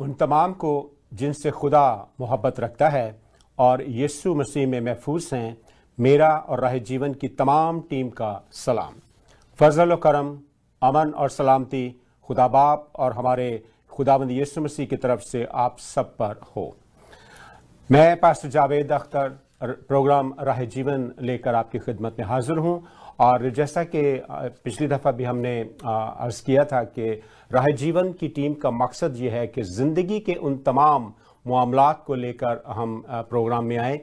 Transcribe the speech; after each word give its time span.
उन 0.00 0.12
तमाम 0.12 0.52
को 0.52 0.72
जिनसे 1.14 1.50
खुदा 1.50 2.08
मोहब्बत 2.20 2.60
रखता 2.60 2.88
है 2.88 3.20
और 3.58 3.82
यीशु 3.82 4.34
मसीह 4.34 4.66
में 4.66 4.80
महफूज 4.80 5.28
हैं, 5.32 5.56
मेरा 5.98 6.28
और 6.28 6.60
राह 6.60 6.76
जीवन 6.78 7.14
की 7.14 7.28
तमाम 7.28 7.80
टीम 7.80 8.08
का 8.10 8.30
सलाम। 8.52 8.94
फजल 9.58 9.94
करम, 9.96 10.38
अमन 10.82 11.10
और 11.10 11.30
सलामती, 11.30 12.00
खुदा 12.28 12.48
बाप 12.48 12.92
और 12.96 13.12
हमारे 13.12 13.64
खुदाबंद 13.92 14.30
यीशु 14.30 14.60
मसीह 14.60 14.86
की 14.86 14.96
तरफ़ 14.96 15.20
से 15.20 15.44
आप 15.44 15.78
सब 15.78 16.16
पर 16.16 16.40
हो। 16.56 16.76
मैं 17.90 18.20
पास्टर 18.20 18.48
जावेद 18.48 18.92
अख्तर, 18.92 19.28
प्रोग्राम 19.62 20.34
राह 20.40 20.64
जीवन 20.64 21.10
लेकर 21.20 21.54
आपकी 21.54 21.78
खिदमत 21.78 22.16
में 22.18 22.26
हाजिर 22.26 22.56
हूँ 22.56 22.82
और 23.20 23.48
जैसा 23.50 23.82
कि 23.84 24.02
पिछली 24.30 24.86
दफ़ा 24.88 25.10
भी 25.12 25.24
हमने 25.24 25.58
अर्ज़ 25.60 26.42
किया 26.44 26.64
था 26.64 26.82
कि 26.84 27.10
राह 27.50 27.66
जीवन 27.76 28.12
की 28.12 28.28
टीम 28.28 28.54
का 28.54 28.70
मकसद 28.70 29.16
ये 29.16 29.30
है 29.30 29.46
कि 29.46 29.62
ज़िंदगी 29.62 30.20
के 30.20 30.34
उन 30.34 30.56
तमाम 30.66 31.12
मामला 31.46 31.90
को 32.06 32.14
लेकर 32.14 32.62
हम 32.68 33.02
प्रोग्राम 33.08 33.64
में 33.64 33.76
आए। 33.78 34.00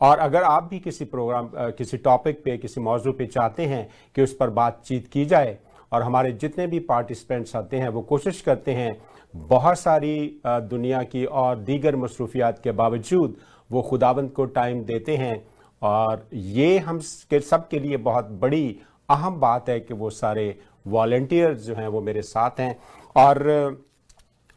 और 0.00 0.18
अगर 0.18 0.42
आप 0.42 0.68
भी 0.70 0.78
किसी 0.78 1.04
प्रोग्राम 1.04 1.50
किसी 1.54 1.96
टॉपिक 1.98 2.42
पे, 2.44 2.56
किसी 2.58 2.80
मौजू 2.80 3.12
पे 3.12 3.26
चाहते 3.26 3.66
हैं 3.66 3.88
कि 4.14 4.22
उस 4.22 4.36
पर 4.36 4.50
बातचीत 4.50 5.06
की 5.12 5.24
जाए 5.24 5.58
और 5.92 6.02
हमारे 6.02 6.32
जितने 6.32 6.66
भी 6.66 6.78
पार्टिसिपेंट्स 6.80 7.56
आते 7.56 7.76
हैं, 7.76 7.88
वो 7.88 8.02
कोशिश 8.02 8.40
करते 8.40 8.72
हैं 8.72 8.96
बहुत 9.34 9.78
सारी 9.78 10.40
दुनिया 10.46 11.02
की 11.04 11.24
और 11.24 11.58
दीगर 11.58 11.96
मसरूफियात 11.96 12.60
के 12.64 12.72
बावजूद 12.72 13.36
वो 13.70 13.82
खुदाबंद 13.82 14.30
को 14.30 14.44
टाइम 14.44 14.84
देते 14.84 15.16
हैं 15.16 15.36
और 15.82 16.26
ये 16.34 16.78
हम 16.78 16.98
के 17.30 17.40
सब 17.40 17.68
के 17.68 17.78
लिए 17.78 17.96
बहुत 17.98 18.28
बड़ी 18.40 18.78
अहम 19.08 19.40
बात 19.40 19.68
है 19.68 19.78
कि 19.80 19.94
वो 19.94 20.10
सारे 20.12 20.58
वॉल्टियर्स 20.86 21.60
जो 21.60 21.74
हैं 21.74 21.88
वो 21.88 22.00
मेरे 22.00 22.22
साथ 22.22 22.60
हैं। 22.60 22.76
और 23.16 23.46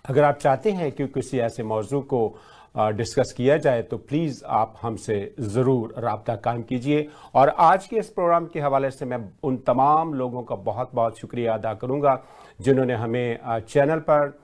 अगर 0.06 0.24
आप 0.24 0.38
चाहते 0.38 0.72
हैं 0.72 0.92
कि 0.92 1.08
किसी 1.10 1.40
ऐसे 1.40 1.64
मौजू 1.64 2.02
को 2.14 2.28
डिस्कस 2.76 3.34
किया 3.38 3.58
जाए 3.58 3.82
तो 3.82 3.98
प्लीज़ 4.00 4.44
आप 4.48 4.76
हमसे 4.82 5.16
ज़रूर 5.42 5.94
रबता 5.98 6.36
कायम 6.36 6.62
कीजिए। 6.64 7.08
और 7.36 7.50
आज 7.50 7.88
के 7.88 7.96
इस 7.96 8.10
प्रोग्राम 8.10 8.46
के 8.46 8.60
हवाले 8.60 8.92
से 8.92 9.06
मैं 9.06 9.20
उन 9.44 9.58
तमाम 9.68 10.14
लोगों 10.14 10.44
का 10.44 10.56
बहुत 10.58 10.92
बहुत 10.96 11.20
शुक्रिया 11.20 11.54
अदा 11.54 11.74
करूँगा, 11.74 12.18
जिन्होंने 12.60 12.94
हमें 12.94 13.60
चैनल 13.62 14.00
पर 14.00 14.40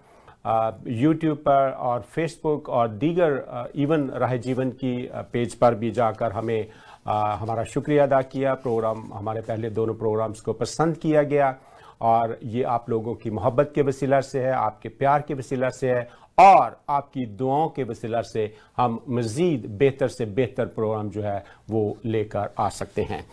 यूट्यूब 0.87 1.37
पर 1.37 1.69
और 1.71 2.01
फेसबुक 2.09 2.69
और 2.69 2.87
दीगर 2.97 3.71
इवन 3.75 4.09
राह 4.15 4.35
जीवन 4.37 4.69
की 4.71 4.95
पेज 5.33 5.55
पर 5.55 5.75
भी 5.75 5.91
जाकर 5.91 6.31
हमें 6.31 6.67
हमारा 7.07 7.63
शुक्रिया 7.63 8.03
अदा 8.03 8.21
किया। 8.21 8.53
प्रोग्राम 8.53 9.09
हमारे 9.13 9.41
पहले 9.41 9.69
दोनों 9.69 9.93
प्रोग्राम्स 9.95 10.41
को 10.41 10.53
पसंद 10.53 10.97
किया 10.97 11.23
गया 11.23 11.55
और 12.01 12.37
ये 12.43 12.63
आप 12.63 12.89
लोगों 12.89 13.13
की 13.15 13.29
मोहब्बत 13.29 13.71
के 13.75 13.81
वसीला 13.81 14.19
से 14.21 14.39
है 14.39 14.51
आपके 14.53 14.89
प्यार 14.89 15.21
के 15.27 15.33
वसीला 15.33 15.69
से 15.69 15.91
है 15.91 16.07
और 16.37 16.77
आपकी 16.89 17.25
दुआओं 17.25 17.67
के 17.69 17.83
वसीला 17.83 18.21
से 18.21 18.53
हम 18.77 18.99
मज़ीद 19.09 19.65
बेहतर 19.79 20.07
से 20.07 20.25
बेहतर 20.25 20.65
प्रोग्राम 20.75 21.09
जो 21.09 21.21
है 21.21 21.43
वो 21.69 21.97
लेकर 22.05 22.53
आ 22.59 22.69
सकते 22.69 23.01
हैं। 23.01 23.25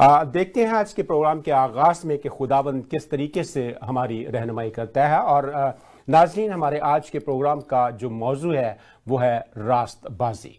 आ, 0.00 0.24
देखते 0.24 0.64
हैं 0.64 0.72
आज 0.72 0.92
के 0.92 1.02
प्रोग्राम 1.02 1.40
के 1.40 1.50
आगाज़ 1.50 2.06
में 2.06 2.16
कि 2.18 2.28
खुदाबंद 2.28 2.84
किस 2.90 3.10
तरीके 3.10 3.44
से 3.44 3.74
हमारी 3.82 4.24
रहनुमाई 4.24 4.70
करता 4.70 5.06
है 5.08 5.18
और 5.18 5.50
आ, 5.50 5.70
नाजरीन, 6.08 6.50
हमारे 6.50 6.78
आज 6.78 7.08
के 7.10 7.18
प्रोग्राम 7.18 7.60
का 7.62 7.90
जो 7.92 8.08
मौजू 8.10 8.52
है, 8.52 8.78
वो 9.06 9.16
है 9.18 9.38
रास्तबाजी। 9.58 10.58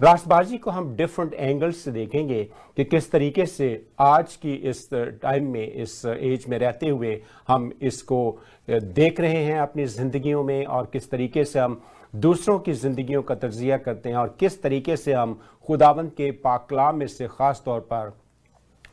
रास्तबाजी 0.00 0.56
को 0.58 0.70
हम 0.70 0.94
डिफरेंट 0.96 1.34
एंगल 1.34 1.70
से 1.72 1.90
देखेंगे 1.92 2.42
कि 2.76 2.84
किस 2.84 3.10
तरीके 3.10 3.46
से 3.46 3.68
आज 3.98 4.34
की 4.36 4.54
इस 4.54 4.88
टाइम 4.92 5.46
में, 5.46 5.72
इस 5.72 6.04
एज 6.06 6.46
में 6.48 6.58
रहते 6.58 6.88
हुए 6.88 7.20
हम 7.48 7.70
इसको 7.82 8.38
देख 8.68 9.20
रहे 9.20 9.44
हैं 9.44 9.58
अपनी 9.60 9.84
ज़िंदगियों 9.86 10.42
में 10.44 10.64
और 10.66 10.88
किस 10.92 11.10
तरीके 11.10 11.44
से 11.44 11.58
हम 11.58 11.80
दूसरों 12.16 12.58
की 12.58 12.72
ज़िंदगियों 12.74 13.22
का 13.22 13.34
तजिया 13.36 13.76
करते 13.78 14.08
हैं 14.08 14.16
और 14.16 14.36
किस 14.40 14.60
तरीके 14.62 14.96
से 14.96 15.12
हम 15.12 15.38
खुदाबंद 15.68 16.10
के 16.10 16.30
पाकलाम 16.40 16.96
में 16.96 17.06
से 17.06 17.28
ख़ास 17.28 17.62
तौर 17.64 17.80
पर 17.92 18.12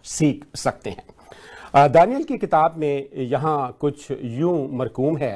सीख 0.05 0.45
सकते 0.55 0.89
हैं। 0.89 1.91
दानियल 1.91 2.23
की 2.23 2.37
किताब 2.37 2.77
में 2.77 3.09
यहाँ 3.13 3.77
कुछ 3.81 4.11
यूँ 4.11 4.57
मरकूम 4.71 5.17
है। 5.17 5.33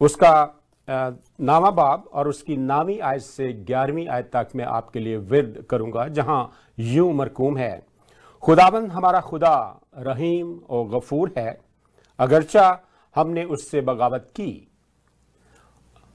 उसका 0.00 0.56
नामा 0.88 1.70
बाब 1.70 2.08
और 2.12 2.28
उसकी 2.28 2.56
नामी 2.56 2.98
आयत 3.00 3.22
से 3.22 3.52
ग्यारहवीं 3.52 4.06
आयत 4.08 4.30
तक 4.32 4.48
मैं 4.56 4.64
आपके 4.66 5.00
लिए 5.00 5.16
विरद 5.16 5.64
करूँगा, 5.70 6.06
जहाँ 6.08 6.52
यूँ 6.78 7.12
मरकूम 7.14 7.56
है, 7.58 7.82
खुदाबंद 8.42 8.90
हमारा 8.92 9.20
खुदा 9.20 9.80
रहीम 9.98 10.58
और 10.70 10.88
गफूर 10.88 11.32
है, 11.38 11.60
अगरचा 12.18 12.80
हमने 13.16 13.44
उससे 13.46 13.80
बगावत 13.82 14.28
की। 14.36 14.66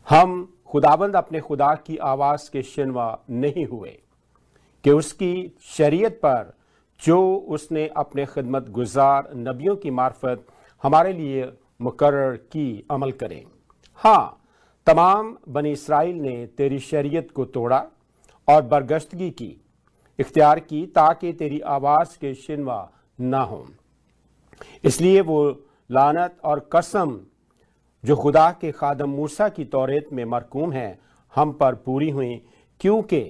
हम 0.07 0.53
खुदाबंद 0.67 1.15
अपने 1.15 1.39
खुदा 1.39 1.73
की 1.77 1.97
आवाज़ 1.97 2.49
के 2.51 2.61
शिनवा 2.63 3.07
नहीं 3.29 3.65
हुए, 3.65 3.97
कि 4.85 4.91
उसकी 4.91 5.57
शरीयत 5.69 6.19
पर 6.25 6.53
जो 7.01 7.35
उसने 7.49 7.87
अपने 7.97 8.25
खिदमत 8.25 8.69
गुजार 8.69 9.29
नबियों 9.37 9.75
की 9.75 9.91
मार्फत 9.93 10.45
हमारे 10.83 11.13
लिए 11.13 11.51
मुकर 11.81 12.35
की 12.51 12.85
अमल 12.91 13.11
करें। 13.13 13.43
हाँ 13.99 14.41
तमाम 14.87 15.35
बनी 15.49 15.71
इसराइल 15.71 16.15
ने 16.15 16.45
तेरी 16.57 16.79
शरीयत 16.81 17.31
को 17.31 17.45
तोड़ा 17.47 17.83
और 18.47 18.61
बरगश्तगी 18.63 19.29
की, 19.31 19.55
इख्तियार 20.19 20.59
की 20.61 20.85
ताकि 20.87 21.31
तेरी 21.33 21.59
आवाज़ 21.59 22.17
के 22.19 22.33
शिनवा 22.35 22.89
ना 23.19 23.41
हो। 23.41 23.65
इसलिए 24.83 25.21
वो 25.21 25.39
लानत 25.89 26.37
और 26.43 26.59
कसम 26.73 27.19
जो 28.03 28.15
खुदा 28.15 28.49
के 28.51 28.71
खादम 28.71 29.09
मूसा 29.09 29.49
की 29.49 29.65
तौरेत 29.65 30.09
में 30.13 30.23
मरकूम 30.25 30.71
है, 30.73 30.99
हम 31.33 31.51
पर 31.53 31.75
पूरी 31.75 32.09
हुई, 32.09 32.35
क्योंकि 32.81 33.23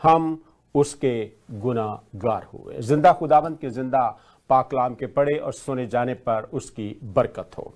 हम 0.00 0.42
उसके 0.74 1.30
गुनागार 1.52 2.46
हुए। 2.52 2.80
ज़िंदा 2.80 3.12
खुदाबंद 3.12 3.58
के 3.58 3.70
ज़िंदा 3.70 4.06
पाकलाम 4.50 4.94
के 4.94 5.06
पड़े 5.08 5.36
और 5.38 5.52
सुने 5.52 5.86
जाने 5.86 6.14
पर 6.16 6.48
उसकी 6.52 6.94
बरकत 7.04 7.50
हो। 7.58 7.72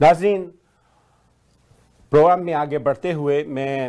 नाजरीन 0.00 0.50
प्रोग्राम 2.12 2.40
में 2.44 2.52
आगे 2.54 2.78
बढ़ते 2.78 3.10
हुए 3.12 3.42
मैं 3.46 3.88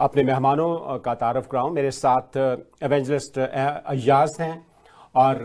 अपने 0.00 0.22
मेहमानों 0.22 0.98
का 0.98 1.14
तारफ 1.14 1.46
कराऊँ। 1.46 1.72
मेरे 1.72 1.90
साथ 1.90 2.36
एवेंजलिस्ट 2.82 3.38
अयाज 3.38 4.36
हैं 4.40 4.54
और 5.14 5.38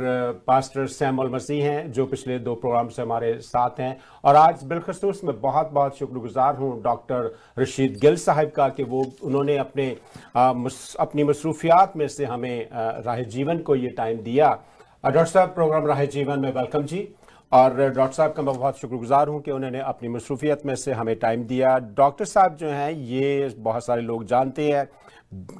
पास्टर 0.47 0.88
सैमुअल 0.88 1.29
मसीह 1.29 1.66
हैं, 1.66 1.91
जो 1.91 2.06
पिछले 2.06 2.38
दो 2.40 2.53
प्रोग्राम 2.56 2.88
से 2.88 3.01
हमारे 3.01 3.34
साथ 3.41 3.79
हैं। 3.79 3.97
और 4.24 4.35
आज 4.35 4.63
बिलखसूस 4.63 5.24
में 5.24 5.40
बहुत 5.41 5.72
बहुत 5.72 5.97
शुक्रगुजार 5.97 6.56
हूँ 6.56 6.81
डॉक्टर 6.84 7.31
रशीद 7.59 7.97
गिल 8.01 8.16
साहब 8.16 8.51
का 8.51 8.69
कि 8.69 8.84
वो, 8.85 9.06
उन्होंने 9.24 9.57
अपने 9.57 9.90
अपनी 10.35 11.24
मसरूफियात 11.24 11.97
में 11.97 12.07
से 12.07 12.25
हमें 12.25 12.68
राह 12.72 13.22
जीवन 13.35 13.59
को 13.59 13.75
ये 13.75 13.90
टाइम 13.91 14.22
दिया। 14.22 14.57
डॉक्टर 15.03 15.25
साहब, 15.25 15.50
प्रोग्राम 15.50 15.85
राह 15.85 16.06
जीवन 16.07 16.40
में 16.40 16.51
वेलकम 16.51 16.84
जी। 16.84 17.07
और 17.51 17.73
डॉक्टर 17.89 18.13
साहब 18.13 18.33
का 18.33 18.44
मैं 18.44 18.56
बहुत 18.56 18.79
शुक्रगुजार 18.79 19.28
हूँ 19.28 19.41
कि 19.41 19.51
उन्होंने 19.51 19.79
अपनी 19.81 20.09
मसरूफियत 20.09 20.66
में 20.66 20.75
से 20.75 20.91
हमें 20.94 21.16
टाइम 21.16 21.44
दिया। 21.44 21.78
डॉक्टर 21.97 22.25
साहब 22.25 22.56
जो 22.56 22.69
हैं, 22.69 22.91
ये 22.91 23.53
बहुत 23.57 23.85
सारे 23.85 24.01
लोग 24.01 24.25
जानते 24.25 24.69
हैं। 24.72 24.88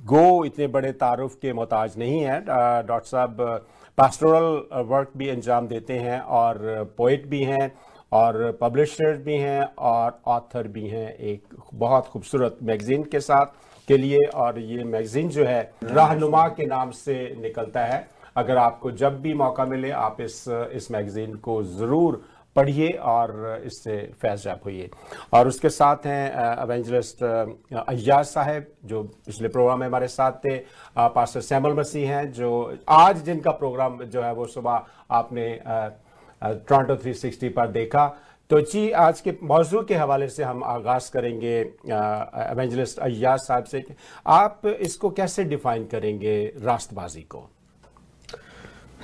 गो 0.06 0.46
इतने 0.46 0.68
बड़े 0.68 0.92
तारुफ 0.94 1.36
के 1.42 1.54
मोहताज 1.54 1.98
नहीं 1.98 2.20
है। 2.20 2.40
डॉक्टर 2.42 3.08
साहब 3.08 3.66
पास्टोरल 3.98 4.84
वर्क 4.86 5.12
भी 5.18 5.30
अंजाम 5.30 5.68
देते 5.68 5.98
हैं 6.00 6.20
और 6.20 6.94
पोइट 6.98 7.28
भी 7.28 7.44
हैं 7.44 7.72
और 8.12 8.58
पब्लिशर 8.62 9.18
भी 9.18 9.38
हैं 9.38 9.62
और 9.62 10.20
ऑथर 10.28 10.68
भी 10.68 10.88
हैं 10.88 11.14
एक 11.14 11.56
बहुत 11.74 12.08
खूबसूरत 12.08 12.58
मैगज़ीन 12.64 13.04
के 13.04 13.20
साथ 13.20 13.46
के 13.88 13.98
लिए 13.98 14.20
और 14.36 14.60
ये 14.60 14.84
मैगज़ीन 14.84 15.30
जो 15.30 15.46
है, 15.46 15.62
रहनुमा 15.84 16.48
के 16.50 16.66
नाम 16.66 16.92
से 16.92 17.36
निकलता 17.42 17.86
है। 17.86 18.08
अगर 18.36 18.58
आपको 18.58 18.92
जब 18.94 19.22
भी 19.22 19.34
मौका 19.34 19.66
मिले, 19.66 19.92
आप 19.92 20.22
इस 20.22 20.44
इस 20.48 20.92
मैगज़ीन 20.92 21.36
को 21.36 21.62
ज़रूर 21.64 22.24
पढ़िए 22.56 22.90
और 22.90 23.62
इससे 23.66 23.98
फैज़याब 24.22 24.60
होइए। 24.66 24.90
और 25.34 25.48
उसके 25.48 25.70
साथ 25.70 26.06
हैं 26.06 26.32
अवेंजलिस्ट 26.32 27.24
अयाज 27.24 28.26
साहब, 28.26 28.66
जो 28.86 29.04
पिछले 29.04 29.48
प्रोग्राम 29.48 29.80
में 29.80 29.88
हमारे 29.88 30.08
साथ 30.08 30.32
थे। 30.46 30.58
पास्टर 30.98 31.42
सैमल 31.42 31.74
मसीह 31.74 32.10
हैं, 32.10 32.32
जो 32.32 32.78
आज 32.90 33.24
जिनका 33.24 33.52
प्रोग्राम 33.54 33.98
जो 34.00 34.22
है, 34.22 34.34
वो 34.34 34.46
सुबह 34.48 34.86
आपने 35.12 35.48
टोरंटो 36.42 36.96
360 36.98 37.50
पर 37.50 37.68
देखा। 37.70 38.08
तो 38.50 38.60
जी, 38.62 38.90
आज 38.92 39.22
के 39.22 39.34
मौजू 39.44 39.82
के 39.84 39.96
हवाले 39.96 40.28
से 40.30 40.44
हम 40.44 40.64
आगाज़ 40.64 41.12
करेंगे 41.12 41.58
एवेंजलिस्ट 41.60 43.00
अयाज 43.00 43.40
साहब 43.40 43.64
से 43.64 43.84
आप 44.28 44.66
इसको 44.68 45.10
कैसे 45.12 45.44
डिफ़ाइन 45.46 45.86
करेंगे 45.88 46.54
रास्तबाजी 46.64 47.22
को? 47.22 47.50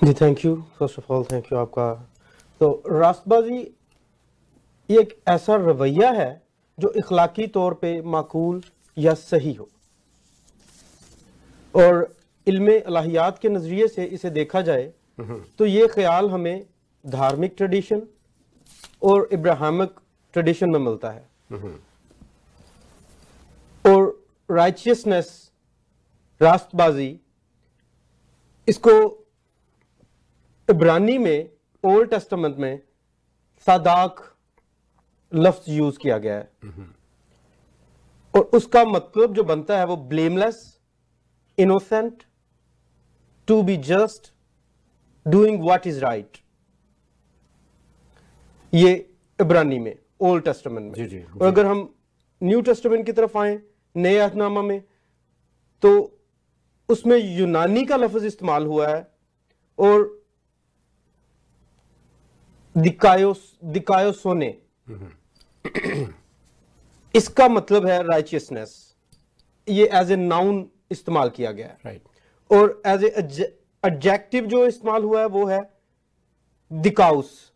जी 0.04 0.14
thank 0.20 0.44
you 0.46 0.56
first 0.78 0.98
of 1.00 1.12
all 1.14 1.24
thank 1.32 1.52
you 1.52 1.58
आपका। 1.58 1.94
तो 2.62 2.84
रास्तबाजी 2.90 3.58
ये 4.90 5.00
एक 5.02 5.14
ऐसा 5.30 5.56
रवैया 5.56 6.10
है 6.12 6.42
जो 6.78 6.92
इखलाकी 6.98 7.46
तौर 7.58 7.74
पे 7.82 8.02
माकूल 8.14 8.62
या 8.98 9.14
सही 9.14 9.54
हो। 9.54 9.70
और 11.74 12.16
इल्म 12.48 12.80
अलाहियात 12.80 13.40
के 13.40 13.50
नज़रिए 13.50 13.88
से 13.88 14.06
इसे 14.06 14.30
देखा 14.32 14.62
जाए 14.62 14.92
तो 15.58 15.66
ये 15.66 15.88
ख्याल 15.88 16.30
हमें 16.30 16.66
धार्मिक 17.06 17.54
ट्रेडिशन 17.58 18.02
और 19.04 19.30
इब्राहमिक 19.34 20.00
ट्रेडिशन 20.34 20.70
में 20.70 20.80
मिलता 20.80 21.12
है। 21.12 21.24
और 23.86 24.24
राइचियसनेस 24.50 25.52
रास्तबाजी 26.42 27.16
इसको 28.68 28.92
इब्रानी 30.70 31.18
में 31.18 31.50
ओल्ड 31.84 32.10
टेस्टमेंट 32.10 32.58
में 32.58 32.80
सादाक 33.68 34.24
लफ्ज 35.32 35.70
यूज़ 35.70 35.98
किया 36.00 36.18
गया 36.18 36.36
है। 36.36 36.50
और 38.34 38.42
उसका 38.54 38.84
मतलब 38.86 39.34
जो 39.34 39.44
बनता 39.44 39.78
है 39.80 39.86
वो 39.86 39.96
blameless 40.12 40.60
innocent 41.58 42.24
to 43.48 43.62
be 43.64 43.78
just 43.90 44.32
doing 45.26 45.64
what 45.64 45.88
is 45.88 46.00
right 46.00 46.38
ये 48.74 48.94
इब्रानी 49.40 49.80
में 49.80 49.96
ओल्ड 50.22 50.44
टेस्टमेंट 50.44 50.86
में। 50.86 50.94
जी, 50.94 51.06
जी, 51.08 51.24
और 51.24 51.48
अगर 51.48 51.66
हम 51.66 51.94
न्यू 52.42 52.62
टेस्टमेंट 52.62 53.06
की 53.06 53.12
तरफ़ 53.12 53.38
आए 53.38 53.60
नए 53.96 54.18
अहदनामा 54.18 54.62
में 54.62 54.82
तो 55.84 55.92
उसमें 56.90 57.18
यूनानी 57.18 57.86
का 57.86 57.96
लफ्ज 57.98 58.26
इस्तेमाल 58.26 58.66
हुआ 58.66 58.88
है 58.88 59.08
और 59.80 60.21
दिकायो 62.76 63.34
दिकायो 63.66 64.12
सोने। 64.14 64.56
इसका 67.14 67.48
मतलब 67.50 67.88
है 67.88 68.02
राइचियसनेस 68.04 68.96
ये 69.68 69.90
एज 69.94 70.12
ए 70.12 70.16
नाउन 70.16 70.66
इस्तेमाल 70.92 71.30
किया 71.30 71.52
गया 71.52 71.68
है। 71.68 71.78
राइट 71.86 72.02
और 72.50 72.82
एज 72.88 73.04
ए 73.04 73.08
एडजेक्टिव 73.84 74.46
जो 74.46 74.66
इस्तेमाल 74.68 75.04
हुआ 75.04 75.20
है 75.22 75.26
वो 75.28 75.46
है 75.46 75.60
दिकाउस। 76.72 77.52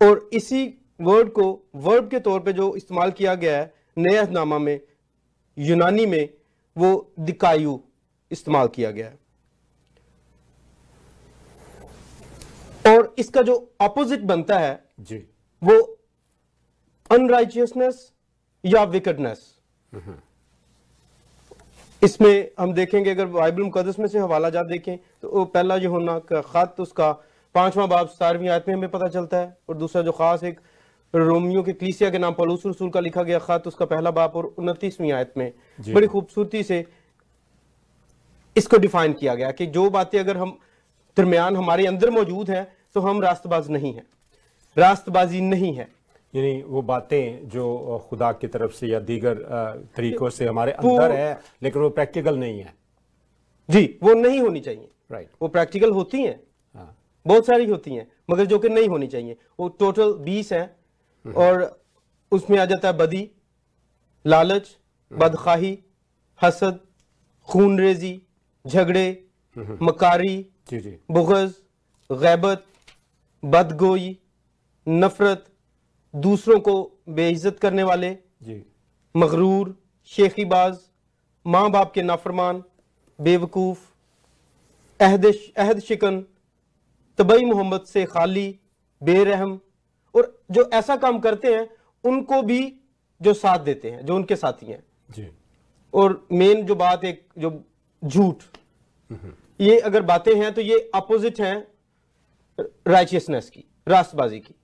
और 0.00 0.28
इसी 0.32 0.66
वर्ड 1.00 1.28
को 1.32 1.44
वर्ब 1.76 2.08
के 2.10 2.18
तौर 2.20 2.40
पे 2.40 2.52
जो 2.52 2.74
इस्तेमाल 2.76 3.10
किया 3.10 3.34
गया 3.34 3.58
है 3.58 3.72
नए 3.98 4.26
नामा 4.30 4.58
में 4.58 4.80
यूनानी 5.56 6.06
में 6.06 6.28
वो 6.76 7.12
दिकायु 7.20 7.78
इस्तेमाल 8.30 8.68
किया 8.68 8.90
गया 8.90 9.08
है 9.08 9.18
और 12.86 13.05
इसका 13.18 13.42
जो 13.42 13.54
ऑपोजिट 13.80 14.20
बनता 14.24 14.58
है 14.58 14.78
जी। 15.00 15.16
वो 15.62 15.78
अनराइचियसनेस 17.10 18.10
या 18.64 18.82
विकेडनेस 18.86 19.44
इसमें 22.02 22.50
हम 22.58 22.72
देखेंगे 22.74 23.10
अगर 23.10 23.26
बाइबल 23.28 23.62
मुकदस 23.62 23.98
में 23.98 24.06
से 24.06 24.18
हवाला 24.18 24.50
जात 24.50 24.66
देखें 24.66 24.96
तो 24.96 25.28
वो 25.30 25.44
पहला 25.46 25.78
जो 25.78 25.90
होना 25.90 26.18
का 26.28 26.40
खत 26.42 26.80
उसका 26.80 27.10
पांचवा 27.54 27.86
बाब 27.86 28.08
सतारवीं 28.08 28.48
आयत 28.48 28.64
में 28.68 28.74
हमें 28.74 28.90
पता 28.90 29.08
चलता 29.08 29.36
है। 29.36 29.56
और 29.68 29.76
दूसरा 29.76 30.02
जो 30.02 30.12
खास 30.12 30.44
एक 30.44 30.60
रोमियो 31.14 31.62
के 31.62 31.72
क्लीसिया 31.72 32.10
के 32.10 32.18
नाम 32.18 32.34
पलूस 32.34 32.66
रसूल 32.66 32.90
का 32.90 33.00
लिखा 33.00 33.22
गया 33.22 33.38
खत 33.40 33.66
उसका 33.66 33.84
पहला 33.86 34.10
बाप 34.10 34.36
और 34.36 34.44
उनतीसवीं 34.58 35.12
आयत 35.12 35.32
में। 35.36 35.52
बड़ी 35.88 36.06
खूबसूरती 36.06 36.62
से 36.62 36.84
इसको 38.56 38.78
डिफाइन 38.78 39.12
किया 39.12 39.34
गया 39.34 39.50
कि 39.52 39.66
जो 39.68 39.88
बातें 39.90 40.18
अगर 40.20 40.36
हम 40.36 40.58
दरमियान 41.16 41.56
हमारे 41.56 41.86
अंदर 41.86 42.10
मौजूद 42.10 42.50
हैं 42.50 42.66
तो 42.96 43.00
हम 43.00 43.20
रास्तबाज 43.22 43.68
नहीं 43.70 43.92
हैं। 43.94 44.06
रास्तबाजी 44.76 45.40
नहीं 45.40 45.72
है। 45.74 45.88
यानी 46.34 46.62
वो 46.66 46.82
बातें 46.82 47.48
जो 47.48 47.64
खुदा 48.10 48.30
की 48.32 48.46
तरफ़ 48.48 48.72
से 48.72 48.86
या 48.86 49.00
दीगर 49.00 49.34
तरीकों 49.96 50.28
से 50.30 50.46
हमारे 50.46 50.72
अंदर 50.72 51.12
है 51.12 51.40
लेकिन 51.62 51.82
वो 51.82 51.88
प्रैक्टिकल 51.90 52.36
नहीं 52.38 52.60
है। 52.60 52.72
जी 53.68 53.98
वो 54.02 54.14
नहीं 54.14 54.40
होनी 54.40 54.60
चाहिए। 54.60 54.88
राइट 55.12 55.28
वो 55.42 55.48
प्रैक्टिकल 55.48 55.90
होती 55.92 56.22
हैं। 56.22 56.40
हाँ। 56.74 56.96
बहुत 57.26 57.46
सारी 57.46 57.66
होती 57.66 57.94
हैं 57.94 58.06
मगर 58.30 58.46
जो 58.46 58.58
कि 58.58 58.68
नहीं 58.68 58.88
होनी 58.88 59.06
चाहिए। 59.06 59.36
वो 59.60 59.68
टोटल 59.80 60.12
बीस 60.24 60.52
हैं 60.52 61.32
और 61.34 61.80
उसमें 62.32 62.58
आ 62.58 62.64
जाता 62.64 62.88
है 62.88 62.96
बदी 62.96 63.28
लालच 64.24 64.76
बदखाही 65.10 65.78
हसद 66.40 66.80
खून 67.48 67.78
रेजी 67.80 68.20
झगड़े 68.64 69.06
मकारी 69.82 70.36
जी 70.70 70.78
जी। 70.80 70.96
बुगज 71.10 71.54
गैबत 72.10 72.64
बदगोई 73.42 74.16
नफरत 74.86 75.44
दूसरों 76.14 76.58
को 76.60 76.74
बेइज्जत 77.10 77.58
करने 77.58 77.82
वाले 77.82 78.10
जी। 78.42 78.62
मगरूर 79.14 79.74
शेखीबाज 80.10 80.78
माँ 81.46 81.70
बाप 81.70 81.92
के 81.94 82.02
नाफरमान 82.02 82.62
बेवकूफ़ 83.18 83.78
अहद 85.00 85.26
अहद 85.26 85.80
शिकन 85.80 86.24
तबई 87.18 87.44
मोहम्मद 87.44 87.84
से 87.86 88.04
खाली 88.06 88.48
बेरहम 89.02 89.58
और 90.14 90.32
जो 90.50 90.68
ऐसा 90.74 90.96
काम 90.96 91.18
करते 91.18 91.54
हैं 91.54 91.68
उनको 92.04 92.42
भी 92.42 92.60
जो 93.20 93.32
साथ 93.34 93.58
देते 93.60 93.90
हैं 93.90 94.04
जो 94.06 94.16
उनके 94.16 94.36
साथी 94.36 94.66
हैं। 94.66 94.82
जी। 95.10 95.28
और 95.94 96.26
मेन 96.32 96.64
जो 96.66 96.74
बात 96.74 97.04
एक 97.04 97.26
जो 97.38 97.50
झूठ 98.02 98.42
ये 99.60 99.78
अगर 99.80 100.02
बातें 100.04 100.34
हैं 100.34 100.52
तो 100.54 100.60
ये 100.60 100.78
अपोजिट 100.94 101.40
हैं 101.40 101.56
राइचियसनेस 102.60 103.50
की 103.50 103.64
रास्तबाजी 103.88 104.38
की। 104.40 104.54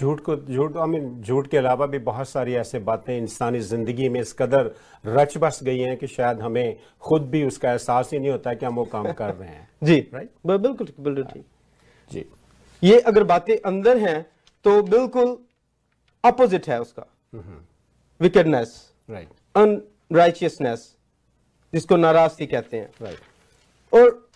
झूठ 0.00 0.20
को 0.20 0.36
झूठ 0.36 0.76
आई 0.76 0.86
मीन 0.86 1.22
झूठ 1.22 1.48
के 1.48 1.56
अलावा 1.56 1.86
भी 1.86 1.98
बहुत 1.98 2.28
सारी 2.28 2.54
ऐसे 2.54 2.78
बातें 2.78 3.18
इंसानी 3.18 3.60
ज़िंदगी 3.60 4.08
में 4.08 4.20
इस 4.20 4.32
कदर 4.32 4.74
रच 5.06 5.36
बस 5.38 5.62
गई 5.62 5.78
हैं 5.78 5.96
कि 5.96 6.06
शायद 6.06 6.40
हमें 6.40 6.78
खुद 7.00 7.22
भी 7.22 7.44
उसका 7.44 7.70
एहसास 7.70 8.10
ही 8.12 8.18
नहीं 8.18 8.30
होता 8.30 8.54
कि 8.54 8.66
हम 8.66 8.74
वो 8.74 8.84
काम 8.84 9.12
कर 9.12 9.34
रहे 9.34 9.48
हैं। 9.48 9.68
जी। 9.82 10.08
Right? 10.14 10.28
ब- 10.46 10.60
बिल्कुल 10.60 10.88
बिल्कुल 11.00 11.24
ठीक। 11.24 11.46
जी। 12.12 12.24
ये 12.82 13.00
अगर 13.00 13.24
बातें 13.24 13.56
अंदर 13.56 13.98
हैं 13.98 14.26
तो 14.64 14.82
बिल्कुल 14.82 15.38
अपोजिट 16.24 16.68
है 16.68 16.80
उसका। 16.80 17.06
विकेडनेस 18.20 18.92
राइट 19.10 19.28
अनराइचियसनेस 19.54 20.96
जिसको 21.74 21.96
नाराज़गी 21.96 22.46
कहते 22.46 22.76
हैं। 22.76 22.90
राइट 23.02 23.18
और 23.94 24.28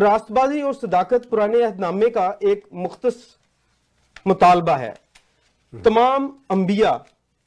रास्तबाजी 0.00 0.60
और 0.62 0.74
सदाकत 0.74 1.24
पुराने 1.30 1.62
अहदनामे 1.62 2.08
का 2.10 2.26
एक 2.42 2.62
मुख्तस 2.74 3.16
मुतालबा 4.26 4.76
है। 4.76 4.94
तमाम 5.72 6.32
अंबिया 6.50 6.92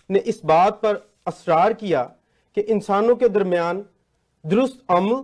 ने 0.10 0.20
इस 0.20 0.42
बात 0.46 0.74
पर 0.82 1.02
असरार 1.28 1.74
किया 1.74 2.04
कि 2.58 2.62
इंसानों 2.64 3.16
के 3.16 3.30
दरमियान 3.30 3.84
दुरुस्त 4.46 4.84
अमल 4.90 5.24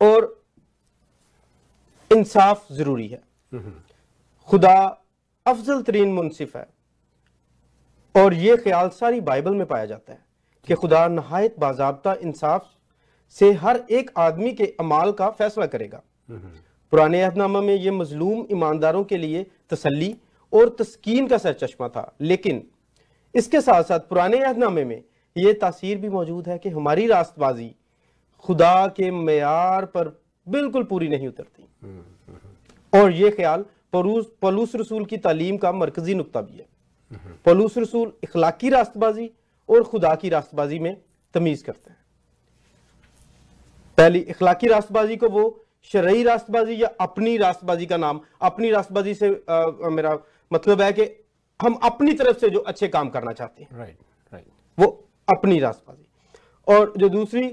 और 0.00 0.28
इंसाफ 2.10 2.66
ज़रूरी 2.72 3.08
है। 3.08 3.22
खुदा 4.48 4.76
अफजल 5.46 5.82
तरीन 5.82 6.12
मुनसिफ 6.12 6.56
है 6.56 6.66
और 8.14 8.34
ये 8.36 8.56
ख्याल 8.58 8.88
सारी 8.90 9.20
बाइबल 9.22 9.54
में 9.54 9.66
पाया 9.66 9.86
जाता 9.86 10.12
है 10.12 10.24
कि 10.66 10.74
खुदा 10.74 11.06
नहायत 11.10 11.58
बाजाबता 11.58 12.16
इंसाफ 12.22 12.68
से 13.36 13.52
हर 13.54 13.84
एक 13.90 14.10
आदमी 14.18 14.52
के 14.52 14.74
अमाल 14.80 15.12
का 15.12 15.30
फैसला 15.32 15.66
करेगा। 15.68 16.02
पुराने 16.92 17.22
अहदनामा 17.22 17.60
में 17.60 17.74
ये 17.74 17.90
मजलूम 17.90 18.46
ईमानदारों 18.52 19.04
के 19.04 19.16
लिए 19.16 19.46
तसली 19.70 20.14
और 20.52 20.68
तस्कीन 20.78 21.26
का 21.28 21.38
सरचश्मा 21.38 21.88
था। 21.88 22.12
लेकिन 22.20 22.62
इसके 23.34 23.60
साथ 23.60 23.82
साथ 23.82 24.00
पुराने 24.00 24.38
अहदनामे 24.38 24.84
में 24.84 25.02
ये 25.36 25.52
तासीर 25.54 25.98
भी 25.98 26.08
मौजूद 26.08 26.48
है 26.48 26.58
कि 26.58 26.68
हमारी 26.68 27.06
रास्तबाजी 27.06 27.74
खुदा 28.44 28.86
के 28.86 29.10
मैार 29.10 29.84
पर 29.86 30.08
बिल्कुल 30.46 30.84
पूरी 30.84 31.08
नहीं 31.08 31.28
उतरती। 31.28 31.66
और 32.92 33.12
ये 33.12 33.30
ख्याल 33.30 33.64
पलूस 33.92 34.74
रसूल 34.76 35.04
की 35.04 35.16
तालीम 35.16 35.56
का 35.56 35.72
मरकजी 35.72 36.14
नुकता 36.14 36.40
भी 36.40 36.58
है। 36.58 36.66
पलूस 37.44 37.78
रसूल 37.78 38.12
इखलाकी 38.22 38.68
रास्तबाजी 38.68 39.30
और 39.68 39.82
खुदा 39.84 40.14
की 40.14 40.28
रास्तबाजी 40.28 40.78
में 40.78 40.96
तमीज 41.34 41.62
करते 41.62 41.90
हैं। 41.90 41.98
पहली 43.98 44.18
इखलाकी 44.18 44.66
रास्तबाजी 44.66 45.16
को 45.16 45.28
वो 45.28 45.48
शरई 45.84 46.22
रास्तबाजी 46.22 46.82
या 46.82 46.88
अपनी 47.00 47.36
राष्ट्रबाजी 47.36 47.86
का 47.86 47.96
नाम 47.96 48.20
अपनी 48.42 48.70
राष्ट्रबाजी 48.70 49.14
से 49.14 49.28
अ, 49.28 49.88
मेरा 49.90 50.18
मतलब 50.52 50.82
है 50.82 50.92
कि 50.92 51.08
हम 51.60 51.74
अपनी 51.82 52.12
तरफ़ 52.14 52.38
से 52.38 52.50
जो 52.50 52.58
अच्छे 52.60 52.88
काम 52.88 53.08
करना 53.08 53.32
चाहते 53.32 53.62
हैं। 53.62 53.78
राइट 53.78 53.98
राइट 54.32 54.46
वो 54.78 54.86
अपनी 55.28 55.58
राष्ट्रबाजी 55.60 56.74
और 56.74 56.92
जो 56.96 57.08
दूसरी 57.08 57.48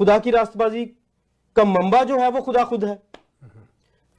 खुदा 0.00 0.18
की 0.18 0.30
राष्ट्रबाजी 0.30 0.84
का 1.56 1.64
मंबा 1.64 2.02
जो 2.04 2.18
है 2.18 2.30
वो 2.30 2.40
खुदा 2.42 2.64
खुद 2.64 2.84
है। 2.84 2.98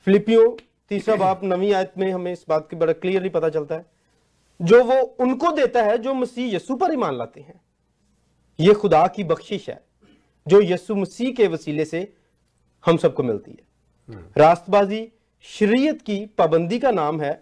फिलिपियो 0.08 0.58
तीसरा 0.92 1.16
बाप 1.16 1.44
नवी 1.44 1.72
आयत 1.72 1.94
में 1.98 2.12
हमें 2.12 2.32
इस 2.34 2.46
बात 2.50 2.68
की 2.70 2.76
बड़ा 2.76 2.94
क्लियरली 2.94 3.30
पता 3.30 3.50
चलता 3.50 3.76
है। 3.76 3.86
जो 4.60 4.84
वो 4.84 4.96
उनको 5.20 5.52
देता 5.52 5.84
है 5.84 5.98
जो 5.98 6.14
मसीह 6.14 6.56
यस्सु 6.56 6.76
पर 6.76 6.94
ईमान 6.94 7.16
लाते 7.16 7.42
हैं 7.42 7.62
ये 8.60 8.74
खुदा 8.74 9.06
की 9.08 9.24
बख्शिश 9.24 9.70
है। 9.70 9.84
जो 10.48 10.62
यसु 10.62 10.96
मसीह 10.96 11.32
के 11.32 11.48
वसीले 11.48 11.86
से 11.86 12.02
हम 12.86 12.98
सबको 12.98 13.24
मिलती 13.24 13.52
है। 13.52 14.20
रास्तबाजी 14.38 15.08
शरीयत 15.46 16.02
की 16.02 16.26
पाबंदी 16.38 16.80
का 16.80 16.92
नाम 16.92 17.22
है 17.22 17.34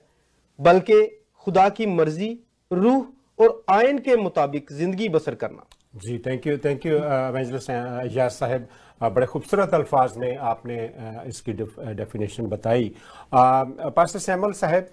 बल्कि 0.60 1.02
खुदा 1.48 1.68
की 1.70 1.86
मर्ज़ी 1.88 2.38
रूह 2.72 3.06
और 3.40 3.64
आयन 3.70 4.00
के 4.00 4.16
मुताबिक 4.18 4.72
ज़िंदगी 4.72 5.10
बसर 5.10 5.36
करना। 5.36 5.66
जी 5.96 6.18
थैंक 6.26 6.48
यू 6.48 6.58
थैंक 6.58 6.86
यू 6.86 6.94
याज 6.94 8.32
साहब। 8.32 8.68
बड़े 9.02 9.26
खूबसूरत 9.28 9.74
अल्फाज 9.74 10.18
में 10.18 10.36
आपने 10.38 10.78
अ, 10.78 11.24
इसकी 11.28 11.54
डेफिनेशन 11.54 12.48
बताई। 12.48 12.92
पास्टर 13.34 14.20
सैमुअल 14.20 14.52
साहब 14.54 14.90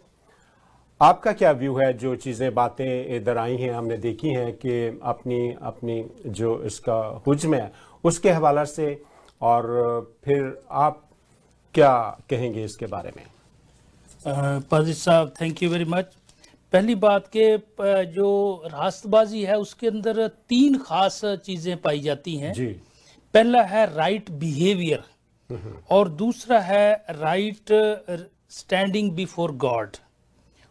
आपका 1.00 1.32
क्या 1.32 1.50
व्यू 1.52 1.74
है? 1.76 1.92
जो 1.94 2.14
चीज़ें 2.16 2.54
बातें 2.54 3.16
इधर 3.16 3.38
आई 3.38 3.56
हैं 3.56 3.72
हमने 3.72 3.96
देखी 3.98 4.28
हैं 4.30 4.52
कि 4.54 4.98
अपनी 5.04 5.56
अपनी 5.62 6.04
जो 6.28 6.62
इसका 6.64 6.96
हुज्म 7.26 7.54
है 7.54 7.72
उसके 8.04 8.30
हवाला 8.30 8.64
से 8.66 8.86
और 9.40 9.64
फिर 10.24 10.58
आप 10.84 11.02
क्या 11.74 11.96
कहेंगे 12.30 12.64
इसके 12.64 12.86
बारे 12.86 13.12
में? 13.16 13.24
पाजी 14.70 14.94
साहब 14.94 15.32
थैंक 15.40 15.62
यू 15.62 15.70
वेरी 15.70 15.84
मच 15.84 16.14
पहली 16.72 16.94
बात 17.02 17.26
के 17.36 17.46
जो 18.12 18.28
रास्तबाजी 18.66 19.42
है 19.44 19.58
उसके 19.58 19.86
अंदर 19.86 20.26
तीन 20.48 20.78
खास 20.78 21.20
चीज़ें 21.24 21.76
पाई 21.82 22.00
जाती 22.00 22.36
हैं। 22.36 22.52
जी। 22.52 22.66
पहला 23.34 23.62
है 23.64 23.84
राइट 23.94 24.30
बिहेवियर 24.40 25.04
और 25.90 26.08
दूसरा 26.08 26.58
है 26.60 27.04
राइट 27.10 27.72
स्टैंडिंग 28.50 29.10
बिफोर 29.12 29.52
गॉड 29.64 29.96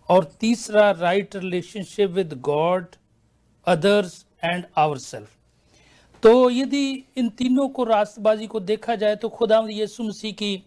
और 0.09 0.23
तीसरा 0.39 0.89
right 0.91 1.35
relationship 1.35 2.11
with 2.11 2.33
God 2.41 2.85
others 3.67 4.25
and 4.43 4.63
our 4.77 4.97
तो 6.25 6.49
यदि 6.49 7.03
इन 7.17 7.27
तीनों 7.29 7.67
को 7.69 7.83
रास्तबाजी 7.83 8.47
को 8.47 8.59
देखा 8.59 8.95
जाए 8.95 9.15
तो 9.15 9.29
खुदा 9.29 9.59
यीशु 9.69 10.03
मसीह 10.03 10.31
की 10.31 10.63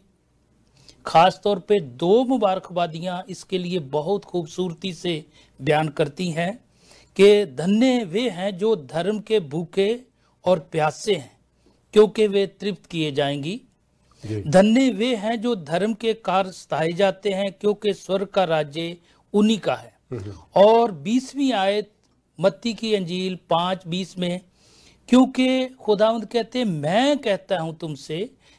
खास 1.06 1.40
तौर 1.44 1.58
पे 1.58 1.78
दो 1.80 2.24
मुबारकबादियाँ 2.24 3.22
इसके 3.28 3.58
लिए 3.58 3.78
बहुत 3.78 4.24
खूबसूरती 4.24 4.92
से 4.94 5.14
बयान 5.60 5.88
करती 5.88 6.28
हैं 6.30 6.52
कि 7.16 7.46
धन्य 7.46 8.04
वे 8.04 8.28
हैं 8.30 8.56
जो 8.58 8.74
धर्म 8.76 9.18
के 9.20 9.40
भूखे 9.40 9.88
और 10.44 10.58
प्यासे 10.72 11.14
हैं 11.14 11.38
क्योंकि 11.94 12.26
वे 12.26 12.46
तृप्त 12.46 12.86
किए 12.86 13.10
जाएँगी। 13.12 13.60
धन्य 14.46 14.90
वे 14.90 15.14
हैं 15.16 15.40
जो 15.40 15.54
धर्म 15.54 15.94
के 15.94 16.12
कार्य 16.14 16.52
सताए 16.52 16.92
जाते 16.92 17.30
हैं 17.30 17.50
क्योंकि 17.52 17.92
स्वर्ग 17.94 18.26
का 18.26 18.44
राज्य 18.44 18.96
उन्हीं 19.34 19.58
का 19.58 19.74
है। 19.74 20.22
और 20.56 20.92
बीसवीं 20.92 21.52
आयत 21.52 21.90
मत्ती 22.38 22.74
की 22.74 22.94
अंजील 22.94 23.38
पाँच 23.50 23.86
बीस 23.86 24.18
में 24.18 24.40
क्योंकि 25.08 25.66
खुदावंद 25.80 26.24
कहते 26.24 26.64
मैं 26.64 27.18
कहता 27.18 27.58
हूँ 27.58 27.76
तुमसे 27.76 28.18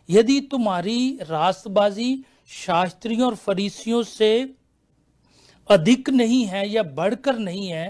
यदि 0.09 0.39
तुम्हारी 0.51 0.99
रास्तबाजी 1.21 2.09
शास्त्रियों 2.55 3.27
और 3.27 3.35
फरीसियों 3.37 4.01
से 4.03 4.31
अधिक 5.69 6.09
नहीं 6.09 6.43
है 6.45 6.67
या 6.69 6.83
बढ़कर 6.99 7.37
नहीं 7.39 7.67
है 7.67 7.87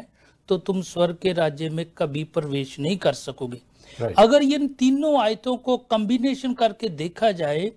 तो 0.50 0.58
तुम 0.60 0.82
स्वर्ग 0.82 1.18
के 1.22 1.34
राज्य 1.34 1.70
में 1.70 1.86
कभी 1.98 2.24
प्रवेश 2.36 2.80
नहीं 2.80 2.98
कर 2.98 3.14
सकोगे 3.16 3.62
Right. 3.98 4.14
अगर 4.18 4.42
इन 4.44 4.68
तीनों 4.80 5.20
आयतों 5.22 5.56
को 5.58 5.76
कॉम्बिनेशन 5.92 6.54
करके 6.54 6.90
देखा 6.90 7.32
जाए 7.32 7.72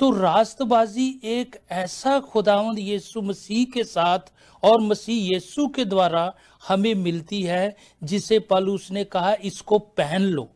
तो 0.00 0.10
रास्तबाजी 0.10 1.08
एक 1.24 1.56
ऐसा 1.72 2.18
खुदावंद 2.20 2.78
यीशु 2.78 3.20
मसीह 3.22 3.64
के 3.64 3.84
साथ 3.84 4.32
और 4.62 4.80
मसीह 4.80 5.32
यीशु 5.32 5.66
के 5.68 5.84
द्वारा 5.84 6.32
हमें 6.68 6.94
मिलती 6.94 7.42
है 7.42 7.76
जिसे 8.02 8.38
पालूस 8.38 8.90
ने 8.90 9.04
कहा 9.04 9.34
इसको 9.44 9.78
पहन 9.78 10.22
लो। 10.22 10.48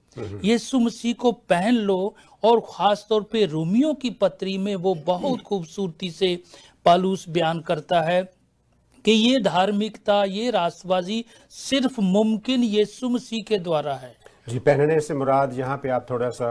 यीशु 0.44 0.78
मसीह 0.78 1.14
को 1.14 1.32
पहन 1.32 1.74
लो 1.74 2.14
और 2.42 2.60
खास 2.68 3.06
तौर 3.08 3.22
पे 3.22 3.44
रोमियो 3.46 3.92
की 3.94 4.10
पत्री 4.10 4.58
में 4.58 4.74
वो 4.76 4.94
बहुत 5.06 5.42
खूबसूरती 5.42 6.10
से 6.10 6.36
पालूस 6.86 7.28
बयान 7.28 7.60
करता 7.60 8.00
है 8.02 8.22
कि 9.04 9.12
ये 9.12 9.40
धार्मिकता 9.40 10.22
ये 10.24 10.50
रास्तबाजी 10.50 11.24
सिर्फ़ 11.50 12.00
मुमकिन 12.00 12.62
यीशु 12.64 13.08
मसीह 13.08 13.44
के 13.48 13.58
द्वारा 13.58 13.94
है। 13.94 14.16
जी 14.48 14.58
पहनने 14.58 15.00
से 15.00 15.14
मुराद 15.14 15.52
यहाँ 15.58 15.76
पे 15.76 15.88
आप 15.88 16.06
थोड़ा 16.10 16.28
सा 16.30 16.48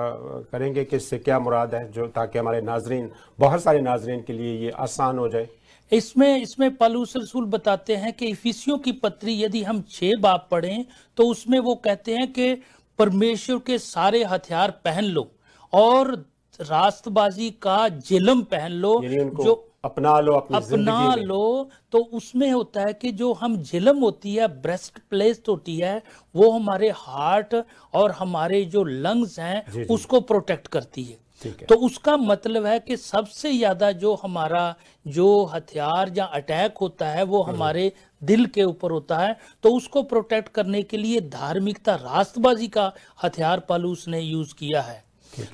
करेंगे 0.52 0.84
कि 0.86 0.96
इससे 0.96 1.18
क्या 1.18 1.40
मुराद 1.40 1.76
है 1.76 1.92
जो 1.92 2.08
ताकि 2.08 2.40
हमारे 2.40 2.62
नाजरीन 2.62 3.10
बहुत 3.40 3.64
सारे 3.64 3.82
नाजरीन 3.82 4.22
के 4.22 4.34
लिए 4.34 4.58
ये 4.58 4.72
आसान 4.78 5.18
हो 5.18 5.28
जाए। 5.30 5.48
इसमें 5.92 6.42
इसमें 6.42 6.76
पलूस 6.76 7.14
रसूल 7.18 7.46
बताते 7.46 7.96
हैं 7.96 8.14
कि 8.14 8.28
इफिसियों 8.28 8.78
की 8.78 8.92
पत्री 9.04 9.42
यदि 9.44 9.64
हम 9.64 9.82
छह 9.92 10.16
बाप 10.22 10.48
पढ़ें 10.52 10.86
तो 11.18 11.28
उसमें 11.28 11.60
वो 11.60 11.76
कहते 11.76 12.16
हैं 12.16 12.32
कि 12.34 12.54
परमेश्वर 13.00 13.60
के 13.68 13.78
सारे 13.80 14.24
हथियार 14.24 14.72
पहन 14.86 15.04
लो 15.04 15.28
और 15.74 16.12
रास्तबाजी 16.60 17.50
का 17.62 17.88
जिलम 17.90 18.42
पहन 18.52 18.72
लो 18.72 19.00
जो 19.06 19.56
अपना 19.84 20.20
लो 20.20 20.34
अपनी 20.34 20.58
अपना 20.58 21.16
में। 21.16 21.24
लो 21.24 21.70
तो 21.92 22.00
उसमें 22.14 22.52
होता 22.52 22.82
है 22.82 22.94
कि 22.94 23.12
जो 23.12 23.32
हम 23.34 23.58
जिलम 23.64 24.00
होती 24.00 24.36
है 24.36 24.48
ब्रेस्ट 24.62 25.00
प्लेस 25.10 25.42
होती 25.50 25.78
है 25.78 26.02
वो 26.36 26.50
हमारे 26.52 26.90
हार्ट 26.96 27.56
और 27.94 28.12
हमारे 28.12 28.64
जो 28.66 28.84
लंग्स 28.84 29.40
हैं। 29.40 29.86
उसको 29.88 30.22
प्रोटेक्ट 30.22 30.68
करती 30.68 31.04
है। 31.04 31.18
तो 31.66 31.76
उसका 31.76 32.16
मतलब 32.18 32.66
है 32.66 32.80
कि 32.80 32.98
सबसे 32.98 33.52
ज़्यादा 33.58 33.92
जो 33.94 34.14
हमारा 34.16 34.76
जो 35.06 35.44
हथियार 35.46 36.12
या 36.18 36.26
अटैक 36.26 36.78
होता 36.82 37.10
है 37.10 37.24
वो 37.24 37.42
हमारे 37.44 37.92
दिल 38.22 38.46
के 38.46 38.64
ऊपर 38.64 38.92
होता 38.92 39.18
है। 39.18 39.38
तो 39.64 39.74
उसको 39.74 40.04
प्रोटेक्ट 40.04 40.50
करने 40.50 40.82
के 40.84 40.98
लिए 40.98 41.22
धार्मिकता 41.30 41.96
रास्तबाजी 41.96 42.68
का 42.68 42.92
हथियार 43.24 43.60
पालूस 43.60 44.08
ने 44.08 44.22
यूज़ 44.22 44.54
किया 44.56 44.82
है। 44.82 45.04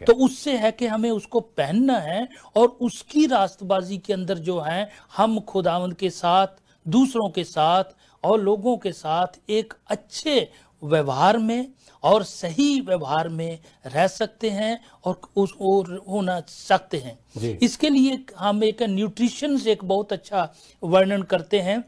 तो 0.07 0.13
उससे 0.13 0.57
है 0.57 0.71
कि 0.71 0.87
हमें 0.87 1.11
उसको 1.11 1.39
पहनना 1.39 1.97
है 1.99 2.27
और 2.55 2.67
उसकी 2.67 3.25
रास्तबाजी 3.25 3.97
के 3.97 4.13
अंदर 4.13 4.37
जो 4.37 4.59
है 4.59 4.89
हम 5.17 5.39
खुदावंद 5.39 5.93
के 5.93 6.09
साथ 6.09 6.47
दूसरों 6.87 7.29
के 7.29 7.43
साथ 7.43 7.83
और 8.23 8.41
लोगों 8.41 8.77
के 8.77 8.91
साथ 8.91 9.27
एक 9.49 9.73
अच्छे 9.87 10.49
व्यवहार 10.83 11.37
में 11.37 11.67
और 12.03 12.23
सही 12.23 12.81
व्यवहार 12.81 13.29
में 13.29 13.59
रह 13.85 14.07
सकते 14.07 14.49
हैं 14.49 14.79
और 15.05 15.21
उस 15.35 15.53
और 15.61 16.03
होना 16.09 16.39
सकते 16.47 16.97
हैं। 16.97 17.19
इसके 17.57 17.89
लिए 17.89 18.25
हम 18.37 18.63
एक 18.63 18.83
न्यूट्रिशन 18.83 19.57
से 19.57 19.71
एक 19.71 19.83
बहुत 19.83 20.13
अच्छा 20.13 20.53
वर्णन 20.83 21.21
करते 21.21 21.61
हैं 21.61 21.81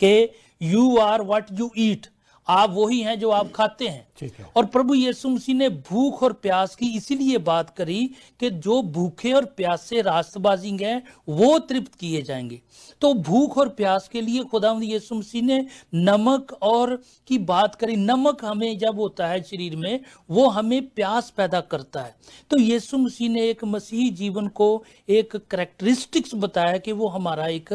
कि 0.00 0.28
you 0.62 0.96
are 0.96 1.22
what 1.22 1.46
you 1.52 1.70
eat 1.78 2.06
आप 2.48 2.70
वही 2.70 3.00
हैं 3.00 3.18
जो 3.18 3.30
आप 3.30 3.52
खाते 3.52 3.88
हैं। 3.88 4.08
है। 4.22 4.32
और 4.56 4.66
प्रभु 4.66 4.94
यीशु 4.94 5.28
मसीह 5.28 5.54
ने 5.54 5.68
भूख 5.68 6.22
और 6.22 6.32
प्यास 6.32 6.76
की 6.76 6.86
इसीलिए 6.96 7.38
बात 7.38 7.70
करी 7.70 8.10
कि 8.40 8.50
जो 8.50 8.82
भूखे 8.82 9.32
और 9.32 9.44
प्यासे 9.44 10.02
रास्तबाजी 10.02 10.76
हैं 10.82 11.02
वो 11.28 11.58
तृप्त 11.58 11.94
किए 11.94 12.22
जाएँगे। 12.22 12.62
तो 13.00 13.14
भूख 13.14 13.58
और 13.58 13.68
प्यास 13.68 14.08
के 14.08 14.20
लिए 14.20 14.44
खुदा 14.44 14.80
यीशु 14.82 15.14
मसीह 15.14 15.42
ने 15.42 15.66
नमक 15.94 16.58
और 16.62 17.02
की 17.26 17.38
बात 17.38 17.74
करी। 17.74 17.96
नमक 17.96 18.44
हमें 18.44 18.78
जब 18.78 18.98
होता 18.98 19.26
है 19.26 19.42
शरीर 19.42 19.76
में 19.76 20.00
वो 20.30 20.48
हमें 20.48 20.88
प्यास 20.88 21.30
पैदा 21.30 21.60
करता 21.60 22.00
है। 22.00 22.14
तो 22.50 22.58
यीशु 22.58 22.98
मसीह 22.98 23.28
ने 23.28 23.42
एक 23.42 23.64
मसीही 23.64 24.10
जीवन 24.10 24.48
को 24.48 24.84
एक 25.08 25.36
करेक्टरिस्टिक्स 25.36 26.30
बताया 26.34 26.76
कि 26.76 26.92
वो 26.92 27.08
हमारा 27.08 27.46
एक 27.46 27.72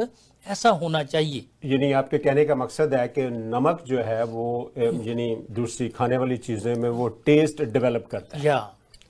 ऐसा 0.50 0.70
होना 0.72 1.04
चाहिए। 1.04 1.46
यानी 1.66 1.92
आपके 1.94 2.18
कहने 2.18 2.46
का 2.46 2.56
मकसद 2.56 2.94
है 2.94 3.08
कि 3.08 3.30
नमक 3.30 3.84
जो 3.88 4.00
है 4.04 4.24
वो 4.26 4.72
यानी 4.78 5.36
दूसरी 5.52 5.90
खाने 5.90 6.18
वाली 6.18 6.38
चीज़ें 6.40 6.74
में 6.76 6.90
वो 6.92 7.08
टेस्ट 7.26 7.62
डेवलप 7.64 8.08
करता 8.12 8.38
है। 8.38 8.44
या। 8.46 8.58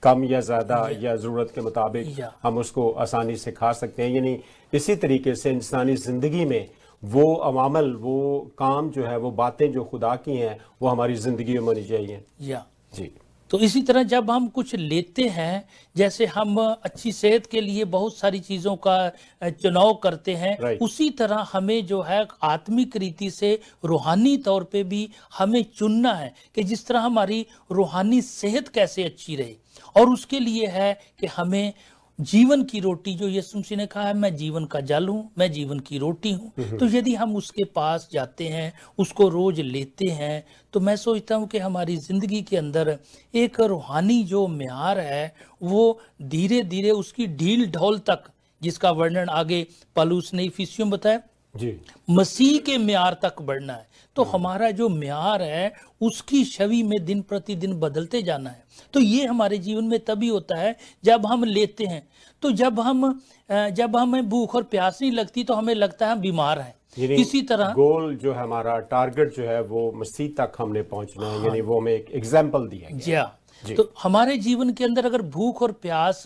कम 0.04 0.24
या 0.24 0.40
ज़्यादा 0.42 0.78
या। 1.02 1.16
ज़रूरत 1.16 1.52
के 1.56 1.62
मुताबिक 1.62 2.20
हम 2.44 2.58
उसको 2.58 2.90
आसानी 3.06 3.36
से 3.38 3.52
खा 3.52 3.72
सकते 3.74 4.04
हैं। 4.04 4.10
यानी 4.10 4.38
इसी 4.74 4.96
तरीके 4.98 5.36
से 5.36 5.52
इंसानी 5.52 5.96
ज़िंदगी 5.98 6.46
में 6.46 6.68
वो 7.04 7.34
अवामल 7.36 7.92
वो 7.96 8.18
काम 8.58 8.90
जो 8.92 9.06
है 9.06 9.18
वो 9.18 9.32
बातें 9.34 9.72
जो 9.72 9.84
खुदा 9.84 10.16
की 10.18 10.36
हैं 10.38 10.58
वो 10.82 10.88
हमारी 10.88 11.16
ज़िंदगी 11.18 11.54
में 11.54 11.60
होनी 11.62 11.84
चाहिए। 11.84 12.22
या। 12.42 12.66
जी। 12.96 13.12
तो 13.50 13.60
इसी 13.60 13.82
तरह 13.82 14.04
जब 14.04 14.32
हम 14.32 14.48
कुछ 14.48 14.74
लेते 14.76 15.28
हैं 15.28 15.68
जैसे 15.96 16.26
हम 16.26 16.58
अच्छी 16.60 17.12
सेहत 17.12 17.46
के 17.46 17.62
लिए 17.62 17.86
बहुत 17.86 18.18
सारी 18.18 18.40
चीज़ों 18.40 18.76
का 18.76 18.98
चुनाव 19.44 19.94
करते 19.94 20.36
हैं 20.36 20.78
उसी 20.78 21.10
तरह 21.10 21.48
हमें 21.54 21.86
जो 21.86 22.02
है 22.02 22.26
आत्मिक 22.44 22.98
रीति 22.98 23.30
से 23.32 23.60
रूहानी 23.86 24.36
तौर 24.38 24.64
पे 24.64 24.84
भी 24.84 25.10
हमें 25.38 25.64
चुनना 25.78 26.14
है 26.14 26.34
कि 26.56 26.64
जिस 26.64 26.86
तरह 26.88 27.00
हमारी 27.00 27.46
रूहानी 27.72 28.22
सेहत 28.22 28.68
कैसे 28.68 29.04
अच्छी 29.04 29.36
रहे। 29.36 29.56
और 29.96 30.10
उसके 30.10 30.40
लिए 30.40 30.68
है 30.68 30.94
कि 31.20 31.28
हमें 31.28 31.74
जीवन 32.20 32.64
की 32.64 32.80
रोटी 32.80 33.14
जो 33.16 33.28
यीशु 33.28 33.60
मसीह 33.60 33.78
ने 33.78 33.86
कहा 33.86 34.04
है 34.04 34.14
मैं 34.14 34.36
जीवन 34.36 34.66
का 34.66 34.80
जल 34.82 35.08
हूँ 35.08 35.32
मैं 35.38 35.52
जीवन 35.52 35.80
की 35.80 35.98
रोटी 35.98 36.32
हूँ। 36.32 36.78
तो 36.78 36.86
यदि 36.88 37.14
हम 37.16 37.36
उसके 37.36 37.64
पास 37.66 38.10
जाते 38.14 38.48
हैं 38.48 38.74
उसको 38.98 39.28
रोज 39.30 39.60
लेते 39.60 40.08
हैं 40.12 40.44
तो 40.74 40.80
मैं 40.80 40.96
सोचता 40.96 41.36
हूँ 41.36 41.48
कि 41.48 41.58
हमारी 41.58 41.96
ज़िंदगी 41.98 42.42
के 42.42 42.58
अंदर 42.58 42.98
एक 43.34 43.60
रूहानी 43.62 44.24
जो 44.24 44.46
म्यार 44.48 45.00
है 45.00 45.34
वो 45.64 46.00
धीरे 46.22 46.62
धीरे 46.64 46.92
उसकी 46.92 47.28
ढील 47.28 47.66
ढोल 47.72 48.00
तक 48.00 48.24
जिसका 48.62 48.92
वर्णन 48.92 49.30
आगे 49.30 49.66
पलूस 49.96 50.34
ने 50.34 50.48
फीसियों 50.50 50.90
बताया 50.90 51.22
जी। 51.56 51.76
मसीह 52.10 52.58
के 52.60 52.78
म्यार 52.78 53.18
तक 53.22 53.42
बढ़ना 53.42 53.74
है। 53.74 53.88
तो 54.16 54.24
हमारा 54.26 54.70
जो 54.72 54.88
म्यार 54.90 55.42
है 55.42 55.72
उसकी 56.02 56.44
छवि 56.46 56.82
में 56.84 57.04
दिन 57.06 57.22
प्रतिदिन 57.22 57.74
बदलते 57.80 58.22
जाना 58.22 58.50
है। 58.50 58.64
तो 58.94 59.00
ये 59.00 59.26
हमारे 59.26 59.58
जीवन 59.58 59.86
में 59.86 60.00
तभी 60.00 60.28
होता 60.28 60.56
है 60.56 60.76
जब 61.04 61.26
हम 61.26 61.44
लेते 61.46 61.86
हैं। 61.86 62.08
तो 62.44 62.52
जब 62.54 62.80
हम 62.80 63.20
जब 63.50 63.96
हमें 63.96 64.30
भूख 64.30 64.56
और 64.56 64.64
प्यास 64.66 65.00
नहीं 65.02 65.12
लगती 65.12 65.44
तो 65.44 65.54
हमें 65.54 65.74
लगता 65.76 66.06
है 66.06 66.12
हम 66.12 66.20
बीमार 66.22 66.60
हैं। 66.60 67.16
इसी 67.16 67.42
तरह 67.42 67.74
गोल 67.74 68.16
जो 68.16 68.34
है 68.34 68.40
हमारा 68.40 68.78
टारगेट 68.88 69.36
जो 69.36 69.44
है 69.44 69.62
वो 69.64 69.92
मसीह 69.96 70.30
तक 70.38 70.54
हमने 70.60 70.82
पहुँचना 70.86 71.28
है। 71.28 71.44
यानी 71.46 71.62
वो 71.62 71.80
हमें 71.80 71.94
एक 71.94 72.10
एग्ज़ाम्पल 72.12 72.68
दिया 72.68 72.90
गया 72.90 73.00
जी 73.00 73.14
हाँ। 73.14 73.36
जी। 73.64 73.74
तो 73.76 73.92
हमारे 74.02 74.38
जीवन 74.40 74.72
के 74.74 74.84
अंदर 74.84 75.06
अगर 75.06 75.22
भूख 75.30 75.62
और 75.62 75.72
प्यास 75.82 76.24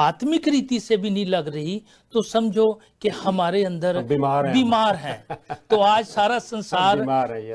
आत्मिक 0.00 0.48
रीति 0.48 0.78
से 0.80 0.96
भी 0.96 1.10
नहीं 1.10 1.26
लग 1.26 1.48
रही 1.54 1.82
तो 2.12 2.22
समझो 2.22 2.66
कि 3.02 3.08
हमारे 3.16 3.64
अंदर 3.64 4.02
बीमार 4.02 4.46
हैं। 4.46 4.54
बीमार 4.54 4.96
हैं 4.96 5.38
तो 5.70 5.80
आज 5.80 6.06
सारा 6.06 6.38
संसार. 6.38 7.00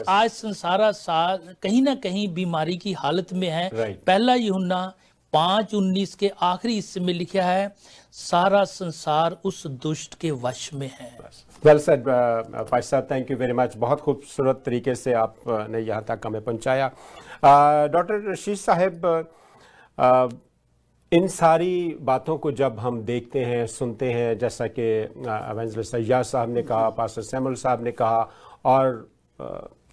आज 0.09 0.29
संसारा 0.31 0.91
सा 0.91 1.35
कहीं 1.63 1.81
ना 1.81 1.95
कहीं 2.03 2.27
बीमारी 2.33 2.77
की 2.77 2.93
हालत 2.93 3.33
में 3.33 3.49
है. 3.49 3.69
पहला 3.71 4.35
यूहन्ना 4.35 4.85
पाँच 5.33 5.73
उन्नीस 5.75 6.13
के 6.15 6.31
आखिरी 6.43 6.73
हिस्से 6.73 6.99
में 6.99 7.13
लिखा 7.13 7.43
है 7.43 7.73
सारा 8.11 8.63
संसार 8.63 9.37
उस 9.45 9.65
दुष्ट 9.83 10.13
के 10.19 10.31
वश 10.43 10.69
में 10.73 10.89
है 10.99 11.09
वेल 11.63 11.79
सेड 11.79 12.07
भाई 12.69 12.81
साहब 12.81 13.07
थैंक 13.11 13.31
यू 13.31 13.37
वेरी 13.37 13.53
मच 13.53 13.75
बहुत 13.77 14.01
खूबसूरत 14.01 14.61
तरीके 14.65 14.95
से 14.95 15.13
आपने 15.23 15.79
यहाँ 15.79 16.03
तक 16.07 16.19
हमें 16.25 16.41
पहुँचाया 16.43 16.87
डॉक्टर 17.95 18.31
रशीद 18.31 18.57
साहब 18.57 19.01
uh, 19.97 20.29
इन 21.15 21.27
सारी 21.27 21.95
बातों 22.01 22.37
को 22.37 22.51
जब 22.51 22.79
हम 22.79 22.99
देखते 23.01 23.43
हैं, 23.45 23.65
सुनते 23.67 24.11
हैं, 24.11 24.37
जैसा 24.37 24.65
कि 24.69 25.83
सैयाद 25.83 26.23
साहब 26.23 26.49
ने 26.53 26.63
कहा 26.63 26.89
पास्टर 26.89 27.21
सैमुल 27.21 27.53
साहब 27.55 27.83
ने 27.83 27.91
कहा, 27.91 28.29
और 28.65 29.07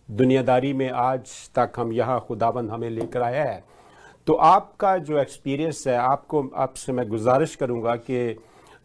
दुनियादारी 0.08 0.72
में 0.72 0.90
आज 0.90 1.50
तक 1.54 1.72
हम 1.76 1.92
यहाँ 1.92 2.18
खुदाबंद 2.28 2.70
हमें 2.70 2.88
लेकर 2.90 3.22
आया 3.22 3.44
है 3.44 3.62
तो 4.26 4.34
आपका 4.34 4.96
जो 4.98 5.18
एक्सपीरियंस 5.18 5.84
है, 5.86 5.96
आपको, 5.96 6.42
आपसे 6.56 6.92
मैं 6.92 7.08
गुजारिश 7.08 7.54
करूँगा 7.56 7.96
कि 7.96 8.36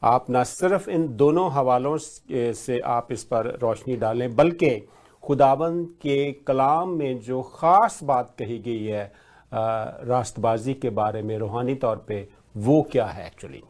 आप 0.04 0.30
ना 0.30 0.44
सिर्फ़ 0.46 0.90
इन 0.90 1.08
दोनों 1.18 1.52
हवालों 1.52 1.98
से 1.98 2.80
आप 2.80 3.12
इस 3.12 3.24
पर 3.24 3.58
रोशनी 3.62 3.96
डालें, 3.98 4.36
बल्कि 4.36 4.76
खुदाबंद 5.24 5.88
के 6.02 6.32
कलाम 6.48 6.90
में 6.90 7.20
जो 7.20 7.42
ख़ास 7.56 8.00
बात 8.04 8.36
कही 8.40 8.60
गई 8.60 8.84
है 8.84 9.12
रास्तबाजी 9.52 10.74
के 10.74 10.90
बारे 10.92 11.22
में 11.22 11.38
रूहानी 11.38 11.76
तौर 11.76 12.06
पे 12.08 12.28
वो 12.58 12.82
क्या 12.92 13.06
है 13.06 13.26
एक्चुअली 13.28 13.64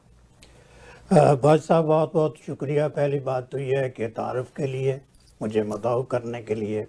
भाई 1.11 1.59
साहब 1.59 1.85
बहुत 1.85 2.13
बहुत 2.13 2.35
शुक्रिया। 2.45 2.87
पहली 2.89 3.19
बात 3.19 3.49
तो 3.51 3.57
यह 3.57 3.79
है 3.79 3.89
कि 3.89 4.07
तारफ़ 4.09 4.49
के 4.57 4.67
लिए 4.67 4.99
मुझे 5.41 5.63
मदाऊ 5.63 6.03
करने 6.03 6.41
के 6.41 6.55
लिए 6.55 6.85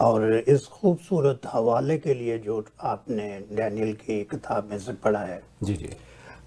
और 0.00 0.32
इस 0.38 0.66
खूबसूरत 0.66 1.40
हवाले 1.46 1.98
के 1.98 2.14
लिए 2.14 2.38
जो 2.38 2.64
आपने 2.82 3.28
डैनियल 3.52 3.92
की 3.96 4.22
किताब 4.24 4.68
में 4.70 4.78
से 4.78 4.92
पढ़ा 4.94 5.20
है। 5.20 5.42
जी 5.62 5.74
जी। 5.74 5.90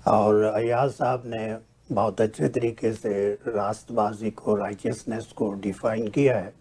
और 0.08 0.44
अयाज 0.44 0.92
साहब 0.92 1.24
ने 1.26 1.58
बहुत 1.92 2.22
अच्छे 2.22 2.48
तरीके 2.50 2.94
से 2.94 3.32
रास्तबाजी 3.48 4.32
को 4.32 4.56
राइचियसनेस 4.56 5.26
को 5.36 5.52
डिफाइन 5.54 6.08
किया 6.08 6.38
है। 6.38 6.54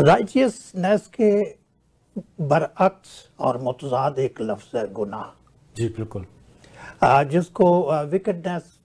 राइचियसनेस 0.00 1.06
के 1.14 1.32
बरअक्स 2.16 3.10
और 3.40 3.60
मतजाद 3.62 4.18
एक 4.18 4.40
लफ्ज़ 4.40 4.76
है 4.76 4.86
गुनाह। 4.92 5.24
जी 5.76 5.88
बिल्कुल। 5.88 6.26
जिसको 7.30 7.68
विकेटनेस 8.04 8.78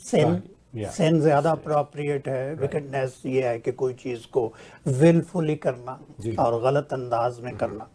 सेन. 0.00 0.40
सेन 0.76 1.20
ज़्यादा 1.20 1.50
अप्रोप्रिएट 1.50 2.28
है। 2.28 2.54
विकेटनेस 2.54 3.22
ये 3.26 3.46
है 3.48 3.58
कि 3.58 3.72
कोई 3.72 3.94
चीज़ 3.94 4.26
को 4.32 4.52
विलफुली 4.88 5.54
करना 5.56 5.98
और 6.38 6.60
गलत 6.62 6.92
अंदाज 6.92 7.40
में 7.40 7.56
करना। 7.56 7.88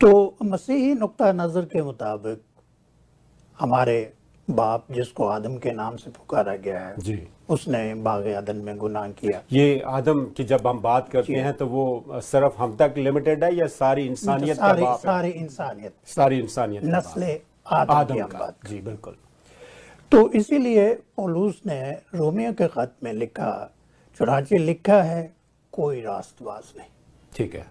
तो 0.00 0.36
मसीही 0.44 0.94
नुक्ता 0.94 1.32
नज़र 1.32 1.64
के 1.64 1.82
मुताबिक 1.82 2.42
हमारे 3.58 4.12
बाप 4.48 4.86
जिसको 4.92 5.26
आदम 5.26 5.56
के 5.58 5.72
नाम 5.72 5.96
से 5.96 6.10
पुकारा 6.10 6.56
गया 6.56 6.80
है 6.80 6.94
जी। 6.98 7.16
उसने 7.48 7.94
बाग 7.96 8.26
अदन 8.26 8.56
में 8.56 8.76
गुनाह 8.76 9.08
किया। 9.10 9.40
ये 9.52 9.80
आदम 9.86 10.24
की 10.26 10.44
जब 10.44 10.66
हम 10.66 10.80
बात 10.80 11.08
करते 11.08 11.32
हैं 11.34 11.52
तो 11.52 11.66
वो 11.66 12.20
सिर्फ़ 12.22 12.54
हम 12.58 12.76
तक 12.76 12.94
लिमिटेड 12.98 13.44
है 13.44 13.54
या 13.54 13.66
सारी 13.68 14.06
इंसानियत 14.06 14.56
सारी 14.56 14.84
सारी 15.02 15.30
इंसानियत। 15.30 15.94
सारी 16.06 16.38
इंसानियत 16.38 16.84
नस्ल 16.84 17.36
आदम, 17.66 17.92
आदम 17.92 18.22
का। 18.22 18.38
बात 18.38 18.68
जी 18.68 18.80
बिल्कुल। 18.80 19.16
तो 20.12 20.28
इसीलिए 20.30 20.92
पौलुस 21.16 21.60
ने 21.66 21.80
रोमियो 22.14 22.52
के 22.52 22.68
खत 22.68 22.94
में 23.02 23.12
लिखा 23.12 23.52
चुनाचे 24.20 24.58
लिखा 24.58 25.02
है 25.02 25.32
कोई 25.72 26.00
रास्तवास 26.00 26.72
नहीं। 26.78 26.88
ठीक 27.32 27.54
है। 27.54 27.66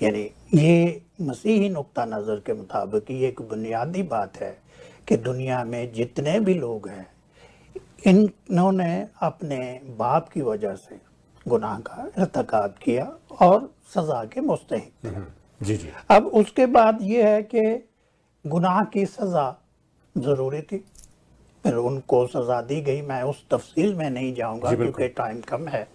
यानी 0.00 0.30
ये 0.54 1.02
मसीही 1.20 1.68
नुक्ता 1.68 2.04
नज़र 2.04 2.42
के 2.46 2.52
मुताबिक 2.54 3.10
ये 3.10 3.28
एक 3.28 3.40
बुनियादी 3.42 4.02
बात 4.08 4.36
है 4.36 4.56
कि 5.08 5.16
दुनिया 5.18 5.62
में 5.64 5.92
जितने 5.92 6.38
भी 6.40 6.54
लोग 6.54 6.88
हैं 6.88 7.06
इन्होंने 7.98 9.06
अपने 9.22 9.58
बाप 9.98 10.28
की 10.28 10.40
वजह 10.40 10.74
से 10.74 10.98
गुनाह 11.46 11.78
का 11.78 12.10
irtikab 12.12 12.78
किया 12.82 13.04
और 13.40 13.70
सज़ा 13.94 14.24
के 14.24 14.40
मुस्तहिक 14.40 14.92
थे। 15.04 15.08
हम्म, 15.08 15.24
जी 15.60 15.76
जी। 15.76 15.88
अब 16.10 16.26
उसके 16.26 16.66
बाद 16.66 16.98
ये 17.02 17.22
है 17.22 17.42
कि 17.42 17.62
गुनाह 18.44 18.82
की 18.84 19.04
सज़ा 19.06 19.54
ज़रूरी 20.16 20.60
थी। 20.62 20.84
फिर 21.64 21.74
उनको 21.74 22.26
सज़ा 22.26 22.60
दी 22.62 22.80
गई। 22.80 23.00
मैं 23.02 23.22
उस 23.22 23.44
तफसील 23.50 23.94
में 23.94 24.08
नहीं 24.10 24.34
जाऊँगा 24.34 24.74
क्योंकि 24.74 25.08
टाइम 25.08 25.40
कम 25.40 25.66
है। 25.68 25.86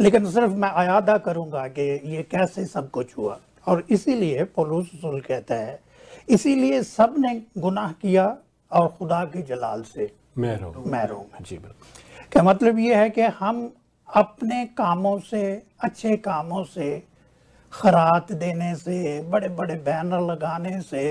लेकिन 0.00 0.30
सिर्फ़ 0.32 0.52
मैं 0.52 0.70
अयादा 0.70 1.16
करूँगा 1.18 1.66
कि 1.68 1.82
ये 2.06 2.22
कैसे 2.22 2.64
सब 2.66 2.90
कुछ 2.90 3.16
हुआ। 3.18 3.38
और 3.66 3.84
इसीलिए 3.90 4.44
पौलुस 4.44 4.90
कहता 5.04 5.54
है 5.54 5.80
इसीलिए 6.28 6.82
सबने 6.82 7.34
गुनाह 7.58 7.92
किया 7.92 8.26
और 8.72 8.88
खुदा 8.88 9.24
के 9.24 9.42
जलाल 9.42 9.82
से 9.82 10.10
मैं 10.38 10.56
रहूँ 10.56 10.84
महरूम 10.90 11.44
जी 11.44 11.58
बिल्कुल। 11.58 12.28
का 12.32 12.42
मतलब 12.42 12.78
ये 12.78 12.94
है 12.94 13.10
कि 13.10 13.20
हम 13.38 13.70
अपने 14.08 14.64
कामों 14.78 15.18
से 15.20 15.42
अच्छे 15.80 16.16
कामों 16.16 16.64
से 16.64 17.02
खरात 17.72 18.32
देने 18.32 18.74
से 18.76 19.20
बड़े 19.30 19.48
बड़े 19.48 19.74
बैनर 19.86 20.20
लगाने 20.30 20.80
से 20.82 21.04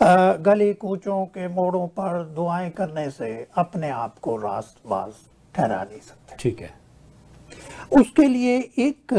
गली 0.00 0.72
कूचों 0.74 1.24
के 1.26 1.48
मोड़ों 1.48 1.86
पर 1.88 2.22
दुआएँ 2.34 2.70
करने 2.70 3.08
से 3.10 3.30
अपने 3.56 3.90
आप 3.90 4.18
को 4.18 4.36
रास्तबाज 4.36 5.12
ठहरा 5.54 5.82
नहीं 5.82 6.00
सकते। 6.00 6.36
ठीक 6.40 6.60
है। 6.60 6.70
उसके 7.92 8.26
लिए 8.28 8.56
एक 8.78 9.12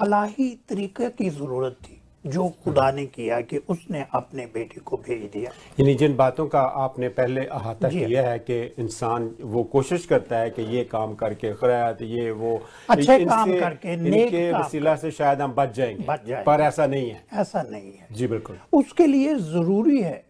अलाही 0.00 0.48
तरीके 0.68 1.08
की 1.10 1.30
ज़रूरत 1.30 1.78
थी। 1.82 1.95
जो 2.26 2.48
खुदा 2.64 2.90
ने 2.90 3.04
किया 3.06 3.40
कि 3.40 3.56
उसने 3.68 4.04
अपने 4.14 4.46
बेटे 4.46 4.80
को 4.80 4.96
भेज 4.96 5.22
दिया। 5.32 5.50
यानी 5.80 5.94
जिन 5.94 6.16
बातों 6.16 6.46
का 6.46 6.60
आपने 6.60 7.08
पहले 7.08 7.44
अहाता 7.46 7.88
किया 7.88 8.22
है 8.28 8.38
कि 8.38 8.60
इंसान 8.78 9.30
वो 9.40 9.62
कोशिश 9.64 10.06
करता 10.06 10.38
है 10.38 10.50
कि 10.50 10.62
ये 10.76 10.84
काम 10.84 11.14
करके 11.14 11.52
खैरात 11.52 12.02
ये 12.02 12.30
वो 12.30 12.60
अच्छे 12.90 13.18
काम 13.24 13.58
करके, 13.60 13.96
नेक 13.96 14.54
वसीला 14.54 14.96
से 14.96 15.10
शायद 15.10 15.40
हम 15.40 15.54
बच 15.54 15.74
जाएँगे। 15.74 16.04
बच 16.04 16.26
जाएँगे। 16.26 16.44
पर 16.44 16.60
ऐसा 16.60 16.86
नहीं 16.86 17.10
है। 17.10 17.24
ऐसा 17.32 17.62
नहीं 17.62 17.92
है। 17.92 18.06
जी 18.12 18.26
बिल्कुल। 18.26 18.58
उसके 18.72 19.06
लिए 19.06 19.34
ज़रूरी 19.34 20.00
है 20.02 20.24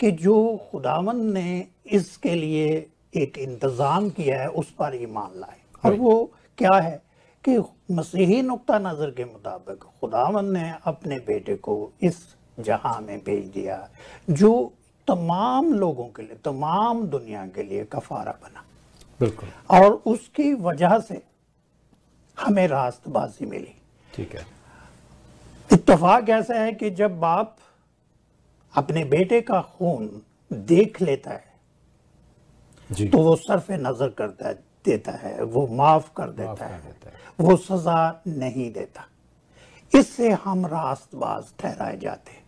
कि 0.00 0.10
जो 0.10 0.56
खुदावन 0.72 1.24
ने 1.32 1.66
इसके 1.92 2.34
लिए 2.34 2.66
एक 3.16 3.38
इंतज़ाम 3.38 4.08
किया 4.10 4.40
है 4.40 4.48
उस 4.48 4.70
पर 4.70 4.94
ईमान 4.94 5.40
लाए। 5.40 5.58
और 5.84 5.94
वो 5.94 6.32
क्या 6.58 6.76
है? 6.78 7.02
कि 7.44 7.58
मसीही 7.90 8.40
नुक्ता 8.42 8.78
नज़र 8.78 9.10
के 9.10 9.24
मुताबिक 9.24 9.84
खुदावन 10.00 10.52
ने 10.52 10.72
अपने 10.86 11.18
बेटे 11.18 11.54
को 11.56 11.92
इस 12.02 12.20
जहाँ 12.58 13.00
में 13.00 13.18
भेज 13.18 13.46
दिया 13.48 13.88
जो 14.30 14.52
तमाम 15.08 15.72
लोगों 15.74 16.06
के 16.06 16.22
लिए 16.22 16.36
तमाम 16.44 17.06
दुनिया 17.06 17.46
के 17.46 17.62
लिए 17.62 17.84
कफारा 17.84 18.32
बना। 18.42 18.64
बिल्कुल। 19.20 19.48
और 19.70 19.92
उसकी 20.06 20.52
वजह 20.54 20.98
से 20.98 21.22
हमें 22.38 22.66
रास्तबाजी 22.68 23.46
मिली। 23.46 23.74
ठीक 24.14 24.34
है। 24.36 24.46
इतफाक 25.70 26.28
ऐसा 26.28 26.54
है 26.54 26.72
कि 26.72 26.90
जब 26.90 27.18
बाप 27.20 27.56
अपने 28.74 29.04
बेटे 29.04 29.40
का 29.40 29.60
खून 29.70 30.10
देख 30.50 31.00
लेता 31.02 31.30
है 31.30 31.50
जी। 32.90 33.08
तो 33.08 33.18
वो 33.18 33.34
सरफ 33.36 33.70
नज़र 33.70 34.08
करता 34.08 34.48
है 34.48 34.54
देता 34.84 35.12
है 35.12 35.42
वो 35.44 35.66
माफ़ 35.66 36.08
कर 36.16 36.26
माफ़ 36.26 36.36
देता 36.36 36.54
कर 36.54 36.72
है। 36.72 36.80
देता 36.80 37.10
है। 37.10 37.21
वो 37.38 37.56
सजा 37.58 38.22
नहीं 38.28 38.70
देता। 38.72 39.06
इससे 39.92 40.30
हम 40.44 40.66
रास्तबाज 40.66 41.52
ठहराए 41.58 41.98
जाते 41.98 42.40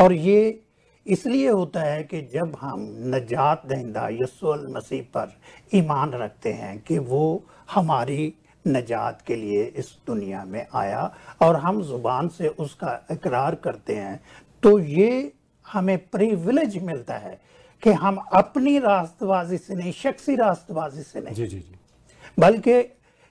और 0.00 0.12
ये 0.12 0.60
इसलिए 1.06 1.48
होता 1.48 1.80
है 1.80 2.02
कि 2.02 2.20
जब 2.32 2.56
हम 2.60 2.86
नजात 3.14 3.66
दहिंदा 3.66 4.08
यसुल 4.12 4.66
मसीह 4.76 5.02
पर 5.14 5.32
ईमान 5.74 6.12
रखते 6.12 6.52
हैं 6.52 6.78
कि 6.78 6.98
वो 7.00 7.44
हमारी 7.70 8.32
नजात 8.64 9.22
के 9.22 9.36
लिए 9.36 9.64
इस 9.76 9.96
दुनिया 10.06 10.44
में 10.44 10.66
आया 10.74 11.02
और 11.42 11.56
हम 11.56 11.82
ज़ुबान 11.82 12.28
से 12.28 12.48
उसका 12.48 12.94
इकरार 13.10 13.54
करते 13.54 13.96
हैं 13.96 14.20
तो 14.62 14.78
ये 14.78 15.32
हमें 15.66 15.98
प्रिविलेज 16.06 16.76
मिलता 16.82 17.14
है 17.16 17.38
कि 17.82 17.90
हम 17.92 18.16
अपनी 18.34 18.78
रास्तबाजी 18.78 19.56
से 19.58 19.74
नहीं 19.74 19.92
शख्सी 19.92 20.36
रास्तबाजी 20.36 21.02
से 21.02 21.20
नहीं। 21.20 21.34
जी 21.34 21.46
जी 21.46 21.58
जी। 21.58 21.76
बल्कि 22.38 22.80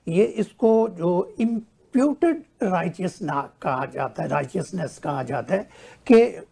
ये 0.08 0.24
इसको 0.24 0.88
जो 0.88 1.34
इम्प्यूटेड 1.40 2.42
राइचियस 2.62 3.18
कहा 3.22 3.84
जाता 3.84 4.22
है 4.22 4.28
राइचियसनेस 4.28 4.98
कहा 4.98 5.22
जाता 5.22 5.54
है 5.54 5.68
कि 6.06 6.46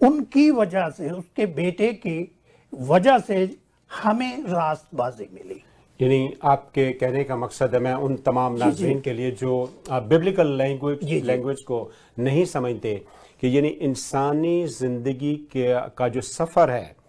उनकी 0.00 0.50
वजह 0.50 0.88
से 0.88 1.10
उसके 1.10 1.46
बेटे 1.46 1.92
की 1.92 2.36
वजह 2.74 3.18
से 3.18 3.56
हमें 3.90 4.44
रास्तबाजी 4.44 5.28
मिली 5.32 5.62
यानी 6.02 6.34
आपके 6.42 6.92
कहने 6.92 7.24
का 7.24 7.36
मकसद 7.36 7.74
है 7.74 7.80
मैं 7.80 7.94
उन 7.94 8.16
तमाम। 8.16 8.56
नाजरीन 8.56 9.00
के 9.00 9.12
लिए 9.12 9.30
जो 9.30 9.80
बिब्लिकल 9.90 10.46
लैंग्वेज 10.46 11.24
लैंग्वेज 11.24 11.60
को 11.60 11.90
नहीं 12.18 12.44
समझते 12.44 13.04
कि 13.40 13.56
यानी 13.56 13.68
इंसानी 13.68 14.66
ज़िंदगी 14.66 15.34
के 15.34 15.88
का 15.98 16.08
जो 16.08 16.20
सफ़र 16.20 16.70
है 16.70 17.01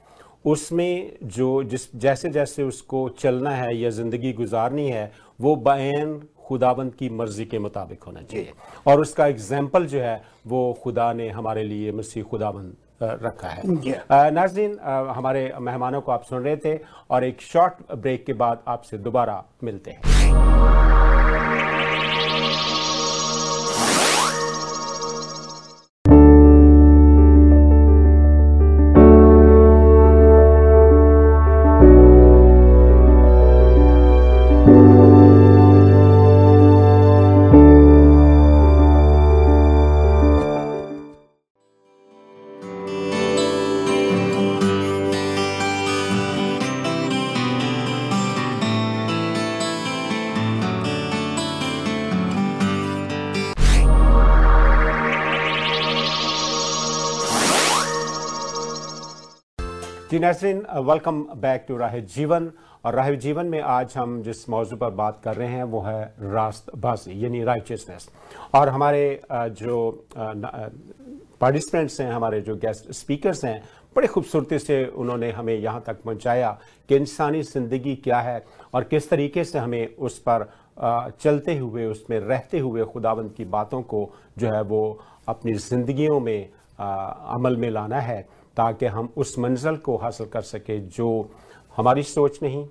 उसमें 0.45 1.17
जो 1.25 1.63
जिस 1.63 1.87
जैसे 1.95 2.29
जैसे 2.29 2.63
उसको 2.63 3.07
चलना 3.19 3.49
है 3.51 3.75
या 3.77 3.89
ज़िंदगी 3.91 4.33
गुजारनी 4.33 4.87
है 4.89 5.11
वो 5.39 5.55
बैन 5.57 6.21
खुदाबंद 6.45 6.93
की 6.95 7.09
मर्ज़ी 7.09 7.45
के 7.45 7.59
मुताबिक 7.59 8.03
होना 8.03 8.21
चाहिए। 8.21 8.53
और 8.87 9.01
उसका 9.01 9.27
एग्ज़ाम्पल 9.27 9.85
जो 9.85 9.99
है 9.99 10.21
वो 10.47 10.61
खुदा 10.83 11.11
ने 11.13 11.29
हमारे 11.29 11.63
लिए 11.63 11.91
मसीह 11.91 12.23
खुदाबंद 12.23 12.75
रखा 13.01 13.47
है। 13.47 13.61
नाजरीन 14.31 14.77
हमारे 14.81 15.51
मेहमानों 15.59 16.01
को 16.01 16.11
आप 16.11 16.23
सुन 16.23 16.43
रहे 16.43 16.57
थे 16.57 16.79
और 17.11 17.23
एक 17.23 17.41
शॉर्ट 17.41 17.73
ब्रेक 17.93 18.25
के 18.25 18.33
बाद 18.35 18.63
आपसे 18.67 18.97
दोबारा 18.99 19.43
मिलते 19.63 19.91
हैं। 19.91 20.01
जी 60.23 60.27
Nasreen 60.29 60.57
welcome 60.87 61.19
back 61.35 61.65
to 61.67 61.77
Raah 61.77 61.97
Jeevan. 62.09 62.51
और 62.85 62.95
राह 62.95 63.09
जीवन 63.19 63.45
में 63.45 63.59
आज 63.61 63.93
हम 63.97 64.21
जिस 64.23 64.49
मौजू 64.49 64.75
पर 64.75 64.89
बात 64.91 65.19
कर 65.23 65.35
रहे 65.35 65.47
हैं, 65.47 65.63
वो 65.63 65.81
है 65.81 66.03
रास्तबाजी, 66.21 67.23
यानी 67.23 67.43
राइचियसनेस 67.43 68.09
और 68.55 68.69
हमारे 68.69 69.19
जो 69.31 70.05
पार्टिसिपेंट्स 71.41 71.99
हैं, 72.01 72.11
हमारे 72.11 72.39
जो 72.41 72.55
गेस्ट 72.55 72.91
स्पीकर्स 72.93 73.43
हैं, 73.45 73.63
बड़े 73.95 74.07
खूबसूरती 74.07 74.59
से 74.59 74.85
उन्होंने 74.87 75.31
हमें 75.31 75.55
यहाँ 75.55 75.83
तक 75.87 76.01
पहुँचाया 76.03 76.57
कि 76.89 76.95
इंसानी 76.95 77.41
ज़िंदगी 77.43 77.95
क्या 78.03 78.19
है 78.21 78.43
और 78.73 78.83
किस 78.85 79.09
तरीके 79.09 79.43
से 79.43 79.59
हमें 79.59 79.95
उस 79.97 80.19
पर 80.19 80.49
चलते 81.19 81.57
हुए, 81.57 81.85
उसमें 81.85 82.19
रहते 82.19 82.59
हुए 82.59 82.83
खुदावंद 82.85 83.33
की 83.37 83.45
बातों 83.47 83.81
को 83.83 84.09
जो 84.37 84.47
है 84.47 84.61
वो 84.63 84.99
अपनी 85.27 85.53
ज़िंदगियों 85.53 86.19
में 86.19 86.49
अमल 86.79 87.57
में 87.57 87.69
लाना 87.69 87.99
है। 88.01 88.42
ताकि 88.57 88.85
हम 88.85 89.13
उस 89.17 89.37
मंजिल 89.39 89.75
को 89.77 89.97
हासिल 89.97 90.27
कर 90.27 90.41
सके 90.43 90.79
जो 90.89 91.09
हमारी 91.77 92.03
सोच 92.03 92.39
नहीं 92.43 92.67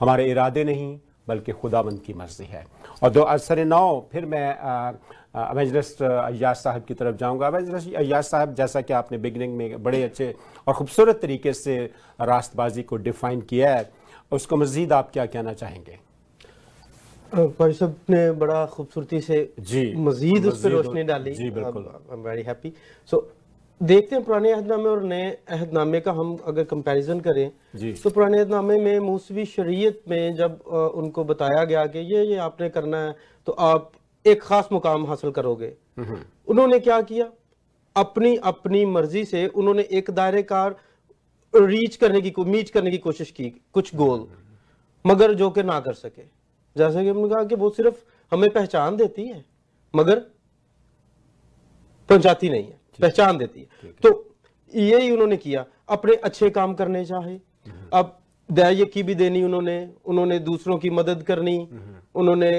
हमारे 0.00 0.30
इरादे 0.30 0.64
नहीं 0.64 0.98
बल्कि 1.28 1.52
खुदाबंद 1.52 2.00
की 2.00 2.14
मर्ज़ी 2.14 2.44
है। 2.46 2.64
और 3.02 3.10
दो 3.10 3.22
असर 3.22 3.64
नौ 3.64 4.08
फिर 4.12 4.26
मैं 4.26 4.54
अवेजरस्ट 5.34 6.02
अयाज 6.02 6.56
साहब 6.56 6.84
की 6.84 6.94
तरफ़ 6.94 7.16
जाऊँगा। 7.16 7.46
अवेजरस्ट 7.46 7.94
अयाज 7.94 8.24
साहब 8.24 8.54
जैसा 8.54 8.80
कि 8.80 8.92
आपने 8.92 9.18
बिगनिंग 9.18 9.56
में 9.56 9.82
बड़े 9.82 10.02
अच्छे 10.02 10.34
और 10.66 10.74
ख़ूबसूरत 10.74 11.18
तरीके 11.22 11.52
से 11.52 11.78
रास्तबाजी 12.20 12.82
को 12.82 12.96
डिफ़ाइन 12.98 13.40
किया 13.40 13.74
है 13.74 13.90
उसको 14.32 14.56
मज़ीद 14.56 14.92
आप 14.92 15.10
क्या 15.12 15.26
कहना 15.26 15.52
चाहेंगे? 15.54 15.98
ने 18.10 18.30
बड़ा 18.32 18.64
खूबसूरती 18.66 19.20
से 19.20 19.38
जी। 19.60 19.92
मजीद 19.96 20.46
उस 20.46 20.62
पर 20.62 20.70
रोशनी 20.70 21.02
डाली। 21.02 21.34
जी 21.34 21.50
बिल्कुल। 21.50 21.84
I 21.84 22.16
am 22.16 22.22
very 22.22 22.42
happy 22.42 22.72
so 23.08 23.20
देखते 23.80 24.16
हैं 24.16 24.24
पुराने 24.24 24.52
अहदनामे 24.52 24.88
और 24.88 25.02
नए 25.02 25.30
अहदनामे 25.48 26.00
का 26.00 26.12
हम 26.12 26.36
अगर 26.46 26.64
कंपैरिजन 26.64 27.20
करें 27.20 27.50
तो 27.94 28.10
पुराने 28.10 28.38
अहदनामे 28.38 28.78
में 28.78 28.98
मूसवी 29.00 29.44
शरीयत 29.46 30.02
में 30.08 30.34
जब 30.34 30.60
उनको 30.94 31.24
बताया 31.24 31.64
गया 31.64 31.84
कि 31.86 31.98
ये 32.14 32.24
ये 32.24 32.36
आपने 32.38 32.68
करना 32.70 32.98
है 32.98 33.14
तो 33.46 33.52
आप 33.52 33.90
एक 34.24 34.42
खास 34.42 34.68
मुकाम 34.72 35.06
हासिल 35.06 35.30
करोगे। 35.30 35.72
उन्होंने 36.48 36.78
क्या 36.80 37.00
किया? 37.02 37.28
अपनी 37.96 38.36
अपनी 38.44 38.84
मर्ज़ी 38.86 39.24
से 39.24 39.46
उन्होंने 39.48 39.82
एक 39.92 40.10
दायरेकार 40.10 40.76
रीच 41.54 41.96
करने 41.96 42.20
की 42.20 42.32
मीच 42.40 42.70
करने 42.70 42.90
की 42.90 42.98
कोशिश 42.98 43.30
की 43.30 43.48
कुछ 43.72 43.94
गोल 43.96 44.26
मगर 45.04 45.34
जो 45.34 45.50
कि 45.50 45.62
ना 45.62 45.78
कर 45.80 45.92
सके। 45.94 46.22
जैसे 46.76 47.02
कि 47.02 47.08
हमने 47.08 47.28
कहा 47.28 47.44
कि 47.44 47.54
वो 47.54 47.70
सिर्फ़ 47.70 48.04
हमें 48.32 48.50
पहचान 48.50 48.96
देती 48.96 49.26
है 49.28 49.44
मगर 49.94 50.18
पहुंचाती 52.08 52.48
नहीं 52.48 52.64
है। 52.64 52.77
पहचान 53.00 53.38
देती 53.38 53.60
है। 53.60 53.92
तो 54.02 54.10
यही 54.72 55.10
उन्होंने 55.10 55.36
किया। 55.38 55.64
अपने 55.88 56.14
अच्छे 56.14 56.50
काम 56.50 56.74
करने 56.74 57.04
चाहे। 57.04 57.38
अब 57.92 58.18
दया 58.48 58.84
की 58.86 59.02
भी 59.02 59.14
देनी 59.14 59.42
उन्होंने। 59.42 59.78
उन्होंने 60.04 60.38
दूसरों 60.40 60.76
की 60.78 60.90
मदद 60.92 61.22
करनी। 61.22 61.56
उन्होंने 62.14 62.50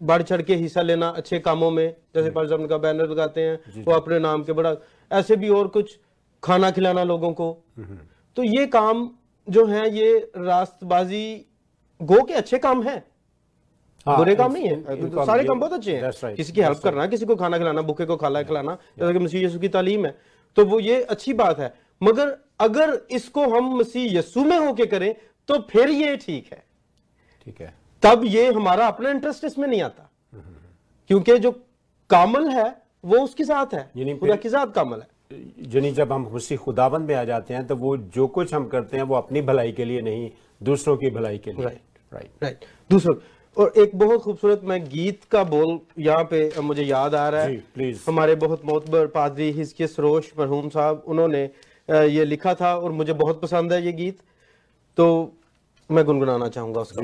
बढ़ 0.00 0.22
चढ़ 0.22 0.42
के 0.42 0.54
हिस्सा 0.56 0.82
लेना 0.82 1.08
अच्छे 1.10 1.38
कामों 1.40 1.70
में। 1.70 1.88
जैसे 2.14 2.30
फॉर 2.30 2.42
एग्ज़ाम्पल 2.42 2.66
का 2.66 2.78
बैनर 2.78 3.08
लगाते 3.08 3.40
हैं 3.40 3.84
वो 3.84 3.92
अपने 3.92 4.18
नाम 4.18 4.42
के 4.44 4.52
बड़ा 4.52 4.74
ऐसे 5.10 5.36
भी 5.36 5.48
और 5.50 5.68
कुछ 5.68 5.98
खाना 6.42 6.70
खिलाना 6.70 7.04
लोगों 7.04 7.32
को। 7.32 7.50
तो 8.36 8.42
ये 8.44 8.66
काम 8.68 9.08
जो 9.48 9.66
है 9.66 9.88
ये 9.96 10.18
रास्तबाजी 10.38 11.24
गो 12.00 12.22
के 12.22 12.34
अच्छे 12.34 12.58
काम 12.58 12.82
है। 12.82 12.96
हाँ, 14.06 14.16
बुरे 14.16 14.34
काम 14.36 14.52
नहीं 14.52 14.68
है 14.68 15.10
तो 15.10 15.24
सारे 15.24 15.44
काम 15.44 15.60
बहुत 15.60 15.72
अच्छे 15.72 15.92
हैं। 15.92 16.02
right, 16.02 16.36
किसी 16.36 16.52
की 16.52 16.60
हेल्प 16.60 16.78
करना 16.78 17.06
किसी 17.06 17.26
को 17.26 17.36
खाना 17.36 17.58
खिलाना 17.58 17.82
भूखे 17.82 18.04
को 18.06 18.16
खाना 18.16 18.42
खिलाना 18.42 18.76
जैसे 18.98 19.12
कि 19.12 19.18
मसीह 19.18 19.40
यीशु 19.42 19.58
की 19.58 19.68
तालीम 19.68 20.06
है। 20.06 20.16
तो 20.56 20.64
वो 20.64 20.80
ये 20.80 21.02
अच्छी 21.04 21.32
बात 21.34 21.58
है। 21.60 21.72
मगर 22.00 22.36
अगर 22.60 22.98
इसको 23.10 23.46
हम 23.48 23.74
मसीह 23.76 24.12
यीशु 24.12 24.44
में 24.44 24.56
होके 24.58 24.86
करें 24.86 25.14
तो 25.48 25.58
फिर 25.70 25.90
ये 25.90 26.16
ठीक 26.16 26.52
है। 26.52 26.62
ठीक 27.46 27.60
है। 27.60 27.72
तब 28.02 28.24
ये 28.24 28.52
हमारा 28.52 28.86
अपना 28.86 29.10
इंटरेस्ट 29.10 29.44
इसमें 29.44 29.66
नहीं 29.68 29.82
आता। 29.82 30.10
क्योंकि 31.10 31.38
जो 31.38 31.50
कामल 32.10 32.48
है 32.48 32.68
वो 33.04 33.20
उसके 33.20 33.44
साथ 33.44 33.74
है। 33.74 34.16
खुदा 34.16 34.36
के 34.36 34.48
साथ 34.50 34.72
कामल 34.72 35.00
है। 35.00 35.06
यानी 35.74 35.90
जब 35.92 36.12
हम 36.12 36.28
मसीह 36.32 36.58
खुदाबंद 36.58 37.08
में 37.08 37.14
आ 37.14 37.24
जाते 37.24 37.54
हैं 37.54 37.66
तो 37.66 37.76
वो 37.76 37.96
जो 37.96 38.26
कुछ 38.28 38.54
हम 38.54 38.66
करते 38.68 38.96
हैं 38.96 39.04
वो 39.04 39.14
अपनी 39.14 39.42
भलाई 39.42 39.72
के 39.72 39.84
लिए 39.84 40.00
नहीं 40.02 40.30
दूसरों 40.62 40.96
की 40.96 41.10
भलाई 41.10 41.38
के 41.38 41.52
लिए। 41.52 41.64
राइट 41.64 41.82
राइट 42.12 42.42
राइट 42.42 42.64
दूसरों 42.90 43.14
और 43.56 43.72
एक 43.78 43.90
बहुत 43.98 44.22
खूबसूरत 44.22 44.60
मैं 44.64 44.82
गीत 44.84 45.24
का 45.30 45.42
बोल 45.46 45.78
यहाँ 45.98 46.24
पे 46.30 46.60
मुझे 46.60 46.82
याद 46.82 47.14
आ 47.14 47.28
रहा 47.28 47.42
है। 47.42 47.56
प्लीज़ 47.74 48.00
हमारे 48.06 48.34
बहुत 48.36 48.64
मोतबर 48.64 49.06
पादरी 49.08 49.50
हिजके 49.52 49.86
सरोश 49.86 50.30
मरहूम 50.38 50.68
साहब 50.68 51.02
उन्होंने 51.06 51.42
ये 52.08 52.24
लिखा 52.24 52.54
था 52.54 52.74
और 52.76 52.92
मुझे 52.92 53.12
बहुत 53.14 53.40
पसंद 53.42 53.72
है 53.72 53.84
ये 53.84 53.92
गीत। 53.94 54.18
तो 54.98 55.06
मैं 55.90 56.04
गुनगुनाना 56.04 56.48
चाहूँगा 56.48 56.80
उसका। 56.80 57.02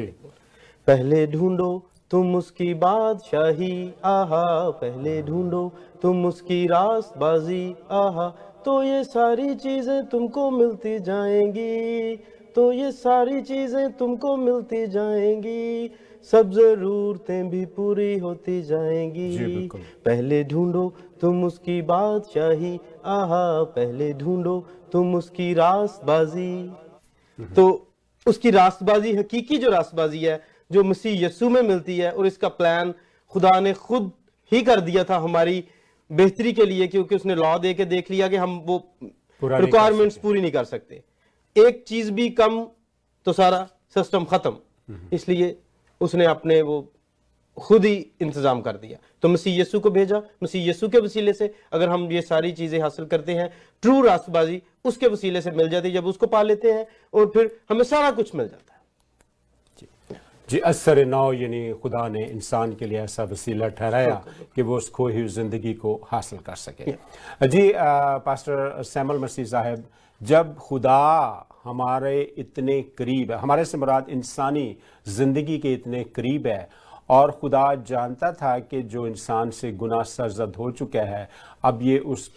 पहले 0.88 1.26
ढूंढो 1.28 1.70
तुम 2.10 2.34
उसकी 2.36 2.72
बादशाही 2.74 3.72
आहा 4.04 4.70
पहले 4.80 5.22
ढूंढो 5.22 5.62
तुम 6.02 6.24
उसकी 6.26 6.66
रास्तबाजी 6.66 7.64
आहा। 7.92 8.28
तो 8.64 8.82
ये 8.82 9.02
सारी 9.06 9.54
चीज़ें 9.56 10.06
तुमको 10.08 10.50
मिलती 10.50 10.98
जाएँगी 11.00 12.16
तो 12.56 12.70
ये 12.72 12.90
सारी 12.92 13.40
चीज़ें 13.42 13.92
तुमको 13.92 14.36
मिलती 14.36 14.86
जाएँगी। 14.88 15.90
सब 16.24 16.50
जरूरतें 16.50 17.50
भी 17.50 17.64
पूरी 17.66 18.18
होती 18.18 18.62
जाएँगी। 18.62 19.68
पहले 20.04 20.42
ढूंढो 20.44 20.96
तुम 21.20 21.44
उसकी 21.44 21.82
बादशाही 21.82 22.78
आहा 23.04 23.62
पहले 23.62 24.12
ढूंढो 24.12 24.58
तुम 24.92 25.14
उसकी 25.14 25.52
रास्तबाजी। 25.54 26.52
तो 27.54 27.64
उसकी 28.26 28.50
रास्तबाजी 28.50 29.12
हकीकी 29.14 29.58
जो 29.58 29.70
रास्तबाजी 29.70 30.18
है 30.18 30.40
जो 30.70 30.84
मसीह 30.84 31.24
यस्सु 31.24 31.48
में 31.48 31.62
मिलती 31.62 31.96
है 31.98 32.10
और 32.12 32.26
इसका 32.26 32.48
प्लान 32.48 32.94
खुदा 33.32 33.60
ने 33.60 33.72
खुद 33.72 34.10
ही 34.52 34.62
कर 34.62 34.80
दिया 34.80 35.04
था 35.04 35.16
हमारी 35.16 35.64
बेहतरी 36.10 36.52
के 36.52 36.64
लिए 36.66 36.86
क्योंकि 36.86 37.14
उसने 37.16 37.34
लॉ 37.34 37.58
दे 37.58 37.74
के 37.74 37.84
देख 37.84 38.10
लिया 38.10 38.28
कि 38.28 38.36
हम 38.36 38.58
वो 38.66 38.76
रिक्वायरमेंट्स 39.42 40.16
पूरी 40.16 40.40
नहीं 40.40 40.52
कर 40.52 40.64
सकते। 40.64 41.02
एक 41.56 41.84
चीज़ 41.88 42.12
भी 42.12 42.28
कम 42.30 42.66
तो 43.26 43.32
सारा 43.32 43.68
सिस्टम 43.94 44.24
खत्म। 44.24 44.50
हम्म। 44.88 45.08
इसलिए 45.12 45.56
उसने 46.00 46.24
अपने 46.26 46.60
वो 46.62 46.80
खुद 47.56 47.84
ही 47.84 47.94
इंतज़ाम 48.22 48.60
कर 48.60 48.76
दिया। 48.76 48.98
तो 49.22 49.28
मसीह 49.28 49.60
यसु 49.60 49.80
को 49.80 49.90
भेजा। 49.90 50.22
मसीह 50.42 50.68
यसु 50.68 50.88
के 50.88 50.98
वसीले 51.00 51.32
से 51.32 51.52
अगर 51.72 51.88
हम 51.88 52.10
ये 52.12 52.22
सारी 52.22 52.52
चीज़ें 52.52 52.80
हासिल 52.80 53.06
करते 53.06 53.34
हैं 53.34 53.50
ट्रू 53.82 54.00
रास्तबाजी 54.02 54.60
उसके 54.84 55.06
वसीले 55.08 55.40
से 55.40 55.50
मिल 55.52 55.68
जाती 55.68 55.88
है। 55.88 55.94
जब 55.94 56.06
उसको 56.06 56.26
पा 56.26 56.42
लेते 56.42 56.72
हैं 56.72 56.86
और 57.14 57.30
फिर 57.34 57.50
हमें 57.70 57.84
सारा 57.84 58.10
कुछ 58.10 58.34
मिल 58.34 58.48
जाता 58.48 58.74
है। 58.74 58.78
जी। 60.48 60.58
असर 60.60 61.04
नौ 61.06 61.32
यानी 61.32 61.72
खुदा 61.82 62.06
ने 62.08 62.24
इंसान 62.26 62.74
के 62.74 62.86
लिए 62.86 62.98
ऐसा 63.00 63.24
वसीला 63.24 63.68
ठहराया 63.70 64.14
कि 64.54 64.62
वो 64.62 64.76
उस 64.76 64.88
खोई 64.90 65.12
हुई 65.12 65.28
ज़िंदगी 65.28 65.74
को 65.74 65.94
हासिल 66.06 66.38
कर 66.38 66.54
सके। 66.56 66.92
जी 67.48 67.70
आ, 67.72 68.18
पास्टर 68.18 68.82
सैमल 68.84 69.18
मसीह 69.18 69.44
साहब 69.46 69.84
जब 70.20 70.56
खुदा 70.58 71.46
हमारे 71.64 72.20
इतने 72.38 72.80
करीब 72.98 73.32
है। 73.32 73.38
हमारे 73.38 73.64
से 73.64 73.78
मुराद 73.78 74.08
इंसानी 74.10 74.76
ज़िंदगी 75.06 75.58
के 75.58 75.72
इतने 75.74 76.02
करीब 76.06 76.46
है। 76.46 76.68
और 77.10 77.30
खुदा 77.30 77.74
जानता 77.86 78.30
था 78.32 78.58
कि 78.60 78.82
जो 78.82 79.06
इंसान 79.06 79.50
से 79.50 79.72
गुनाह 79.72 80.02
सरजद 80.02 80.56
हो 80.58 80.70
चुका 80.70 81.02
है, 81.04 81.28
अब 81.64 81.82
ये 81.82 81.98
उस, 81.98 82.30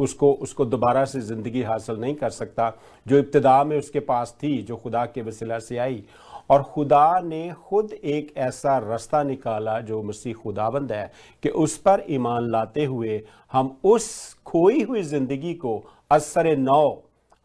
उसको 0.00 0.32
उसको 0.34 0.64
दोबारा 0.64 1.04
से 1.04 1.20
ज़िंदगी 1.20 1.62
हासिल 1.62 1.96
नहीं 1.96 2.14
कर 2.14 2.30
सकता। 2.30 2.72
जो 3.06 3.18
इब्तदा 3.18 3.62
में 3.64 3.76
उसके 3.78 4.00
पास 4.02 4.36
थी, 4.42 4.56
जो 4.62 4.76
खुदा 4.76 5.04
के 5.06 5.22
वसीला 5.22 5.58
से 5.58 5.78
आई। 5.78 6.04
और 6.50 6.62
खुदा 6.64 7.20
ने 7.20 7.52
खुद 7.68 7.92
एक 7.92 8.32
ऐसा 8.36 8.76
रास्ता 8.78 9.22
निकाला 9.22 9.78
जो 9.80 10.02
मसीह 10.02 10.34
खुदाबंद 10.34 10.92
है 10.92 11.10
कि 11.42 11.48
उस 11.48 11.76
पर 11.78 12.04
ईमान 12.10 12.50
लाते 12.50 12.84
हुए 12.84 13.22
हम 13.52 13.76
उस 13.84 14.34
खोई 14.46 14.82
हुई 14.82 15.02
ज़िंदगी 15.04 15.54
को 15.54 15.82
असर 16.10 16.56
नौ 16.56 16.88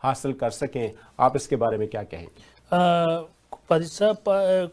हासिल 0.03 0.33
कर 0.33 0.49
सकें। 0.51 0.91
आप 1.19 1.35
इसके 1.35 1.55
बारे 1.55 1.77
में 1.77 1.88
क्या 1.88 2.03
कहेंगे 2.05 2.57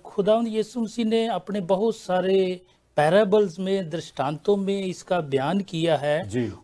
खुदा 0.05 0.41
यीशु 0.47 0.81
मसीह 0.81 1.05
ने 1.05 1.27
अपने 1.31 1.61
बहुत 1.67 1.97
सारे 1.97 2.61
पैराबल्स 2.97 3.59
में 3.59 3.89
दृष्टांतों 3.91 4.57
में 4.57 4.83
इसका 4.83 5.21
बयान 5.23 5.61
किया 5.63 5.97
है। 5.97 6.19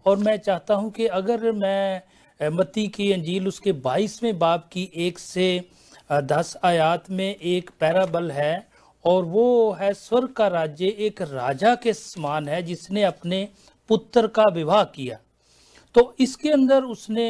और 0.06 0.16
मैं 0.18 0.36
चाहता 0.38 0.74
हूँ 0.74 0.90
कि 0.90 1.06
अगर 1.12 1.50
मैं 1.52 2.02
मत्ती 2.40 2.86
की 2.88 3.10
अंजील 3.12 3.48
उसके 3.48 3.72
बाईसवें 3.82 4.38
बाब 4.38 4.68
की 4.72 4.90
एक 4.96 5.18
से 5.18 5.64
दस 6.12 6.56
आयात 6.64 7.10
में 7.10 7.34
एक 7.36 7.70
पैराबल 7.80 8.30
है 8.30 8.66
और 9.04 9.24
वो 9.24 9.72
है 9.72 9.92
स्वर्ग 9.94 10.32
का 10.32 10.46
राज्य 10.48 10.86
एक 10.98 11.22
राजा 11.22 11.74
के 11.74 11.92
समान 11.92 12.48
है 12.48 12.62
जिसने 12.62 13.02
अपने 13.04 13.48
पुत्र 13.90 14.26
का 14.28 14.44
विवाह 14.44 14.82
किया। 14.86 15.18
तो 15.94 16.14
इसके 16.20 16.50
अंदर 16.50 16.82
उसने 16.84 17.26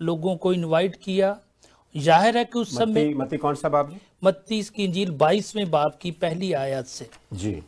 लोगों 0.00 0.36
को 0.36 0.52
इनवाइट 0.52 0.96
किया। 0.96 1.36
ज़ाहिर 1.94 2.36
है 2.38 2.44
कि 2.44 2.58
उस 2.58 2.76
समय 2.78 3.12
मत्ती 3.14 3.36
कौन 3.36 3.54
सा 3.54 3.68
बाब 3.68 3.90
जी? 3.90 3.96
मत्ती 4.24 4.62
की 4.64 4.84
इंजील 4.84 5.10
बाईसवें 5.16 5.70
बाब 5.70 5.98
की 6.02 6.10
पहली 6.12 6.52
आयत 6.54 6.86
से। 6.86 7.08
जी। 7.34 7.62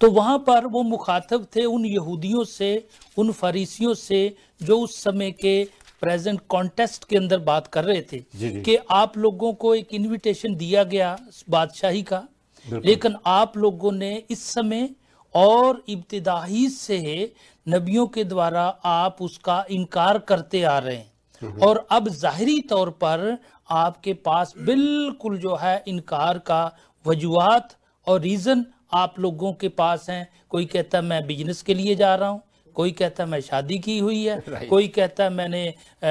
तो 0.00 0.10
वहाँ 0.10 0.38
पर 0.38 0.66
वो 0.66 0.82
मुखातब 0.82 1.46
थे 1.56 1.64
उन 1.64 1.84
यहूदियों 1.86 2.44
से 2.44 2.86
उन 3.18 3.32
फरीसियों 3.32 3.94
से 3.94 4.36
जो 4.62 4.78
उस 4.78 5.02
समय 5.02 5.30
के 5.30 5.62
प्रेजेंट 6.02 6.40
कॉन्टेस्ट 6.48 7.04
के 7.04 7.16
अंदर 7.16 7.38
बात 7.40 7.66
कर 7.66 7.84
रहे 7.84 8.02
थे 8.02 8.18
कि 8.60 8.76
आप 8.90 9.16
लोगों 9.18 9.52
को 9.54 9.74
एक 9.74 9.94
इनविटेशन 9.94 10.54
दिया 10.56 10.84
गया 10.84 11.16
बादशाही 11.50 12.02
का। 12.02 12.26
लेकिन 12.66 13.16
आप 13.26 13.56
लोगों 13.56 13.92
ने 13.92 14.14
इस 14.30 14.42
समय 14.44 14.88
और 15.34 15.82
इब्तदाही 15.88 16.68
से 16.68 17.32
नबियों 17.66 18.06
के 18.06 18.24
द्वारा 18.24 18.62
आप 18.84 19.22
उसका 19.22 19.64
इनकार 19.70 20.18
करते 20.18 20.62
आ 20.62 20.78
रहे 20.78 20.96
हैं। 20.96 21.10
और 21.44 21.86
अब 21.90 22.08
जाहरी 22.08 22.60
तौर 22.60 22.90
पर 22.90 23.38
आपके 23.70 24.14
पास 24.14 24.54
बिल्कुल 24.58 25.38
जो 25.38 25.56
है 25.56 25.82
इनकार 25.88 26.38
का 26.38 26.76
वजूहत 27.06 27.76
और 28.06 28.20
रीज़न 28.20 28.64
आप 28.94 29.18
लोगों 29.20 29.52
के 29.52 29.68
पास 29.68 30.06
हैं। 30.10 30.28
कोई 30.48 30.66
कहता 30.66 31.02
मैं 31.02 31.26
बिज़नेस 31.26 31.62
के 31.62 31.74
लिए 31.74 31.94
जा 31.94 32.14
रहा 32.14 32.28
हूँ। 32.28 32.42
कोई 32.76 32.90
कहता 32.90 33.22
है 33.24 33.28
मैं 33.30 33.40
शादी 33.40 33.78
की 33.78 33.98
हुई 33.98 34.24
है। 34.24 34.36
कोई 34.70 34.88
कहता 34.88 35.30
मैंने 35.30 35.62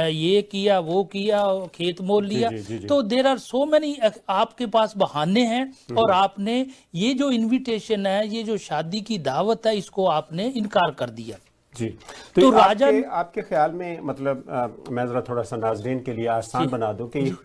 ये 0.10 0.42
किया 0.42 0.80
वो 0.80 1.04
किया 1.04 1.44
खेत 1.76 2.02
मोल 2.02 2.26
लिया। 2.26 2.50
जी, 2.50 2.58
जी, 2.58 2.78
जी, 2.78 2.88
तो 2.88 3.02
देर 3.02 3.28
आर 3.28 3.38
सो 3.38 3.66
मैनी 3.66 3.98
आपके 4.30 4.66
पास 4.66 4.94
बहाने 4.98 5.46
हैं। 5.46 5.96
और 5.98 6.12
आपने 6.12 6.66
ये 6.96 7.14
जो 7.14 7.32
इनविटेशन 7.32 8.06
है 8.06 8.28
ये 8.28 8.44
जो 8.44 8.58
शादी 8.58 9.02
की 9.02 9.18
दावत 9.18 9.68
है 9.68 9.78
इसको 9.78 10.06
आपने 10.08 10.48
इनकार 10.48 10.92
कर 10.92 11.10
दिया। 11.10 11.38
जी। 11.78 11.88
तो, 11.88 12.42
तो 12.42 12.50
राजा 12.52 12.88
आपके, 12.88 13.04
आपके 13.04 13.42
ख्याल 13.44 13.72
में 13.72 14.00
मतलब 14.02 14.44
आ, 14.50 14.68
मैं 14.92 15.08
जरा 15.08 15.22
थोड़ा 15.30 15.44
सा 15.44 15.58
नाजरीन 15.58 16.00
के 16.02 16.14
लिए 16.14 16.28
आसान 16.34 16.68
बना 16.70 16.92
दूँ 16.94 17.10
कि 17.10 17.36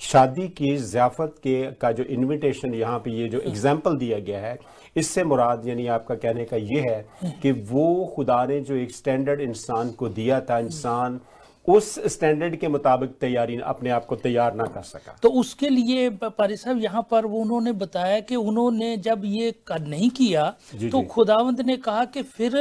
शादी 0.00 0.46
की 0.50 0.76
ज़ियाफ़त 0.76 1.34
के 1.42 1.62
का 1.80 1.90
जो 1.92 2.04
इनविटेशन 2.06 2.74
यहाँ 2.74 2.98
पे 2.98 3.10
ये 3.10 3.28
जो 3.28 3.40
एग्ज़ाम्पल 3.40 3.96
दिया 3.96 4.18
गया 4.18 4.40
है 4.40 4.58
इससे 4.96 5.24
मुराद 5.24 5.66
यानी 5.66 5.86
आपका 5.86 6.14
कहने 6.16 6.44
का 6.44 6.56
ये 6.56 6.80
है 6.80 7.32
कि 7.42 7.52
वो 7.70 8.12
खुदा 8.16 8.44
ने 8.46 8.60
जो 8.60 8.74
एक 8.74 8.94
स्टैंडर्ड 8.94 9.40
इंसान 9.40 9.90
को 9.92 10.08
दिया 10.10 10.40
था 10.40 10.58
इंसान 10.58 11.20
उस 11.66 11.88
स्टैंडर्ड 12.12 12.56
के 12.56 12.68
मुताबिक 12.68 13.10
तैयारी 13.20 13.56
अपने 13.62 13.90
आप 13.90 14.04
को 14.06 14.16
तैयार 14.16 14.54
ना 14.54 14.64
कर 14.66 14.82
सका। 14.82 15.16
तो 15.22 15.28
उसके 15.30 15.68
लिए 15.68 16.08
पारी 16.22 16.56
साहब 16.56 16.78
यहाँ 16.82 17.02
पर 17.10 17.24
उन्होंने 17.24 17.72
बताया 17.72 18.20
कि 18.20 18.36
उन्होंने 18.36 18.96
जब 18.96 19.22
ये 19.24 19.54
नहीं 19.70 20.08
किया 20.10 20.54
जी 20.74 20.88
तो 20.88 21.02
खुदावंत 21.10 21.60
ने 21.60 21.76
कहा 21.76 22.04
कि 22.04 22.22
फिर 22.22 22.56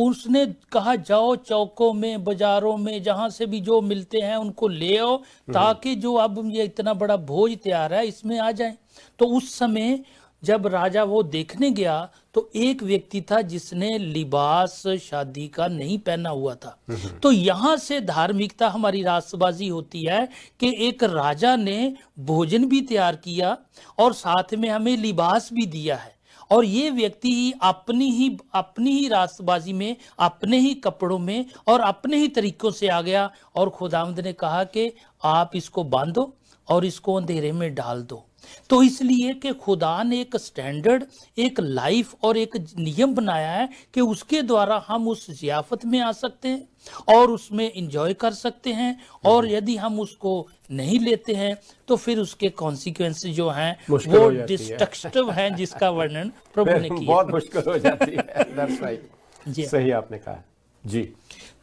उसने 0.00 0.44
कहा 0.72 0.94
जाओ 1.02 1.34
चौकों 1.38 1.92
में 1.94 2.24
बाजारों 2.24 2.76
में 2.76 3.02
जहाँ 3.02 3.28
से 3.30 3.46
भी 3.46 3.60
जो 3.60 3.80
मिलते 3.82 4.20
हैं 4.20 4.36
उनको 4.36 4.68
ले 4.70 4.96
आओ 4.98 5.16
हम्म। 5.16 5.52
ताकि 5.52 5.94
जो 5.96 6.14
अब 6.18 6.42
ये 6.46 6.64
इतना 6.64 6.94
बड़ा 6.94 7.16
भोज 7.26 7.56
तैयार 7.58 7.94
है 7.94 8.06
इसमें 8.06 8.38
आ 8.38 8.50
जाए 8.52 8.76
तो 9.18 9.26
उस 9.28 9.54
समय 9.54 10.02
जब 10.42 10.66
राजा 10.66 11.02
वो 11.04 11.22
देखने 11.24 11.70
गया 11.70 11.96
तो 12.34 12.48
एक 12.56 12.82
व्यक्ति 12.82 13.20
था 13.20 13.40
जिसने 13.44 13.96
लिबास 13.98 14.82
शादी 15.00 15.46
का 15.48 15.66
नहीं 15.68 15.98
पहना 15.98 16.30
हुआ 16.30 16.54
था 16.54 16.76
हम्म। 16.88 17.18
तो 17.18 17.32
यहाँ 17.32 17.76
से 17.78 18.00
धार्मिकता 18.02 18.68
हमारी 18.68 19.02
रास्तबाजी 19.02 19.68
होती 19.68 20.04
है 20.04 20.28
कि 20.60 20.74
एक 20.88 21.04
राजा 21.06 21.54
ने 21.56 21.94
भोजन 22.22 22.66
भी 22.66 22.80
तैयार 22.82 23.16
किया 23.18 23.56
और 23.98 24.14
साथ 24.14 24.54
में 24.54 24.68
हमें 24.68 24.96
लिबास 24.96 25.52
भी 25.52 25.66
दिया 25.68 25.96
है 25.96 26.18
और 26.50 26.64
ये 26.64 26.90
व्यक्ति 26.90 27.32
ही 27.34 27.52
अपनी 27.62 28.10
ही 28.10 28.36
अपनी 28.54 28.92
ही 28.92 29.08
रास्तबाजी 29.08 29.72
में, 29.72 29.96
अपने 30.18 30.58
ही 30.58 30.74
कपड़ों 30.74 31.18
में 31.18 31.44
और 31.68 31.80
अपने 31.80 32.16
ही 32.16 32.28
तरीकों 32.28 32.70
से 32.70 32.88
आ 32.88 33.00
गया 33.02 33.30
और 33.56 33.70
खुदामद 33.70 34.20
ने 34.20 34.32
कहा 34.32 34.64
कि 34.64 34.92
आप 35.24 35.50
इसको 35.54 35.84
बांधो 35.84 36.32
और 36.68 36.84
इसको 36.84 37.14
अंधेरे 37.14 37.52
में 37.52 37.74
डाल 37.74 38.02
दो। 38.02 38.24
तो 38.70 38.82
इसलिए 38.82 39.34
कि 39.34 39.52
खुदा 39.52 40.02
ने 40.02 40.20
एक 40.20 40.36
स्टैंडर्ड 40.36 41.04
एक 41.38 41.60
लाइफ 41.60 42.14
और 42.22 42.36
एक 42.36 42.56
नियम 42.78 43.14
बनाया 43.14 43.52
है 43.52 43.68
कि 43.94 44.00
उसके 44.00 44.42
द्वारा 44.42 44.84
हम 44.88 45.08
उस 45.08 45.30
जियाफत 45.30 45.84
में 45.84 46.00
आ 46.00 46.12
सकते 46.12 46.48
हैं 46.48 46.68
और 47.08 47.30
उसमें 47.30 47.72
इंजॉय 47.72 48.14
कर 48.14 48.32
सकते 48.32 48.72
हैं 48.72 49.00
और 49.24 49.44
हम्म। 49.44 49.56
यदि 49.56 49.76
हम 49.76 50.00
उसको 50.00 50.48
नहीं 50.70 51.00
लेते 51.00 51.32
हैं 51.34 51.58
तो 51.88 51.96
फिर 51.96 52.18
उसके 52.18 52.48
कॉन्सिक्वेंस 52.48 53.26
जो 53.26 53.50
हैं 53.50 53.78
वो 53.90 54.28
डिस्ट्रक्टिव 54.28 55.30
है। 55.30 55.42
हैं 55.42 55.56
जिसका 55.56 55.90
वर्णन 55.90 56.28
प्रभु 56.54 56.70
ने 56.70 56.88
किया। 56.88 57.06
बहुत 57.06 57.30
मुश्किल 57.30 57.62
हो 57.66 57.78
जाती 57.78 58.16
है। 58.16 59.00
जी। 59.48 59.64
सही 59.64 59.90
आपने 59.90 60.18
कहा। 60.18 60.44
जी। 60.86 61.12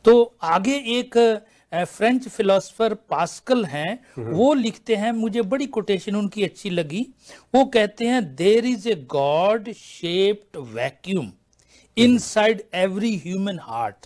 तो 0.05 0.35
आगे 0.41 0.75
एक 0.75 1.43
फ्रेंच 1.73 2.27
फिलोसफर 2.27 2.93
पास्कल 3.10 3.65
हैं 3.65 3.99
वो 4.17 4.53
लिखते 4.53 4.95
हैं 4.95 5.12
मुझे 5.12 5.41
बड़ी 5.43 5.65
कोटेशन 5.67 6.15
उनकी 6.15 6.43
अच्छी 6.43 6.69
लगी। 6.69 7.06
वो 7.56 7.63
कहते 7.65 8.08
हैं 8.08 8.36
there 8.36 8.65
is 8.65 8.88
a 8.89 8.95
God 9.12 9.71
shaped 9.71 10.58
vacuum 10.73 11.32
inside 12.17 12.63
every 12.75 13.15
human 13.17 13.60
heart 13.62 14.06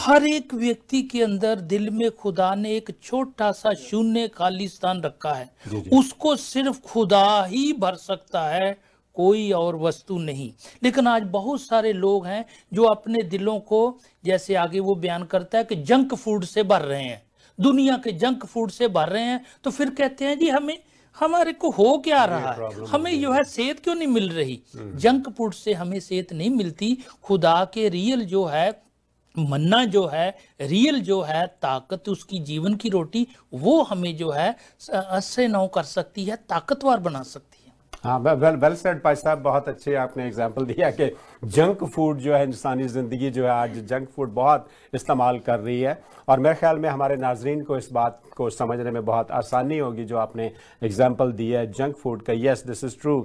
हर 0.00 0.24
एक 0.26 0.54
व्यक्ति 0.54 1.02
के 1.02 1.22
अंदर 1.22 1.60
दिल 1.62 1.88
में 1.90 2.10
खुदा 2.10 2.54
ने 2.54 2.76
एक 2.76 2.90
छोटा 3.02 3.50
सा 3.52 3.72
शून्य 3.74 4.28
खाली 4.28 4.68
स्थान 4.68 5.02
रखा 5.02 5.32
है। 5.32 5.44
जी 5.68 5.80
जी। 5.80 5.90
उसको 5.90 6.34
सिर्फ़ 6.36 6.80
खुदा 6.82 7.44
ही 7.44 7.72
भर 7.72 7.94
सकता 7.96 8.42
है। 8.48 8.72
कोई 9.14 9.50
और 9.52 9.76
वस्तु 9.76 10.18
नहीं। 10.18 10.52
लेकिन 10.82 11.06
आज 11.06 11.22
बहुत 11.22 11.60
सारे 11.60 11.92
लोग 11.92 12.26
हैं 12.26 12.44
जो 12.72 12.84
अपने 12.84 13.22
दिलों 13.22 13.58
को 13.60 13.98
जैसे 14.24 14.54
आगे 14.54 14.80
वो 14.80 14.94
बयान 14.94 15.24
करता 15.24 15.58
है 15.58 15.64
कि 15.64 15.76
जंक 15.76 16.14
फ़ूड 16.14 16.44
से 16.44 16.62
भर 16.62 16.82
रहे 16.82 17.02
हैं। 17.02 17.22
दुनिया 17.58 17.96
के 17.96 18.12
जंक 18.12 18.46
फ़ूड 18.46 18.70
से 18.70 18.88
भर 18.88 19.08
रहे 19.08 19.22
हैं। 19.22 19.44
तो 19.64 19.70
फिर 19.70 19.90
कहते 19.90 20.24
हैं 20.24 20.38
जी 20.38 20.48
हमें 20.48 20.78
हमारे 21.20 21.52
को 21.52 21.70
हो 21.70 21.98
क्या 21.98 22.24
रहा 22.24 22.52
है? 22.52 22.84
हमें 22.86 23.20
जो 23.20 23.32
है 23.32 23.44
सेहत 23.44 23.80
क्यों 23.80 23.94
नहीं 23.94 24.08
मिल 24.08 24.30
रही? 24.30 24.60
हम्म। 24.76 24.96
जंक 24.98 25.28
फ़ूड 25.30 25.54
से 25.54 25.72
हमें 25.72 26.00
सेहत 26.00 26.32
नहीं 26.32 26.50
मिलती। 26.50 26.98
खुदा 27.22 27.64
के 27.64 27.88
रियल 27.88 28.24
जो 28.24 28.44
है 28.44 28.82
मन्ना 29.38 29.84
जो 29.84 30.06
है 30.06 30.36
रियल 30.60 31.00
जो 31.00 31.20
है 31.22 31.46
ताकत 31.62 32.08
उसकी 32.08 32.38
जीवन 32.38 32.74
की 32.74 32.88
रोटी 32.88 33.26
वो 33.54 33.82
हमें 33.82 34.16
जो 34.16 34.30
है 34.30 34.56
अस्से 34.92 35.48
नौ 35.48 35.66
कर 35.66 35.82
सकती 35.82 36.24
है 36.24 36.36
ताकतवर 36.36 36.98
बना 36.98 37.22
सकती 37.22 37.51
है 38.04 38.18
वेल 38.18 38.56
वेल 38.56 38.74
सेड 38.74 39.02
भाई 39.02 39.14
साहब, 39.14 39.38
बहुत 39.38 39.68
अच्छे 39.68 39.94
आपने 39.94 40.26
एग्जांपल 40.26 40.64
दिया 40.66 40.90
कि 40.90 41.06
जंक 41.46 41.84
फ़ूड 41.84 42.18
जो 42.18 42.34
है, 42.34 42.42
इंसानी 42.44 42.84
ज़िंदगी 42.88 43.30
जो 43.30 43.44
है, 43.44 43.50
आज 43.50 43.78
जंक 43.86 44.08
फ़ूड 44.08 44.30
बहुत 44.34 44.68
इस्तेमाल 44.94 45.38
कर 45.40 45.58
रही 45.60 45.80
है। 45.80 45.98
और 46.28 46.40
मेरे 46.40 46.54
ख्याल 46.54 46.78
में 46.78 46.88
हमारे 46.88 47.16
नाजरीन 47.16 47.62
को 47.64 47.76
इस 47.76 47.88
बात 47.92 48.20
को 48.36 48.48
समझने 48.50 48.90
में 48.90 49.04
बहुत 49.04 49.30
आसानी 49.32 49.78
होगी, 49.78 50.04
जो 50.04 50.16
आपने 50.18 50.50
एग्जांपल 50.82 51.32
दिया 51.32 51.60
है 51.60 51.70
जंक 51.72 51.96
फ़ूड 51.96 52.22
का। 52.22 52.32
यस 52.36 52.64
दिस 52.66 52.84
इज़ 52.84 52.96
ट्रू 53.00 53.20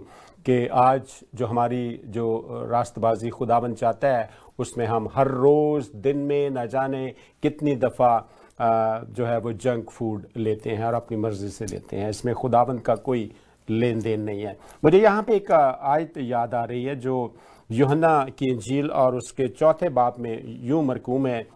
कि 0.46 0.68
आज 0.70 1.02
जो 1.36 1.46
हमारी 1.46 2.00
जो 2.08 2.68
रास्तबाजी 2.72 3.30
खुदाबन 3.30 3.74
चाहता 3.74 4.08
है, 4.08 4.30
उसमें 4.60 4.86
हम 4.86 5.10
हर 5.16 5.28
रोज़ 5.30 5.90
दिन 5.98 6.18
में 6.20 6.50
न 6.50 6.68
जाने 6.68 7.08
कितनी 7.44 7.76
दफ़ा 7.78 8.18
जो 8.62 9.26
है 9.26 9.38
वो 9.40 9.54
जंक 9.56 9.90
फ़ूड 9.90 10.28
लेते 10.38 10.70
हैं 10.70 10.86
और 10.86 10.94
अपनी 10.94 11.18
मर्ज़ी 11.18 11.50
से 11.50 11.66
लेते 11.66 11.96
हैं। 11.96 12.10
इसमें 12.10 12.34
खुदाबंद 12.36 12.82
का 12.82 12.96
कोई 12.96 13.32
लेन 13.70 14.00
देन 14.02 14.22
नहीं 14.22 14.42
है। 14.42 14.58
मुझे 14.84 15.00
यहाँ 15.00 15.24
पे 15.24 15.36
एक 15.36 15.52
आयत 15.52 16.18
याद 16.18 16.54
आ 16.54 16.64
रही 16.64 16.84
है 16.84 16.96
जो 16.98 17.36
योहना 17.70 18.24
की 18.32 18.56
झील 18.58 18.90
और 18.92 19.16
उसके 19.16 19.48
चौथे 19.48 19.90
बाप 19.92 20.20
में, 20.20 20.44
यूँ 20.62 20.84
मरकूम 20.84 21.28
है, 21.28 21.48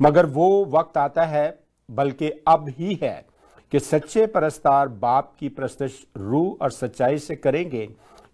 मगर 0.00 0.26
वो 0.28 0.64
वक्त 0.70 0.96
आता 0.98 1.24
है, 1.24 1.58
बल्कि 1.88 2.30
अब 2.48 2.68
ही 2.70 2.98
है, 3.02 3.24
कि 3.72 3.80
सच्चे 3.80 4.26
परस्तार 4.28 4.88
बाप 4.88 5.32
की 5.40 5.48
प्रस्तश 5.50 6.04
रूह 6.16 6.62
और 6.62 6.70
सच्चाई 6.70 7.18
से 7.18 7.36
करेंगे, 7.36 7.86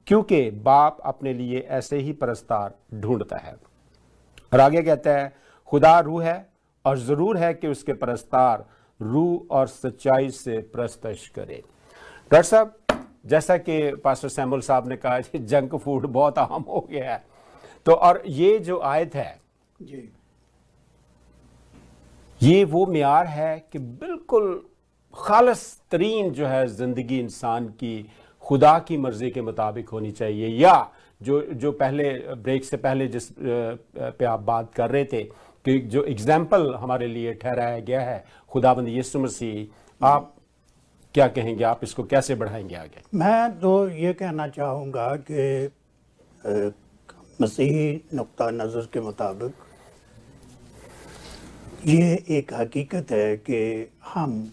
क्योंकि 0.06 0.50
बाप 0.50 1.00
अपने 1.04 1.32
लिए 1.34 1.66
ऐसे 1.70 1.98
ही 1.98 2.12
परस्तार 2.14 2.74
ढूंढता 2.94 3.36
है। 3.38 3.56
और 4.52 4.60
आगे 4.60 4.82
कहता 4.82 5.10
है, 5.10 5.32
खुदा 5.68 5.98
रूह 6.00 6.24
है 6.24 6.48
और 6.84 6.98
ज़रूर 6.98 7.36
है 7.36 7.52
कि 7.54 7.68
उसके 7.68 7.92
परस्तार 7.94 8.64
रूह 9.00 9.54
और 9.56 9.66
सच्चाई 9.68 10.28
से 10.30 10.58
प्रस्तश 10.72 11.26
करे। 11.28 11.62
डॉक्टर 12.30 12.42
साहब 12.42 12.74
जैसा 13.26 13.56
कि 13.58 13.94
पास्टर 14.04 14.28
सैमुल 14.28 14.60
साहब 14.60 14.88
ने 14.88 14.96
कहा 14.96 15.20
कि 15.20 15.38
जंक 15.40 15.74
फ़ूड 15.76 16.06
बहुत 16.08 16.38
आम 16.38 16.64
हो 16.68 16.86
गया 16.90 17.12
है। 17.12 17.24
तो 17.86 17.92
और 17.92 18.22
ये 18.26 18.58
जो 18.60 18.78
आयत 18.80 19.14
है 19.14 19.38
जी। 19.80 20.12
ये 22.40 22.64
वो 22.66 22.84
म्यार 22.86 23.26
है 23.26 23.58
कि 23.72 23.78
बिल्कुल 23.78 24.62
खालस 25.14 25.62
तरीन 25.90 26.30
जो 26.30 26.46
है 26.46 26.66
ज़िंदगी 26.68 27.18
इंसान 27.20 27.66
की 27.74 28.06
खुदा 28.44 28.78
की 28.78 28.96
मर्ज़ी 28.96 29.30
के 29.30 29.42
मुताबिक 29.42 29.88
होनी 29.88 30.10
चाहिए। 30.12 30.48
या 30.48 30.90
जो 31.20 31.40
जो 31.54 31.72
पहले 31.74 32.12
ब्रेक 32.36 32.64
से 32.64 32.76
पहले 32.76 33.06
जिस 33.08 33.28
पे 33.38 34.24
आप 34.24 34.40
बात 34.42 34.72
कर 34.74 34.90
रहे 34.90 35.04
थे 35.04 35.22
कि 35.64 35.78
जो 35.80 36.02
एग्ज़ाम्पल 36.04 36.74
हमारे 36.74 37.06
लिए 37.06 37.32
ठहराया 37.34 37.78
गया 37.80 38.00
है 38.00 38.24
खुदाबंद 38.52 38.88
यीशु 38.88 39.18
मसीह 39.18 40.06
आप 40.06 40.34
क्या 41.16 41.28
कहेंगे? 41.28 41.64
आप 41.64 41.80
इसको 41.82 42.04
कैसे 42.04 42.34
बढ़ाएँगे 42.34 42.74
आगे? 42.74 43.02
मैं 43.14 43.60
तो 43.60 43.88
ये 43.88 44.12
कहना 44.12 44.48
चाहूँगा 44.48 45.16
कि 45.30 45.70
मसीही 47.42 48.04
नुक्ता 48.14 48.50
नज़र 48.50 48.88
के 48.92 49.00
मुताबिक 49.00 49.54
ये 51.86 52.24
एक 52.28 52.54
हकीकत 52.54 53.06
है 53.10 53.36
कि 53.36 53.90
हम 54.04 54.52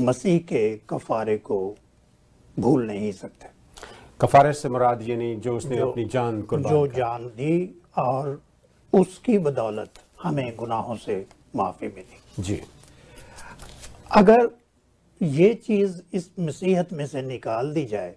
मसीह 0.00 0.38
के 0.38 0.76
कफारे 0.76 1.38
को 1.38 1.76
भूल 2.58 2.86
नहीं 2.86 3.12
सकते। 3.12 3.46
कफारे 4.20 4.52
से 4.52 4.68
मुराद 4.68 5.08
यानी 5.08 5.36
जो 5.36 5.56
उसने 5.56 5.76
जो- 5.76 5.90
अपनी 5.90 6.04
जान 6.04 6.42
कुर्बान 6.42 6.72
जो 6.72 6.86
जान 6.86 7.26
दी 7.26 7.82
और 7.98 8.42
उसकी 8.92 9.38
बदौलत 9.38 9.90
हमें 10.22 10.56
गुनाहों 10.56 10.96
से 10.96 11.26
माफ़ी 11.56 11.88
मिली। 11.88 12.42
जी। 12.42 12.62
अगर 14.10 14.61
ये 15.22 15.54
चीज़ 15.54 16.02
इस 16.12 16.30
मसीहत 16.40 16.92
में 16.92 17.06
से 17.06 17.22
निकाल 17.22 17.72
दी 17.74 17.84
जाए 17.84 18.14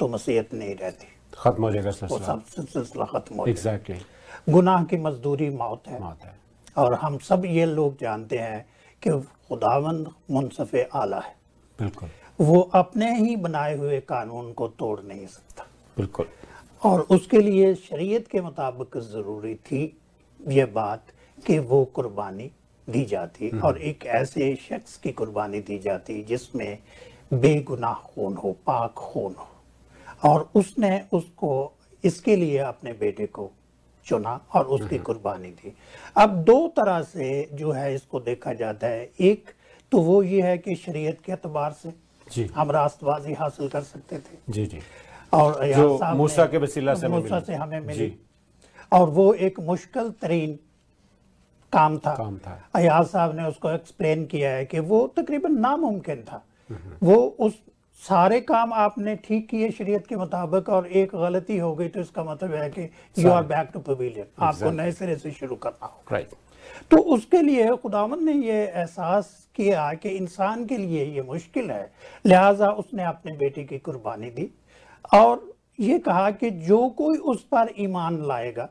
तो 0.00 0.08
मसीहत 0.08 0.54
नहीं 0.54 0.74
रहती। 0.76 1.06
खत्म 1.34 1.62
हो 1.62 1.70
जाएगा 1.70 1.90
सिलसिला। 1.90 3.04
खत्म 3.04 3.36
हो 3.36 3.46
जाए 3.48 4.00
गुनाह 4.48 4.84
की 4.84 4.96
मजदूरी 4.96 5.50
मौत 5.50 5.82
है। 5.88 6.00
मौत 6.00 6.18
है। 6.24 6.38
और 6.76 6.94
हम 6.94 7.18
सब 7.18 7.42
ये 7.46 7.66
लोग 7.66 7.98
जानते 8.00 8.38
हैं 8.38 8.66
कि 9.02 9.10
खुदावंद 9.48 10.10
मुनसफ 10.30 10.70
आला 10.94 11.18
है। 11.18 11.36
बिल्कुल। 11.80 12.08
वो 12.40 12.60
अपने 12.60 13.16
ही 13.18 13.36
बनाए 13.36 13.76
हुए 13.76 14.00
कानून 14.00 14.52
को 14.52 14.68
तोड़ 14.68 15.00
नहीं 15.00 15.26
सकता। 15.26 15.66
बिल्कुल। 15.96 16.26
और 16.84 17.00
उसके 17.00 17.40
लिए 17.40 17.74
शरीयत 17.74 18.28
के 18.28 18.40
मुताबिक 18.40 19.00
ज़रूरी 19.00 19.54
थी 19.54 20.00
ये 20.48 20.64
बात 20.64 21.06
कि 21.46 21.58
वो 21.58 21.84
कुर्बानी 21.84 22.50
दी 22.90 23.04
जाती 23.04 23.60
और 23.60 23.78
एक 23.78 24.06
ऐसे 24.06 24.54
शख्स 24.56 24.96
की 24.96 25.12
कुर्बानी 25.12 25.60
दी 25.60 25.78
जाती 25.78 26.22
जिसमें 26.22 26.78
बेगुनाह 27.34 27.94
खून 27.94 28.34
हो 28.34 28.52
पाक 28.52 28.92
खून 28.92 29.34
हो। 29.34 29.48
और 30.30 30.50
उसने 30.54 31.02
उसको 31.12 31.72
इसके 32.04 32.36
लिए 32.36 32.58
अपने 32.58 32.92
बेटे 32.92 33.26
को 33.26 33.50
चुना 34.06 34.40
और 34.54 34.64
उसकी 34.64 34.98
कुर्बानी 34.98 35.48
दी। 35.48 35.72
अब 36.16 36.30
दो 36.44 36.68
तरह 36.68 37.02
से 37.02 37.48
जो 37.52 37.72
है 37.72 37.94
इसको 37.94 38.20
देखा 38.20 38.52
जाता 38.52 38.86
है। 38.86 39.10
एक 39.20 39.50
तो 39.92 40.00
वो 40.00 40.22
ये 40.22 40.42
है 40.42 40.58
कि 40.58 40.74
शरीयत 40.76 41.18
के 41.24 41.32
अतबार 41.32 41.72
से 41.72 41.92
जी। 42.32 42.44
हम 42.44 42.70
रास्तबाजी 42.70 43.32
हासिल 43.32 43.68
कर 43.68 43.80
सकते 43.80 44.18
थे। 44.18 44.38
जी 44.48 44.66
जी। 44.66 44.78
और 45.32 45.66
जो 45.74 46.14
मूसा 46.14 46.44
के 46.46 46.58
वसीला 46.58 46.94
से 46.94 47.08
मूसा। 47.08 47.40
से 47.40 47.54
हमें 47.54 47.80
मिली। 47.80 48.18
और 48.92 49.10
वो 49.10 49.32
एक 49.32 49.60
मुश्किल 49.60 50.10
तरीन 50.10 50.58
काम 51.72 51.98
था। 51.98 52.14
काम 52.14 52.36
था। 52.38 52.58
अयाज 52.74 53.06
साहब 53.06 53.36
ने 53.36 53.44
उसको 53.44 53.70
एक्सप्लेन 53.70 54.24
किया 54.26 54.50
है 54.50 54.64
कि 54.64 54.78
वो 54.80 55.06
तकरीबन 55.16 55.58
नामुमकिन 55.60 56.22
था। 56.22 56.44
वो 57.02 57.16
उस 57.40 57.60
सारे 58.02 58.40
काम 58.42 58.72
आपने 58.74 59.14
ठीक 59.16 59.48
किए 59.48 59.70
शरीयत 59.70 60.06
के 60.06 60.16
मुताबिक 60.16 60.68
और 60.68 60.86
एक 60.88 61.14
गलती 61.16 61.56
हो 61.58 61.74
गई 61.74 61.88
तो 61.88 62.00
इसका 62.00 62.24
मतलब 62.24 62.54
है 62.54 62.68
कि 62.70 62.88
you 63.16 63.30
are 63.30 63.42
back 63.44 63.70
to 63.74 63.80
pavilion 63.82 64.26
आपको 64.44 64.70
नए 64.72 64.92
सिरे 64.92 65.16
से 65.16 65.30
शुरू 65.30 65.56
करना 65.56 65.86
होगा। 65.86 66.12
राइट 66.12 66.34
तो 66.90 66.98
उसके 67.14 67.40
लिए 67.42 67.76
खुदावन 67.76 68.24
ने 68.24 68.32
ये 68.32 68.60
एहसास 68.64 69.30
किया 69.54 69.92
कि 69.94 70.08
इंसान 70.10 70.64
के 70.66 70.76
लिए 70.76 71.04
ये 71.06 71.22
मुश्किल 71.22 71.70
है। 71.70 71.90
लिहाजा 72.26 72.70
उसने 72.72 73.04
अपने 73.04 73.32
बेटे 73.36 73.64
की 73.64 73.78
कुर्बानी 73.78 74.30
दी 74.30 74.48
और 75.14 75.52
ये 75.80 75.98
कहा 76.00 76.30
कि 76.32 76.50
जो 76.50 76.88
कोई 76.88 77.18
उस 77.18 77.42
पर 77.44 77.72
ईमान 77.78 78.22
लाएगा 78.26 78.68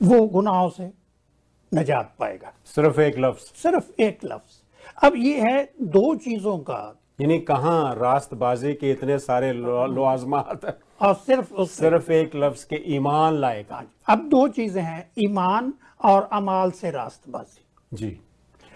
वो 0.00 0.20
गुनाहों 0.28 0.68
से 0.70 0.90
नजात 1.72 2.14
पाएगा। 2.18 2.52
सिर्फ़ 2.66 3.00
एक 3.00 3.18
लफ्ज। 3.18 3.52
सिर्फ़ 3.56 4.00
एक 4.00 4.18
लफ्ज। 4.24 5.04
अब 5.04 5.12
ये 5.16 5.40
है 5.40 5.62
दो 5.82 6.14
चीज़ों 6.14 6.56
का। 6.60 6.96
यानी 7.20 7.38
कहाँ 7.40 7.94
रास्तबाजी 7.94 8.72
के 8.74 8.90
इतने 8.90 9.18
सारे 9.18 9.52
लवाजमात। 9.52 10.64
और 11.00 11.14
सिर्फ़ 11.16 11.52
उस 11.54 11.76
सिर्फ़ 11.76 12.10
एक 12.12 12.36
लफ्ज 12.36 12.64
के 12.64 12.82
ईमान 12.94 13.34
लाएगा 13.34 13.82
अब 14.08 14.28
दो 14.28 14.46
चीज़ें 14.48 14.82
हैं 14.82 15.10
ईमान 15.18 15.72
और 16.04 16.28
अमाल 16.32 16.70
से 16.70 16.90
रास्तबाजी। 16.90 17.96
जी। 17.96 18.18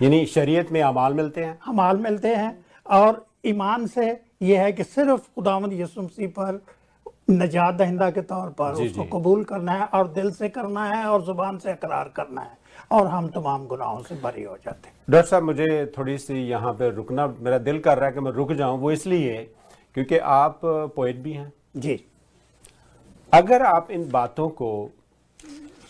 यानी 0.00 0.24
शरीयत 0.26 0.72
में 0.72 0.80
अमाल 0.82 1.14
मिलते 1.14 1.44
हैं। 1.44 1.58
अमाल 1.68 1.96
मिलते 1.98 2.34
हैं 2.34 2.64
और 2.86 3.24
ईमान 3.46 3.86
से 3.86 4.06
यह 4.42 4.62
है 4.62 4.72
कि 4.72 4.84
सिर्फ़ 4.84 5.28
खुदावंद 5.34 5.72
यसु 5.72 6.02
मसीह 6.02 6.28
पर 6.28 6.60
नजात 7.30 7.74
दहिंदा 7.74 8.10
के 8.10 8.22
तौर 8.22 8.48
पर 8.50 8.74
जी, 8.74 8.86
उसको 8.86 9.02
जी। 9.02 9.08
कबूल 9.12 9.44
करना 9.44 9.72
है 9.72 9.86
और 9.88 10.08
दिल 10.08 10.30
से 10.30 10.48
करना 10.48 10.84
है 10.86 11.04
और 11.06 11.24
ज़ुबान 11.24 11.58
से 11.58 11.72
इकरार 11.72 12.12
करना 12.16 12.40
है। 12.40 12.56
और 12.94 13.06
हम 13.06 13.28
तमाम 13.28 13.66
गुनाहों 13.66 14.02
से 14.02 14.14
बरी 14.14 14.42
हो 14.42 14.56
जाते 14.64 14.88
हैं। 14.88 14.94
डॉक्टर 15.10 15.28
साहब 15.28 15.42
मुझे 15.42 15.92
थोड़ी 15.98 16.16
सी 16.18 16.34
यहाँ 16.48 16.72
पे 16.72 16.90
रुकना 16.90 17.26
मेरा 17.40 17.58
दिल 17.58 17.78
कर 17.78 17.98
रहा 17.98 18.08
है 18.08 18.12
कि 18.12 18.20
मैं 18.20 18.32
रुक 18.32 18.52
जाऊँ 18.52 18.78
वो 18.80 18.90
इसलिए 18.92 19.42
क्योंकि 19.94 20.18
आप 20.18 20.60
पोइट 20.64 21.16
भी 21.16 21.32
हैं। 21.32 21.52
जी। 21.76 22.04
अगर 23.32 23.62
आप 23.62 23.90
इन 23.90 24.08
बातों 24.10 24.48
को 24.48 24.90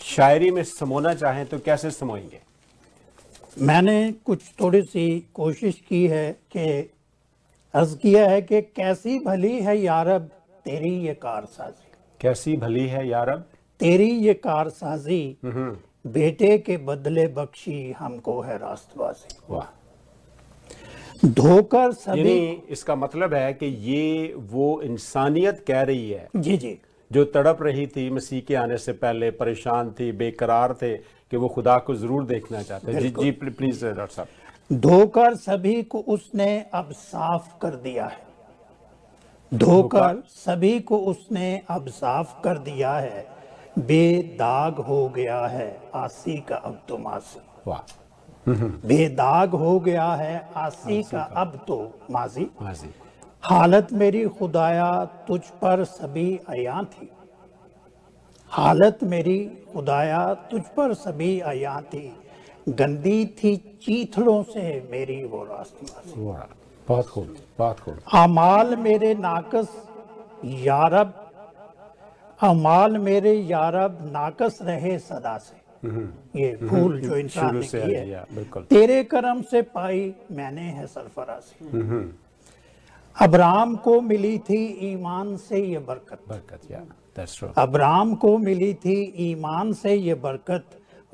शायरी 0.01 0.51
में 0.51 0.63
समोना 0.65 1.15
चाहें 1.15 1.45
तो 1.47 1.59
कैसे 1.59 1.91
समोएँगे? 1.91 2.41
मैंने 3.63 4.13
कुछ 4.25 4.43
थोड़ी 4.61 4.83
सी 4.83 5.05
कोशिश 5.35 5.81
की 5.89 6.07
है 6.07 6.31
कि 6.53 6.91
अर्ज़ 7.75 7.97
किया 7.99 8.29
है 8.31 8.41
कि 8.43 8.61
कैसी 8.63 9.19
भली 9.19 9.61
है 9.61 9.77
यारब 9.79 10.31
तेरी 10.65 10.95
ये 11.07 11.15
कारसाजी। 11.15 11.93
कैसी 12.21 12.57
भली 12.57 12.87
है 12.89 13.07
यारब? 13.09 13.45
तेरी 13.81 14.11
ये 14.19 14.35
कारसाजी 14.35 15.37
बेटे 16.05 16.57
के 16.59 16.77
बदले 16.87 17.27
बख्शी 17.29 17.95
हमको 17.99 18.41
है 18.41 18.57
रास्तबाजी 18.59 19.37
वाह। 19.51 21.27
धोकर 21.27 21.93
सभी 21.93 22.39
इसका 22.71 22.95
मतलब 22.97 23.35
है 23.35 23.53
कि 23.53 23.67
ये 23.67 24.35
वो 24.37 24.81
इंसानियत 24.83 25.65
कह 25.69 25.83
रही 25.83 26.11
है। 26.11 26.29
जी 26.37 26.57
जी। 26.57 26.79
जो 27.11 27.25
तड़प 27.27 27.59
रही 27.63 27.87
थी 27.87 28.09
मसीह 28.11 28.41
के 28.41 28.55
आने 28.55 28.79
से 28.79 28.93
पहले 28.95 29.31
परेशान 29.33 29.91
थी 29.91 30.11
बेकरार 30.13 30.73
थे 30.83 30.97
कि 30.97 31.37
वो 31.37 31.49
खुदा 31.49 31.79
को 31.79 31.95
ज़रूर 31.95 32.25
देखना 32.25 32.63
चाहते 32.63 32.95
जी 32.95 33.09
जी 33.11 33.31
प्लीज़ 33.33 33.85
डॉक्टर 33.87 34.07
साहब। 34.07 34.79
धोकर 34.81 35.35
सभी 35.37 35.83
को 35.83 35.99
उसने 36.09 36.65
अब 36.75 36.93
साफ़ 36.93 37.49
कर 37.63 37.77
दिया 37.79 38.07
है। 38.07 38.23
धोकर 39.53 40.23
सभी 40.29 40.79
को 40.81 40.99
उसने 40.99 41.61
अब 41.71 41.89
साफ़ 41.91 42.41
कर 42.43 42.59
दिया 42.61 42.93
है। 42.93 43.27
बेदाग 43.79 44.79
हो 44.81 45.09
गया 45.09 45.47
है 45.47 45.69
आसी 45.95 46.37
का 46.39 46.57
अब 46.57 46.81
तो 46.89 46.99
मासी 46.99 47.41
वाह। 47.67 47.81
बेदाग 48.87 49.51
हो 49.51 49.79
गया 49.81 50.07
है 50.13 50.49
आसी 50.57 51.03
का 51.03 51.23
अब 51.37 51.59
तो 51.69 51.77
माजी। 52.11 52.47
हालत 53.43 53.93
मेरी 53.93 54.25
खुदाया 54.29 55.05
तुझ 55.05 55.41
पर 55.63 55.85
सभी 55.85 56.37
अया 56.49 56.83
थी। 56.83 57.11
हालत 58.51 58.99
मेरी 59.03 59.39
खुदाया 59.73 60.23
तुझ 60.51 60.63
पर 60.77 60.95
सभी 60.95 61.39
अया 61.41 61.81
थी। 61.81 62.07
गंदी 62.69 63.25
थी 63.39 63.57
चीथड़ों 63.83 64.43
से 64.43 64.89
मेरी 64.91 65.23
वो 65.25 65.43
रास्ती। 65.45 65.87
बहुत 66.89 67.09
खूब 67.09 67.37
बहुत 67.59 67.81
खूब। 67.81 68.01
अमाल 68.15 68.77
मेरे 68.77 69.15
नाकस 69.15 69.69
यारब 70.45 71.24
अमाल 72.41 72.99
मेरे 72.99 73.33
यारब 73.33 73.99
नाकस 74.13 74.59
रहे 74.63 74.99
सदा 74.99 75.39
से। 75.39 75.63
ये 76.37 76.57
भूल 76.63 77.01
जो 77.01 77.17
इंसान 77.17 77.57
ने 77.57 77.67
की 77.67 77.95
है 77.95 78.07
तेरे 78.71 79.05
करम 79.05 79.43
से 79.43 79.63
पाई 79.63 80.15
मैंने 80.33 80.63
है 80.63 80.87
सरफराजी। 80.87 81.69
अब्राम 83.17 83.77
को 83.77 84.01
मिली 84.01 84.39
थी 84.39 84.93
ईमान 84.93 85.37
से 85.37 85.59
ये 85.59 85.79
बरकत। 85.79 86.21
बरकत 86.29 86.71
या 86.71 86.85
अब्राम 87.57 88.15
को 88.15 88.39
मिली 88.39 88.75
थी 88.75 89.15
ईमान 89.31 89.73
से 89.73 89.95
ये 89.95 90.15
बरकत 90.15 90.65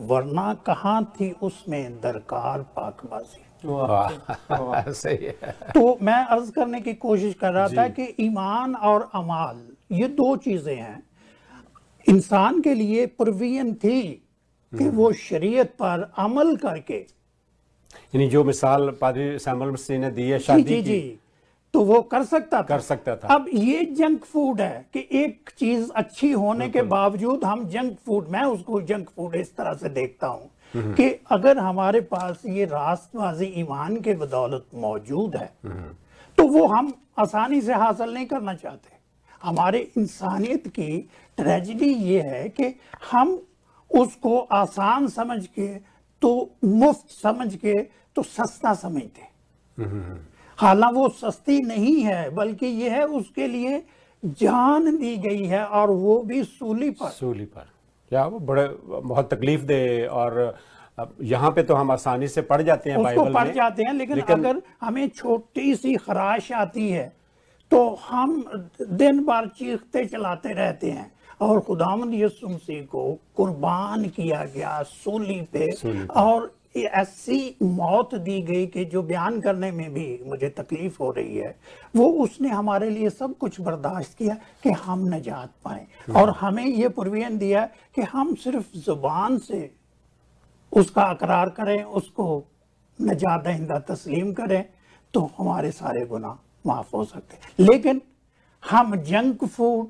वरना 0.00 0.54
कहाँ 0.54 1.12
थी 1.20 1.30
उसमें 1.42 2.00
दरकार 2.00 2.62
पाकबाजी। 2.62 3.44
सही 4.92 5.26
है। 5.26 5.32
तो 5.74 5.98
मैं 6.02 6.24
अर्ज़ 6.24 6.52
करने 6.52 6.80
की 6.80 6.94
कोशिश 6.94 7.34
कर 7.34 7.52
रहा 7.52 7.68
था 7.68 7.88
कि 7.88 8.14
ईमान 8.20 8.74
और 8.74 9.10
अमाल 9.14 9.60
ये 9.92 10.08
दो 10.08 10.36
चीज़ें 10.36 10.76
हैं। 10.76 11.09
इंसान 12.06 12.60
के 12.60 12.74
लिए 12.74 13.06
प्रवीन 13.06 13.72
थी 13.74 14.02
कि 14.72 14.88
वो 14.90 15.12
शरीयत 15.12 15.70
पर 15.74 16.10
अमल 16.18 16.54
करके। 16.56 16.94
यानी 16.94 18.26
जो 18.28 18.44
मिसाल 18.44 18.90
पादरी 19.00 19.38
सैमुअल 19.38 19.74
ने 19.92 20.10
दी 20.10 20.28
है 20.28 20.38
शादी 20.38 20.62
जी 20.62 20.76
की 20.76 20.82
जी। 20.82 21.18
तो 21.74 21.80
वो 21.84 22.00
कर 22.02 22.24
सकता 22.24 22.58
था। 22.58 22.62
कर 22.62 22.80
सकता 22.80 23.14
था। 23.16 23.34
अब 23.34 23.46
ये 23.54 23.84
जंक 23.96 24.24
फ़ूड 24.24 24.60
है 24.60 24.86
कि 24.94 25.06
एक 25.14 25.50
चीज़ 25.58 25.90
अच्छी 25.96 26.30
होने 26.32 26.68
के 26.68 26.82
बावजूद 26.84 27.44
हम 27.44 27.64
जंक 27.68 27.96
फ़ूड 28.06 28.28
मैं 28.28 28.42
उसको 28.44 28.80
जंक 28.82 29.08
फ़ूड 29.08 29.34
इस 29.36 29.54
तरह 29.56 29.74
से 29.74 29.88
देखता 29.90 30.26
हूँ 30.26 30.94
कि 30.94 31.08
अगर 31.30 31.58
हमारे 31.58 32.00
पास 32.08 32.42
ये 32.46 32.64
रास्तबाजी 32.64 33.46
ईमान 33.60 33.96
के 34.00 34.14
बदौलत 34.14 34.66
मौजूद 34.76 35.36
है 35.36 35.52
तो 36.38 36.46
वो 36.48 36.66
हम 36.66 36.92
आसानी 37.18 37.60
से 37.60 37.74
हासिल 37.74 38.14
नहीं 38.14 38.26
करना 38.26 38.54
चाहते। 38.54 38.98
हमारे 39.42 39.78
इंसानियत 39.98 40.68
की 40.68 41.08
ट्रेजिडी 41.40 41.92
ये 41.94 42.20
है 42.22 42.48
कि 42.48 42.74
हम 43.12 43.42
उसको 43.90 44.38
आसान 44.38 45.08
समझ 45.08 45.46
के 45.46 45.68
तो 46.22 46.50
मुफ़्त 46.64 47.10
समझ 47.22 47.54
के 47.56 47.74
तो 48.16 48.22
सस्ता 48.22 48.74
समझते 48.74 49.28
हालाँकि 50.58 50.98
वो 50.98 51.08
सस्ती 51.08 51.58
नहीं 51.60 52.00
है 52.02 52.30
बल्कि 52.30 52.66
ये 52.66 52.90
है 52.90 53.04
उसके 53.04 53.46
लिए 53.46 53.82
जान 54.24 54.96
दी 54.96 55.16
गई 55.16 55.44
है 55.44 55.64
और 55.66 55.90
वो 55.90 56.18
भी 56.22 56.42
सूली 56.44 56.90
पर। 56.90 57.08
सूली 57.08 57.44
पर। 57.44 57.68
क्या 58.08 58.24
वो 58.26 58.38
बड़े 58.38 58.66
बहुत 58.84 59.34
तकलीफ़ 59.34 59.62
दे 59.62 60.06
और 60.06 60.58
यहाँ 61.22 61.50
पे 61.50 61.62
तो 61.62 61.74
हम 61.74 61.90
आसानी 61.90 62.28
से 62.28 62.42
पढ़ 62.42 62.62
जाते 62.62 62.90
हैं 62.90 62.96
उसको 62.96 63.04
बाइबल 63.04 63.32
पढ़ 63.34 63.46
में 63.46 63.54
जाते 63.54 63.82
हैं 63.82 63.92
लेकिन, 63.94 64.16
लेकिन- 64.16 64.46
अगर 64.46 64.62
हमें 64.80 65.08
छोटी 65.08 65.74
सी 65.74 65.94
खराश 65.96 66.52
आती 66.52 66.88
है 66.88 67.16
तो 67.70 67.88
हम 67.94 68.44
दिन 68.82 69.24
भर 69.24 69.46
चीखते 69.48 70.04
चलाते 70.04 70.52
रहते 70.52 70.90
हैं। 70.90 71.12
और 71.40 71.60
खुदामद 71.60 72.14
यसु 72.14 72.48
मसीह 72.48 72.82
को 72.86 73.12
कुर्बान 73.36 74.08
किया 74.08 74.44
गया 74.46 74.82
सूली 74.84 75.40
पे। 75.52 75.70
और 76.16 76.52
ऐसी 76.76 77.56
मौत 77.62 78.14
दी 78.16 78.40
गई 78.42 78.66
कि 78.66 78.84
जो 78.84 79.02
बयान 79.02 79.40
करने 79.40 79.70
में 79.72 79.92
भी 79.94 80.06
मुझे 80.26 80.48
तकलीफ़ 80.50 80.96
हो 81.00 81.10
रही 81.12 81.36
है 81.36 81.54
वो 81.96 82.08
उसने 82.24 82.48
हमारे 82.50 82.90
लिए 82.90 83.10
सब 83.10 83.36
कुछ 83.38 83.60
बर्दाश्त 83.60 84.16
किया 84.18 84.34
कि 84.62 84.70
हम 84.82 85.06
नजात 85.14 85.50
पाए। 85.64 85.86
और 86.16 86.30
हमें 86.40 86.64
ये 86.64 86.88
पुरवियन 86.90 87.38
दिया 87.38 87.64
कि 87.94 88.02
हम 88.12 88.34
सिर्फ़ 88.36 88.76
ज़ुबान 88.78 89.38
से 89.40 89.70
उसका 90.72 91.02
अकरार 91.04 91.48
करें 91.50 91.82
उसको 91.82 92.26
नजात 92.98 93.44
दहिंदा 93.44 93.78
तस्लीम 93.88 94.32
करें 94.32 94.64
तो 95.14 95.30
हमारे 95.38 95.70
सारे 95.72 96.04
गुनाह 96.06 96.36
माफ़ 96.64 96.96
हो 96.96 97.04
सकते 97.04 97.64
लेकिन 97.64 98.00
हम 98.62 98.96
जंक 99.02 99.44
फ़ूड 99.46 99.88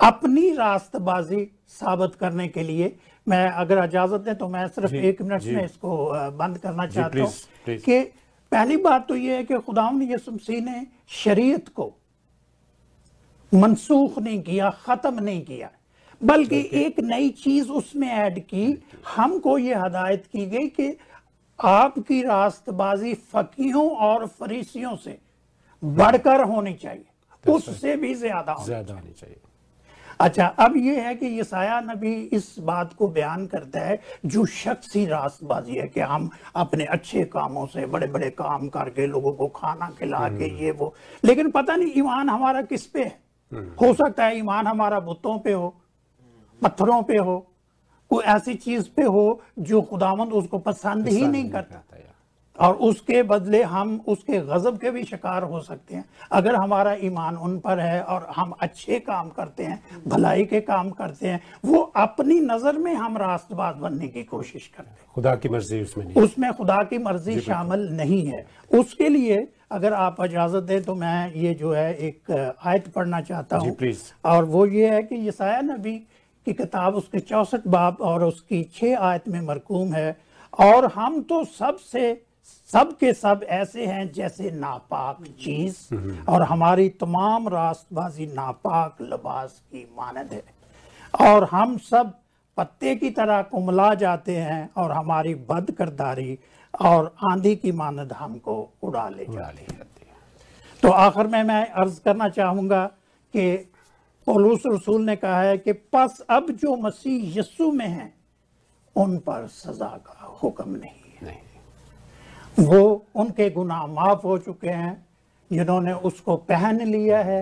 अपनी 0.00 0.50
रास्तबाजी 0.54 1.44
साबित 1.70 2.14
करने 2.14 2.48
के 2.48 2.62
लिए 2.62 2.96
मैं 3.26 3.48
अगर 3.52 3.84
इजाज़त 3.84 4.20
दें 4.20 4.34
तो 4.38 4.48
मैं 4.48 4.66
सिर्फ़ 4.68 4.94
एक 4.94 5.22
मिनट 5.22 5.44
में 5.44 5.64
इसको 5.64 5.96
बंद 6.32 6.58
करना 6.58 6.86
चाहता 6.86 7.22
हूँ 7.22 7.78
कि 7.78 8.00
पहली 8.52 8.76
बात 8.78 9.08
तो 9.08 9.14
यह 9.16 9.36
है 9.36 9.44
कि 9.44 9.58
खुदा 9.58 9.90
यसु 10.04 10.32
मसीह 10.32 10.60
ने 10.60 10.86
शरीयत 11.14 11.68
को 11.68 11.92
मनसूख 13.52 14.18
नहीं 14.18 14.42
किया 14.42 14.70
खत्म 14.84 15.22
नहीं 15.22 15.42
किया 15.44 15.70
बल्कि 16.20 16.60
एक 16.74 17.00
नई 17.00 17.28
चीज़ 17.38 17.68
उसमें 17.70 18.08
ऐड 18.08 18.38
की। 18.40 18.66
हमको 19.16 19.56
ये 19.58 19.74
हदायत 19.74 20.24
की 20.26 20.46
गई 20.46 20.66
कि 20.70 20.96
आपकी 21.58 22.22
रास्तबाजी 22.22 23.14
फकीहों 23.34 23.88
और 24.06 24.26
फरीसियों 24.40 24.94
से 24.96 25.18
बढ़कर 25.82 26.44
होनी 26.44 26.74
चाहिए 26.74 27.52
उससे 27.52 27.96
भी 27.96 28.14
ज़्यादा 28.14 28.56
ज़्यादा 28.64 28.94
होनी 28.94 29.12
चाहिए। 29.12 29.40
अच्छा 30.20 30.46
अब 30.46 30.76
ये 30.76 31.00
है 31.00 31.14
कि 31.14 31.40
यसाया 31.40 31.80
नबी 31.80 32.14
इस 32.32 32.56
बात 32.58 32.92
को 32.92 33.08
बयान 33.08 33.46
करता 33.46 33.80
है 33.80 34.00
जो 34.26 34.44
शख्स 34.46 34.96
ही 34.96 35.06
रास्तबाजी 35.06 35.76
है 35.76 35.86
कि 35.88 36.00
हम 36.00 36.30
अपने 36.56 36.84
अच्छे 36.84 37.24
कामों 37.24 37.66
से 37.66 37.86
बड़े 37.86 38.06
बड़े 38.06 38.30
काम 38.30 38.68
करके 38.68 39.06
लोगों 39.06 39.32
को 39.32 39.46
खाना 39.48 39.90
खिला 39.98 40.28
के 40.28 40.64
ये 40.64 40.70
वो। 40.70 40.94
लेकिन 41.24 41.50
पता 41.50 41.76
नहीं 41.76 41.92
ईमान 41.96 42.28
हमारा 42.28 42.62
किस 42.62 42.86
पे 42.86 43.02
है? 43.02 43.20
हो 43.82 43.94
सकता 43.94 44.24
है 44.24 44.38
ईमान 44.38 44.66
हमारा 44.66 45.00
बुतों 45.00 45.38
पे 45.38 45.52
हो 45.52 45.74
पत्थरों 46.62 47.02
पे 47.02 47.16
हो 47.16 47.38
कोई 48.10 48.24
ऐसी 48.24 48.54
चीज़ 48.54 48.88
पे 48.96 49.02
हो 49.02 49.40
जो 49.58 49.82
खुदामंद 49.82 50.32
उसको 50.32 50.58
पसंद 50.58 51.08
ही 51.08 51.26
नहीं 51.26 51.50
करता। 51.50 51.82
और 52.58 52.74
उसके 52.82 53.22
बदले 53.22 53.62
हम 53.64 53.94
उसके 54.08 54.38
गजब 54.46 54.78
के 54.78 54.90
भी 54.90 55.02
शिकार 55.04 55.42
हो 55.42 55.60
सकते 55.60 55.94
हैं। 55.94 56.04
अगर 56.32 56.54
हमारा 56.54 56.92
ईमान 57.02 57.36
उन 57.38 57.58
पर 57.58 57.80
है 57.80 58.00
और 58.02 58.26
हम 58.36 58.54
अच्छे 58.60 58.98
काम 59.00 59.28
करते 59.30 59.64
हैं 59.64 60.02
भलाई 60.06 60.44
के 60.44 60.60
काम 60.62 60.90
करते 60.92 61.28
हैं 61.28 61.40
वो 61.64 61.80
अपनी 61.96 62.40
नज़र 62.42 62.78
में 62.78 62.94
हम 62.94 63.16
रास्तबाज 63.18 63.76
बनने 63.76 64.08
की 64.08 64.22
कोशिश 64.24 64.66
करते 64.66 64.90
हैं। 64.90 65.08
खुदा 65.14 65.34
की 65.36 65.48
मर्ज़ी 65.48 65.80
उसमें 65.82 66.04
नहीं 66.04 66.22
उसमें 66.22 66.52
खुदा 66.52 66.82
की 66.82 66.98
मर्ज़ी 66.98 67.40
शामिल 67.40 67.88
नहीं 67.92 68.24
है। 68.26 68.44
उसके 68.70 69.08
लिए 69.08 69.46
अगर 69.72 69.92
आप 69.94 70.16
इजाज़त 70.24 70.62
दें 70.64 70.82
तो 70.84 70.94
मैं 70.94 71.32
ये 71.34 71.54
जो 71.54 71.72
है 71.72 71.94
एक 71.96 72.30
आयत 72.64 72.88
पढ़ना 72.88 73.20
चाहता 73.22 73.56
हूँ. 73.56 73.76
और 74.24 74.44
वो 74.44 74.66
ये 74.66 74.88
है 74.90 75.02
कि 75.02 75.26
यसाया 75.28 75.60
नबी 75.62 75.98
की 76.46 76.52
किताब 76.54 76.94
उसके 76.94 77.20
चौसठ 77.20 77.66
बाब 77.68 77.96
और 78.00 78.24
उसकी 78.24 78.62
छह 78.74 78.98
आयत 78.98 79.28
में 79.28 79.40
मरकूम 79.42 79.92
है। 79.94 80.16
और 80.58 80.86
हम 80.94 81.20
तो 81.22 81.44
सबसे 81.46 82.10
सब 82.70 82.96
के 82.98 83.12
सब 83.12 83.44
ऐसे 83.48 83.86
हैं 83.86 84.10
जैसे 84.12 84.50
नापाक 84.50 85.24
चीज़, 85.40 85.76
और 86.28 86.42
हमारी 86.42 86.88
तमाम 86.88 87.48
रास्तबाजी 87.48 88.26
नापाक 88.26 88.96
लिबास 89.02 89.60
की 89.72 89.84
मानद 89.98 90.32
है। 90.32 90.42
और 91.26 91.44
हम 91.44 91.76
सब 91.78 92.12
पत्ते 92.56 92.94
की 92.96 93.10
तरह 93.10 93.42
कुमला 93.42 93.92
जाते 93.94 94.36
हैं 94.36 94.68
और 94.76 94.92
हमारी 94.92 95.34
बद 95.50 95.70
करदारी 95.70 96.38
और 96.74 97.14
आंधी 97.32 97.54
की 97.56 97.72
मानद 97.72 98.12
हमको 98.12 98.56
उड़ा 98.82 99.08
ले 99.08 99.24
जाती 99.24 99.64
है। 99.72 99.86
तो 100.82 100.90
आखिर 100.90 101.26
में 101.26 101.42
मैं 101.42 101.64
अर्ज़ 101.66 102.00
करना 102.00 102.28
चाहूँगा 102.28 102.84
कि 103.34 103.56
पौलुस 104.26 104.62
रसूल 104.66 105.02
ने 105.02 105.16
कहा 105.16 105.40
है 105.40 105.58
कि 105.58 105.72
पस 105.72 106.20
अब 106.30 106.50
जो 106.52 106.76
मसीह 106.76 107.38
यस्सु 107.38 107.70
में 107.72 107.86
हैं, 107.86 108.12
उन 108.96 109.16
पर 109.18 109.46
सजा 109.46 109.96
का 110.06 110.38
हुक्म 110.42 110.70
नहीं 110.70 111.07
वो 112.60 113.06
उनके 113.16 113.48
गुनाह 113.50 113.86
माफ़ 113.88 114.26
हो 114.26 114.38
चुके 114.38 114.68
हैं 114.70 114.96
जिन्होंने 115.50 115.92
उसको 116.04 116.36
पहन 116.48 116.80
लिया 116.82 117.18
है 117.22 117.40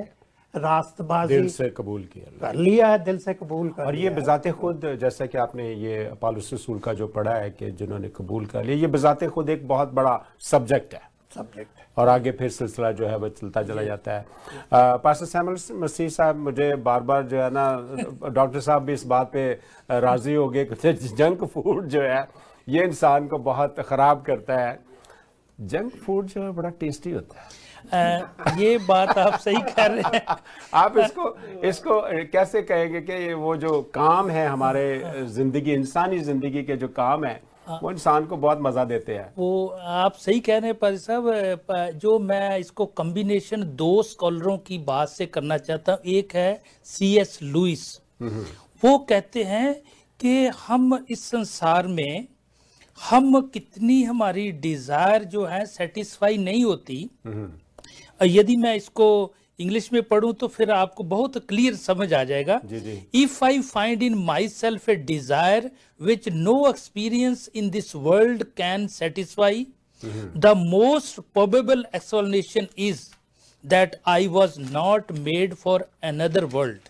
रास्तबाजी 0.55 1.35
दिल 1.35 1.49
से 1.49 1.69
कबूल 1.71 2.03
किया। 2.13 2.31
कर 2.41 2.55
लिया 2.57 2.89
है 2.89 2.99
दिल 3.05 3.19
से 3.19 3.35
कबूल 3.35 3.69
कर 3.69 3.85
और 3.85 3.95
ये 3.97 4.11
बजाते 4.11 4.53
खुद 4.53 4.85
जैसा 5.01 5.27
कि 5.27 5.39
आपने 5.39 5.73
ये 5.73 6.13
पालुस 6.23 6.53
रसूल 6.55 6.79
का 6.79 6.93
जो 6.93 7.07
पढ़ा 7.09 7.35
है 7.35 7.51
कि 7.51 7.71
जिन्होंने 7.73 8.09
कबूल 8.17 8.47
कर 8.47 8.65
लिया 8.65 8.77
ये 8.77 8.87
बजाते 8.87 9.29
खुद 9.29 9.51
एक 9.51 9.67
बहुत 9.69 9.93
बड़ा 9.93 10.21
सब्जेक्ट 10.43 10.95
है। 10.95 11.01
सब्जेक्ट 11.37 11.79
है। 11.79 11.85
और 11.97 12.09
आगे 12.09 12.31
फिर 12.33 12.49
सिलसिला 12.51 12.93
जो 12.93 13.07
है 13.07 13.17
वो 13.17 13.29
चलता 13.31 13.63
चला 13.63 13.83
जाता 13.83 14.13
है। 14.13 14.25
पास्टर 14.99 15.27
सैमुअल 15.27 15.57
मसीह 15.83 16.09
साहब 16.09 16.37
मुझे 16.39 16.75
बार 16.79 17.01
बार 17.03 17.23
जो 17.25 17.41
है 17.41 17.51
ना 17.51 17.69
डॉक्टर 18.31 18.61
साहब 18.61 18.83
भी 18.83 18.93
इस 18.93 19.07
बात 19.07 19.31
पे 19.33 19.51
राज़ी 19.91 20.35
हो 20.35 20.49
गए 20.49 20.65
कि 20.65 20.93
जंक 20.93 21.45
फ़ूड 21.45 21.87
जो 21.89 22.03
है 22.03 22.27
ये 22.69 22.85
इंसान 22.85 23.27
को 23.29 23.39
बहुत 23.41 23.81
ख़राब 23.81 24.23
करता 24.23 24.57
है। 24.59 24.86
जंक 25.59 25.95
फ़ूड 25.97 26.27
जो 26.27 26.43
है 26.43 26.51
बड़ा 26.53 26.69
टेस्टी 26.81 27.11
होता 27.11 27.41
है। 27.41 28.21
अ, 28.21 28.55
ये 28.59 28.77
बात 28.79 29.19
आप 29.19 29.39
सही 29.39 29.61
कह 29.63 29.87
रहे 29.87 30.03
हैं। 30.15 30.25
आप 30.75 30.99
इसको 30.99 31.37
इसको 31.69 32.01
कैसे 32.33 32.63
कहेंगे 32.63 33.01
कि 33.01 33.13
ये 33.13 33.35
वो 33.35 33.57
जो 33.57 33.81
काम 33.95 34.31
है 34.31 34.47
हमारे 34.49 35.03
ज़िंदगी 35.29 35.73
इंसानी 35.73 36.19
ज़िंदगी 36.21 36.63
के 36.63 36.77
जो 36.77 36.89
काम 36.89 37.25
है 37.25 37.41
वो 37.83 37.91
इंसान 37.91 38.27
को 38.27 38.37
बहुत 38.37 38.59
मज़ा 38.63 38.85
देते 38.85 39.15
हैं। 39.15 39.33
वो 39.39 39.67
आप 39.97 40.13
सही 40.17 40.41
कह 40.41 40.59
रहे 40.59 40.71
हैं 40.71 40.79
पर 40.79 40.97
साहब 40.97 41.69
जो 41.97 42.19
मैं 42.19 42.59
इसको 42.59 42.87
कम्बिनेशन 42.99 43.63
दो 43.77 44.03
स्कॉलरों 44.03 44.57
की 44.59 44.79
बात 44.85 45.09
से 45.09 45.27
करना 45.27 45.59
चाहता 45.59 45.93
हूँ 45.93 46.01
एक 46.13 46.35
है 46.35 46.63
सी 46.87 47.17
एस 47.19 47.39
लुइस 47.43 48.01
वो 48.23 48.97
कहते 49.09 49.43
हैं 49.45 49.75
कि 50.21 50.47
हम 50.69 51.07
इस 51.11 51.25
संसार 51.25 51.87
में 51.89 52.27
हम 52.99 53.41
कितनी 53.55 54.03
हमारी 54.03 54.51
डिज़ायर 54.61 55.25
जो 55.25 55.45
है 55.47 55.65
सेटिस्फाई 55.67 56.37
नहीं 56.39 56.65
होती 56.65 57.09
हम्म। 57.27 58.27
यदि 58.27 58.57
मैं 58.57 58.75
इसको 58.77 59.09
इंग्लिश 59.59 59.93
में 59.93 60.03
पढूं 60.03 60.33
तो 60.33 60.49
फिर 60.49 60.71
आपको 60.71 61.05
बहुत 61.05 61.37
क्लियर 61.49 61.75
समझ 61.77 62.13
आ 62.13 62.23
जाएगा। 62.25 62.61
If 63.15 63.45
I 63.45 63.61
find 63.63 64.03
in 64.03 64.15
myself 64.49 64.89
a 64.89 64.95
desire 65.05 65.71
which 66.01 66.29
no 66.31 66.57
experience 66.69 67.49
in 67.55 67.71
this 67.71 67.95
world 67.99 68.45
can 68.57 68.87
satisfy 68.89 69.67
the 70.03 70.53
most 70.57 71.21
probable 71.35 71.85
explanation 71.95 72.67
is 72.89 73.01
that 73.65 73.97
I 74.09 74.27
was 74.29 74.61
not 74.63 75.13
made 75.21 75.55
for 75.55 75.89
another 76.05 76.45
world 76.51 76.89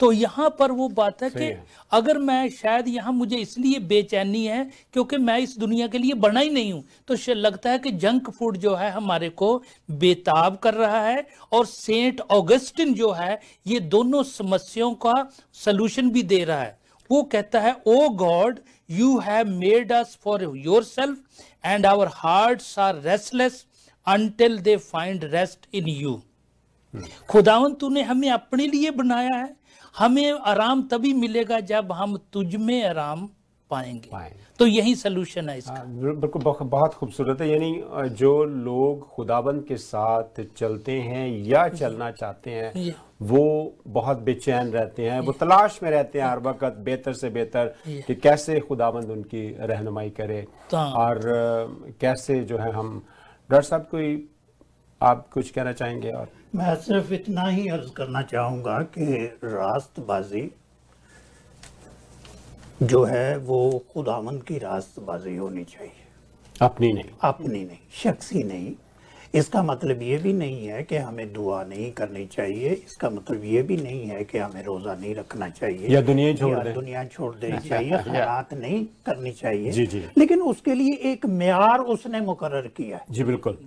तो 0.00 0.10
यहाँ 0.12 0.48
पर 0.58 0.72
वो 0.72 0.88
बात 0.88 1.22
है 1.22 1.28
कि 1.30 1.50
अगर 1.92 2.18
मैं 2.18 2.48
शायद 2.50 2.88
यहाँ 2.88 3.12
मुझे 3.12 3.36
इसलिए 3.36 3.78
बेचैनी 3.88 4.44
है 4.46 4.62
क्योंकि 4.92 5.16
मैं 5.18 5.38
इस 5.38 5.56
दुनिया 5.58 5.86
के 5.86 5.98
लिए 5.98 6.14
बना 6.16 6.40
ही 6.40 6.50
नहीं 6.50 6.72
हूँ 6.72 6.84
तो 7.08 7.34
लगता 7.34 7.70
है 7.70 7.78
कि 7.78 7.90
जंक 7.98 8.30
फ़ूड 8.30 8.56
जो 8.56 8.74
है 8.74 8.90
हमारे 8.90 9.28
को 9.30 9.56
बेताब 9.90 10.56
कर 10.56 10.74
रहा 10.74 11.02
है 11.02 11.26
और 11.52 11.66
सेंट 11.66 12.20
ऑगस्टिन 12.30 12.94
जो 12.94 13.10
है 13.12 13.40
ये 13.66 13.80
दोनों 13.88 14.22
समस्याओं 14.22 14.94
का 14.96 15.14
सलूशन 15.54 16.10
भी 16.10 16.22
दे 16.22 16.42
रहा 16.44 16.62
है। 16.62 16.76
वो 17.10 17.22
कहता 17.32 17.60
है 17.60 17.74
ओ 17.86 18.08
God 18.16 18.60
you 18.90 19.18
have 19.18 19.48
made 19.48 19.92
us 19.92 20.16
for 20.24 20.52
yourself 20.84 21.44
and 21.64 21.86
our 21.86 22.10
heart 22.14 22.62
are 22.78 23.00
restless 23.02 23.64
until 24.06 24.58
they 24.60 24.76
find 24.76 25.24
rest 25.24 25.68
in 25.74 25.88
you 25.88 26.20
खुदावन 27.28 27.74
तूने 27.74 28.02
हमें 28.02 28.30
अपने 28.30 28.66
लिए 28.66 28.90
बनाया 28.90 29.36
है। 29.36 29.56
हमें 29.98 30.32
आराम 30.32 30.82
तभी 30.90 31.12
मिलेगा 31.14 31.60
जब 31.72 31.92
हम 31.92 32.16
तुझ 32.32 32.54
में 32.56 32.82
आराम 32.84 33.28
पाएँगे। 33.70 34.08
पाएँ। 34.12 34.32
तो 34.58 34.66
यही 34.66 34.94
सोल्यूशन 34.94 35.48
है 35.48 35.56
इसका। 35.58 35.74
हाँ, 35.74 35.86
बिल्कुल 36.20 36.42
बहुत 36.42 36.62
बहुत 36.62 36.94
खूबसूरत 36.94 37.40
है। 37.40 37.48
यानी 37.48 38.08
जो 38.16 38.44
लोग 38.44 39.06
खुदाबंद 39.14 39.64
के 39.68 39.76
साथ 39.76 40.40
चलते 40.56 40.92
हैं 41.00 41.26
या 41.46 41.66
चलना 41.68 42.10
चाहते 42.10 42.50
हैं 42.50 42.94
वो 43.22 43.42
बहुत 43.86 44.18
बेचैन 44.18 44.70
रहते 44.72 45.08
हैं 45.10 45.20
वो 45.20 45.32
तलाश 45.32 45.78
में 45.82 45.90
रहते 45.90 46.20
हैं 46.20 46.26
हर 46.26 46.38
वक्त 46.38 46.76
बेहतर 46.88 47.12
से 47.12 47.30
बेहतर 47.30 47.74
कि 48.06 48.14
कैसे 48.14 48.58
खुदाबंद 48.60 49.10
उनकी 49.10 49.46
रहनुमाई 49.60 50.10
करे 50.10 50.46
हाँ। 50.74 50.90
और 50.92 51.20
कैसे 52.00 52.40
जो 52.44 52.58
है 52.58 52.72
हम 52.72 52.96
डॉक्टर 53.50 53.68
साहब 53.68 53.86
कोई 53.90 54.14
आप 55.02 55.28
कुछ 55.32 55.50
कहना 55.50 55.72
चाहेंगे 55.72 56.10
और? 56.10 56.28
मैं 56.54 56.76
सिर्फ़ 56.76 57.14
इतना 57.14 57.42
ही 57.42 57.68
अर्ज़ 57.68 57.90
करना 57.92 58.22
चाहूँगा 58.22 58.82
कि 58.82 59.04
रास्तबाजी 59.44 60.50
जो 62.82 63.04
है 63.04 63.36
वो 63.36 63.84
खुदावंद 63.94 64.42
की 64.42 64.58
रास्तबाजी 64.58 65.36
होनी 65.36 65.64
चाहिए। 65.64 65.92
अपनी 66.62 66.92
नहीं। 66.92 67.04
अपनी 67.22 67.64
नहीं 67.64 67.78
शख्सी 67.92 68.42
नहीं। 68.42 68.74
इसका 69.34 69.62
मतलब 69.62 70.02
ये 70.02 70.18
भी 70.18 70.32
नहीं 70.32 70.66
है 70.66 70.82
कि 70.82 70.96
हमें 70.96 71.32
दुआ 71.32 71.64
नहीं 71.64 71.92
करनी 71.92 72.26
चाहिए। 72.26 72.70
इसका 72.70 73.10
मतलब 73.10 73.44
ये 73.44 73.62
भी 73.62 73.76
नहीं 73.76 74.06
है 74.06 74.24
कि 74.24 74.38
हमें 74.38 74.64
रोजा 74.64 74.94
नहीं 74.94 75.14
रखना 75.14 75.48
चाहिए। 75.48 75.88
या 75.88 76.00
दुनिया 76.00 76.34
छोड़ 76.34 76.66
या 76.66 76.72
दुनिया 76.72 77.04
छोड़ 77.04 77.34
देनी 77.34 77.68
चाहिए 77.68 77.98
खैरात 78.02 78.54
नहीं 78.54 78.84
करनी 79.06 79.32
चाहिए। 79.32 79.70
जी, 79.70 79.86
जी। 79.86 80.04
लेकिन 80.18 80.40
उसके 80.40 80.74
लिए 80.74 80.94
एक 81.12 81.26
मैार 81.26 81.78
उसने 81.78 82.20
मुकर 82.20 82.66
किया 82.66 82.96
है। 82.96 83.04
जी 83.10 83.24
बिल्कुल। 83.24 83.58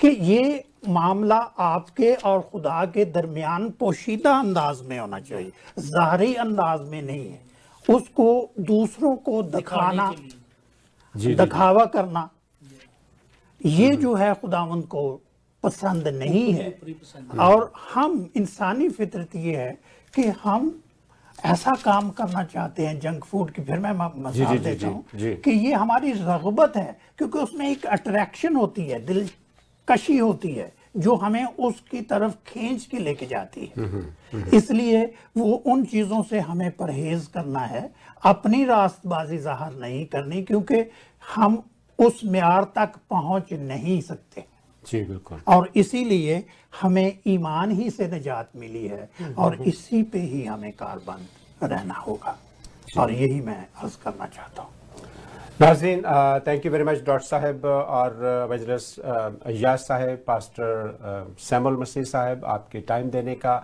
कि 0.00 0.08
ये 0.08 0.64
मामला 0.88 1.36
आपके 1.36 2.14
और 2.14 2.40
खुदा 2.42 2.84
के 2.84 3.04
दरमियान 3.04 3.68
पोशीदा 3.70 4.38
अंदाज 4.38 4.80
में 4.82 4.98
होना 4.98 5.20
चाहिए। 5.20 5.52
जाहरी 5.78 6.34
अंदाज 6.34 6.80
में 6.80 7.00
नहीं 7.02 7.28
है। 7.28 7.40
उसको 7.84 8.50
दूसरों 8.60 9.14
को 9.16 9.42
दिखाना 9.44 10.12
दिखावा 11.14 11.84
करना 11.86 12.28
ये 13.60 13.94
जो 13.96 14.14
है 14.14 14.32
खुदावंद 14.34 14.84
को 14.84 15.02
पसंद 15.64 16.08
नहीं 16.08 16.52
है। 16.52 16.78
और 17.40 17.72
हम 17.94 18.28
इंसानी 18.36 18.88
फितरत 18.88 19.36
ये 19.36 19.56
है 19.56 19.70
कि 20.14 20.22
हम 20.42 20.80
ऐसा 21.44 21.74
काम 21.74 22.10
करना 22.10 22.42
चाहते 22.44 22.86
हैं 22.86 22.98
जंक 23.00 23.24
फ़ूड 23.24 23.50
की। 23.50 23.62
फिर 23.62 23.78
मैं 23.78 23.92
मिसाल 23.92 24.58
देता 24.58 24.86
हूँ 24.86 25.04
कि 25.14 25.50
ये 25.50 25.72
हमारी 25.74 26.12
रगबत 26.12 26.76
है 26.76 26.98
क्योंकि 27.18 27.38
उसमें 27.38 27.68
एक 27.70 27.86
अट्रैक्शन 27.86 28.56
होती 28.56 28.82
है 28.82 29.04
दिलकशी 29.88 30.16
होती 30.18 30.50
है 30.50 30.72
जो 30.96 31.14
हमें 31.16 31.44
उसकी 31.44 32.00
तरफ़ 32.00 32.34
खींच 32.46 32.84
के 32.86 32.98
लेके 32.98 33.26
जाती 33.26 33.72
है। 33.76 34.48
इसलिए 34.54 35.04
वो 35.36 35.52
उन 35.66 35.84
चीज़ों 35.84 36.22
से 36.22 36.40
हमें 36.40 36.70
परहेज 36.76 37.26
करना 37.34 37.60
है। 37.60 37.90
अपनी 38.22 38.64
रास्तबाजी 38.64 39.38
ज़ाहिर 39.38 39.78
नहीं 39.80 40.04
करनी 40.06 40.42
क्योंकि 40.42 40.84
हम 41.24 41.62
उस 41.98 42.20
म्यार 42.24 42.64
तक 42.76 42.92
पहुँच 43.10 43.52
नहीं 43.52 44.00
सकते। 44.00 44.44
जी 44.86 45.00
बिल्कुल। 45.04 45.40
और 45.48 45.70
इसीलिए 45.76 46.44
हमें 46.80 47.18
ईमान 47.26 47.70
ही 47.70 47.90
से 47.90 48.08
निजात 48.08 48.50
मिली 48.56 48.86
है 48.86 49.08
और 49.38 49.62
इसी 49.62 50.02
पे 50.02 50.18
ही 50.20 50.44
हमें 50.44 50.72
कारबंद 50.72 51.72
रहना 51.72 51.94
होगा। 51.96 52.38
और 52.98 53.12
यही 53.12 53.40
मैं 53.40 53.66
अर्ज़ 53.82 53.96
करना 54.04 54.26
चाहता 54.26 54.62
हूँ। 54.62 54.73
नाजीन 55.60 56.00
thank 56.46 56.64
you 56.66 56.70
very 56.72 56.84
much 56.84 57.02
doctor 57.06 57.24
साहब 57.24 57.64
और 57.64 58.14
वजरस 58.50 58.98
अयाज 59.00 59.78
साहब 59.78 60.22
पास्टर 60.26 61.36
सैमुल 61.40 61.76
मसीह 61.80 62.04
साहब 62.04 62.44
आपके 62.44 62.80
टाइम 62.88 63.10
देने 63.10 63.34
का 63.34 63.54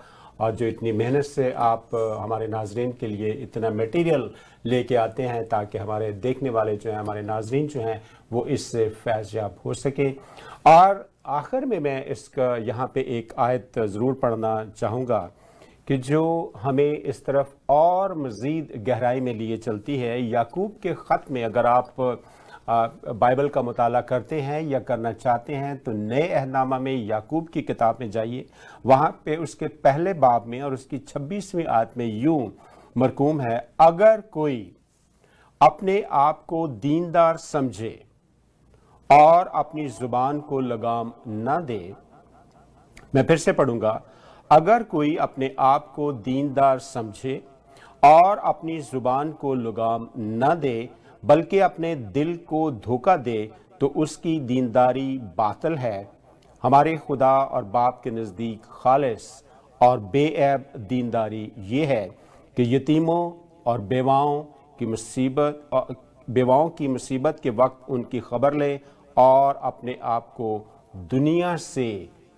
और 0.41 0.55
जो 0.57 0.67
इतनी 0.67 0.93
मेहनत 0.93 1.25
से 1.25 1.51
आप 1.61 1.95
हमारे 1.95 2.47
नाजरन 2.49 2.93
के 3.01 3.07
लिए 3.07 3.33
इतना 3.43 3.71
मटेरियल 3.73 4.31
लेके 4.67 4.97
आते 4.97 5.23
हैं 5.23 5.45
ताकि 5.49 5.79
हमारे 5.79 6.13
देखने 6.13 6.51
वाले 6.51 6.77
जो 6.77 6.91
हैं, 6.91 6.99
हमारे 6.99 7.23
नाजरीन 7.23 7.67
जो 7.67 7.81
हैं, 7.81 8.01
वो 8.33 8.47
इससे 8.49 8.89
फैज़याब 9.05 9.57
हो 9.65 9.75
सकें। 9.75 10.15
और 10.67 11.09
आखिर 11.27 11.67
में 11.67 11.79
मैं 11.81 12.05
इसका 12.07 12.57
यहाँ 12.69 12.91
पे 12.95 13.01
एक 13.19 13.33
आयत 13.39 13.79
ज़रूर 13.79 14.15
पढ़ना 14.23 14.55
चाहूँगा। 14.77 15.31
कि 15.91 15.97
जो 15.99 16.53
हमें 16.57 16.93
इस 16.93 17.25
तरफ़ 17.27 17.49
और 17.69 18.13
मज़ीद 18.17 18.73
गहराई 18.87 19.21
में 19.21 19.33
लिए 19.35 19.57
चलती 19.57 19.97
है, 19.99 20.21
याकूब 20.23 20.75
के 20.83 20.93
ख़त 20.97 21.25
में 21.31 21.43
अगर 21.45 21.67
आप 21.67 21.95
बाइबल 23.15 23.49
का 23.49 23.63
मताल 23.63 24.01
करते 24.01 24.41
हैं 24.41 24.61
या 24.63 24.79
करना 24.81 25.13
चाहते 25.13 25.55
हैं 25.55 25.77
तो 25.79 25.93
नए 25.93 26.29
अहनामा 26.29 26.79
में 26.79 26.93
याकूब 26.97 27.49
की 27.49 27.63
किताब 27.63 27.97
में 28.01 28.11
जाइए। 28.11 28.47
वहाँ 28.85 29.11
पे 29.25 29.37
उसके 29.37 29.69
पहले 29.81 30.13
बाब 30.17 30.47
में 30.47 30.61
और 30.63 30.75
उसकी 30.75 30.99
छब्बीसवीं 30.99 31.65
आयत 31.67 31.97
में 31.97 32.07
यूँ 32.07 32.53
मरकूम 32.97 33.41
है, 33.41 33.59
अगर 33.81 34.21
कोई 34.33 34.61
अपने 35.61 36.01
आप 36.13 36.45
को 36.49 36.67
दीनदार 36.69 37.37
समझे 37.39 37.93
और 39.11 39.51
अपनी 39.57 39.89
ज़ुबान 39.91 40.41
को 40.43 40.61
लगाम 40.61 41.13
न 41.29 41.59
दे, 41.67 41.95
मैं 43.15 43.25
फिर 43.25 43.37
से 43.39 43.53
पढ़ूँगा 43.53 44.01
अगर 44.51 44.83
कोई 44.83 45.15
अपने 45.17 45.55
आप 45.61 45.93
को 45.97 46.13
दीनदार 46.13 46.79
समझे 46.79 47.43
और 48.03 48.39
अपनी 48.39 48.79
ज़ुबान 48.83 49.31
को 49.33 49.55
लगाम 49.57 50.09
न 50.19 50.55
दे, 50.61 50.89
बल्कि 51.23 51.59
अपने 51.61 51.95
दिल 51.95 52.37
को 52.49 52.71
धोखा 52.71 53.17
दे 53.19 53.51
तो 53.81 53.87
उसकी 53.97 54.39
दीनदारी 54.41 55.19
बातल 55.37 55.75
है। 55.75 56.09
हमारे 56.63 56.97
खुदा 56.97 57.37
और 57.37 57.65
बाप 57.67 58.01
के 58.05 58.11
नज़दीक 58.11 58.63
खालिस 58.73 59.29
और 59.81 60.01
बेऐब 60.13 60.65
दीनदारी 60.89 61.51
ये 61.69 61.85
है 61.87 62.05
कि 62.57 62.75
यतीमों 62.75 63.33
और 63.67 63.81
बेवाओं 63.83 64.43
की 64.79 64.87
मुसीबत, 64.87 65.71
बेवाओं 66.29 66.69
की 66.71 66.89
मुसीबत 66.89 67.41
के 67.43 67.51
वक्त 67.53 67.91
उनकी 67.91 68.21
खबर 68.23 68.55
ले 68.55 68.79
और 69.17 69.61
अपने 69.63 69.99
आप 70.03 70.29
को 70.37 70.51
दुनिया 71.11 71.57
से 71.59 71.89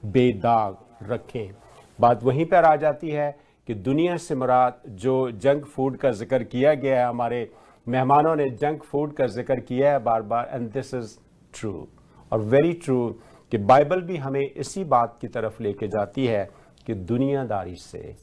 बेदाग 0.02 0.76
रखें। 1.10 1.61
बात 2.02 2.22
वहीं 2.24 2.44
पर 2.46 2.64
आ 2.64 2.74
जाती 2.76 3.10
है 3.10 3.30
कि 3.68 3.74
दुनिया 3.80 4.16
से 4.18 4.34
मुराद 4.34 4.80
जो 5.00 5.16
जंक 5.40 5.66
फ़ूड 5.66 5.96
का 5.96 6.10
ज़िक्र 6.12 6.44
किया 6.44 6.74
गया 6.74 6.98
है, 6.98 7.08
हमारे 7.08 7.50
मेहमानों 7.86 8.34
ने 8.36 8.48
जंक 8.52 8.82
फ़ूड 8.84 9.12
का 9.16 9.26
ज़िक्र 9.28 9.60
किया 9.60 9.92
है 9.92 9.98
बार 10.04 10.22
बार 10.24 10.50
एंड 10.52 10.70
दिस 10.72 10.94
इज़ 10.94 11.16
ट्रू 11.54 11.86
और 12.32 12.40
वेरी 12.42 12.72
ट्रू 12.84 13.06
कि 13.52 13.58
बाइबल 13.60 14.00
भी 14.02 14.16
हमें 14.16 14.40
इसी 14.40 14.84
बात 14.86 15.16
की 15.20 15.28
तरफ़ 15.28 15.62
लेके 15.62 15.88
जाती 15.88 16.26
है 16.26 16.48
कि 16.86 16.94
दुनियादारी 16.94 17.74
से 17.76 18.14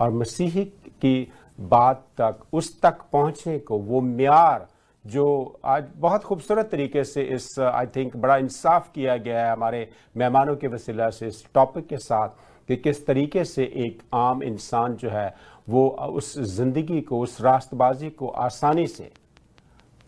और 0.00 0.12
मसीही 0.12 0.64
की 0.64 1.32
बात 1.60 2.04
तक, 2.20 2.38
उस 2.52 2.80
तक 2.82 2.98
पहुँचने 3.12 3.58
को, 3.58 3.78
वो 3.78 4.00
म्यार 4.00 4.66
जो 5.04 5.60
आज 5.64 5.84
बहुत 5.96 6.24
खूबसूरत 6.24 6.68
तरीके 6.70 7.04
से 7.04 7.22
इस 7.34 7.48
आई 7.60 7.86
थिंक 7.96 8.16
बड़ा 8.16 8.36
इंसाफ 8.36 8.90
किया 8.94 9.16
गया 9.18 9.44
है 9.44 9.52
हमारे 9.52 9.88
मेहमानों 10.16 10.56
के 10.56 10.68
वसीला 10.68 11.08
से 11.10 11.26
इस 11.26 11.44
टॉपिक 11.54 11.86
के 11.88 11.96
साथ। 11.98 12.28
कि 12.68 12.76
किस 12.76 13.06
तरीके 13.06 13.44
से 13.44 13.64
एक 13.76 14.02
आम 14.14 14.42
इंसान 14.42 14.94
जो 14.96 15.10
है 15.10 15.34
वो 15.68 15.88
उस 15.88 16.38
ज़िंदगी 16.38 17.00
को, 17.00 17.20
उस 17.20 17.40
रास्तबाजी 17.40 18.10
को 18.10 18.28
आसानी 18.28 18.86
से 18.86 19.10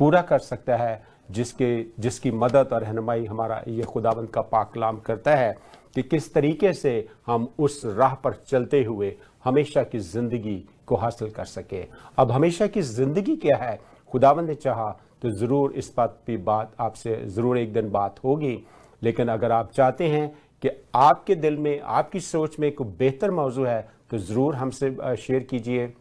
पूरा 0.01 0.23
कर 0.23 0.39
सकता 0.39 0.77
है, 0.77 1.03
जिसके, 1.31 1.85
जिसकी 1.99 2.31
मदद 2.31 2.73
और 2.73 2.83
रहनुमाई 2.83 3.25
हमारा 3.25 3.63
ये 3.69 3.83
खुदावंद 3.83 4.29
का 4.29 4.41
पाकलाम 4.43 4.99
करता 4.99 5.35
है 5.37 5.57
कि 5.95 6.03
किस 6.03 6.33
तरीके 6.35 6.73
से 6.73 7.09
हम 7.27 7.49
उस 7.59 7.81
राह 7.87 8.15
पर 8.15 8.35
चलते 8.49 8.83
हुए 8.85 9.15
हमेशा 9.45 9.83
की 9.83 9.99
ज़िंदगी 9.99 10.57
को 10.87 10.97
हासिल 10.97 11.31
कर 11.31 11.45
सके। 11.45 11.85
अब 12.19 12.31
हमेशा 12.31 12.67
की 12.67 12.83
ज़िंदगी 12.83 13.37
क्या 13.37 13.57
है? 13.57 13.79
खुदावंद 14.11 14.49
ने 14.49 14.55
चाहा 14.55 14.91
तो 15.23 15.31
ज़रूर 15.31 15.73
इस 15.73 15.93
बात 15.97 16.19
की 16.27 16.37
बात 16.37 16.73
आपसे, 16.81 17.23
ज़रूर 17.27 17.59
एक 17.59 17.73
दिन 17.73 17.91
बात 17.91 18.25
होगी, 18.25 18.59
लेकिन 19.03 19.29
अगर 19.29 19.53
आप 19.53 19.71
चाहते 19.73 20.09
हैं 20.09 20.33
कि 20.63 20.71
आपके 20.97 21.35
दिल 21.37 21.57
में, 21.57 21.81
आपकी 21.81 22.21
सोच 22.21 22.59
में 22.59 22.71
कोई 22.73 22.87
बेहतर 22.99 23.31
मौजू 23.33 23.65
है 23.65 23.89
तो 24.11 24.19
ज़रूर 24.19 24.55
हमसे 24.55 25.17
शेयर 25.19 25.43
कीजिए। 25.43 25.93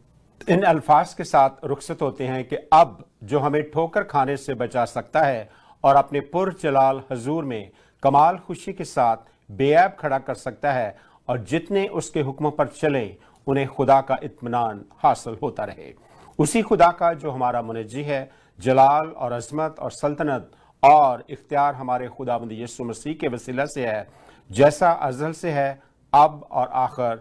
इन 0.49 0.63
अल्फाज 0.63 1.13
के 1.13 1.23
साथ 1.25 1.65
रुखसत 1.65 2.01
होते 2.01 2.27
हैं 2.27 2.43
कि 2.43 2.55
अब 2.73 3.03
जो 3.23 3.39
हमें 3.39 3.61
ठोकर 3.71 4.03
खाने 4.05 4.37
से 4.37 4.53
बचा 4.55 4.85
सकता 4.87 5.21
है 5.21 5.49
और 5.83 5.95
अपने 5.95 6.19
पुर 6.27 6.53
जलाल 6.61 7.01
हजूर 7.11 7.45
में 7.45 7.69
कमाल 8.03 8.37
खुशी 8.37 8.73
के 8.73 8.83
साथ 8.85 9.17
बेऐब 9.49 9.95
खड़ा 9.99 10.17
कर 10.19 10.35
सकता 10.35 10.71
है 10.73 10.95
और 11.27 11.39
जितने 11.41 11.87
उसके 11.89 12.21
हुक्मों 12.21 12.51
पर 12.51 12.67
चले, 12.69 13.15
उन्हें 13.47 13.67
खुदा 13.67 13.99
का 14.01 14.17
इतमान 14.23 14.83
हासिल 14.97 15.37
होता 15.41 15.63
रहे। 15.63 15.93
उसी 16.39 16.61
खुदा 16.61 16.87
का 16.91 17.13
जो 17.13 17.31
हमारा 17.31 17.61
मुनजी 17.61 18.03
है, 18.03 18.29
जलाल 18.59 19.07
और 19.07 19.31
अजमत 19.31 19.75
और 19.79 19.91
सल्तनत 19.91 20.51
और 20.83 21.23
इख्तियार 21.29 21.75
हमारे 21.75 22.07
खुदाबंद 22.07 22.51
यीशु 22.51 22.83
मसीह 22.83 23.13
के 23.13 23.27
वसीला 23.27 23.65
से 23.65 23.85
है 23.87 24.07
जैसा 24.49 24.91
अजल 24.91 25.31
से 25.31 25.51
है, 25.51 25.81
अब 26.13 26.47
और 26.51 26.67
आखिर 26.67 27.15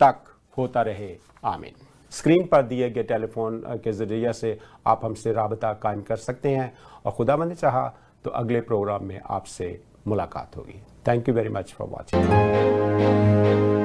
तक 0.00 0.24
होता 0.58 0.82
रहे। 0.82 1.16
आमीन। 1.44 1.74
स्क्रीन 2.10 2.46
पर 2.46 2.62
दिए 2.62 2.90
गए 2.90 3.02
टेलीफोन 3.02 3.62
के 3.84 3.92
ज़रिए 3.92 4.32
से 4.32 4.58
आप 4.86 5.04
हमसे 5.04 5.32
रबता 5.32 5.72
कायम 5.72 6.02
कर 6.02 6.16
सकते 6.16 6.48
हैं 6.48 6.72
और 7.04 7.12
खुदा 7.12 7.36
ने 7.36 7.54
चाहा 7.54 7.86
तो 8.24 8.30
अगले 8.30 8.60
प्रोग्राम 8.60 9.04
में 9.04 9.20
आपसे 9.20 9.68
मुलाकात 10.06 10.56
होगी। 10.56 10.80
Thank 11.08 11.28
you 11.28 11.34
very 11.34 11.48
much 11.48 11.72
for 11.72 11.88
watching 11.88 13.83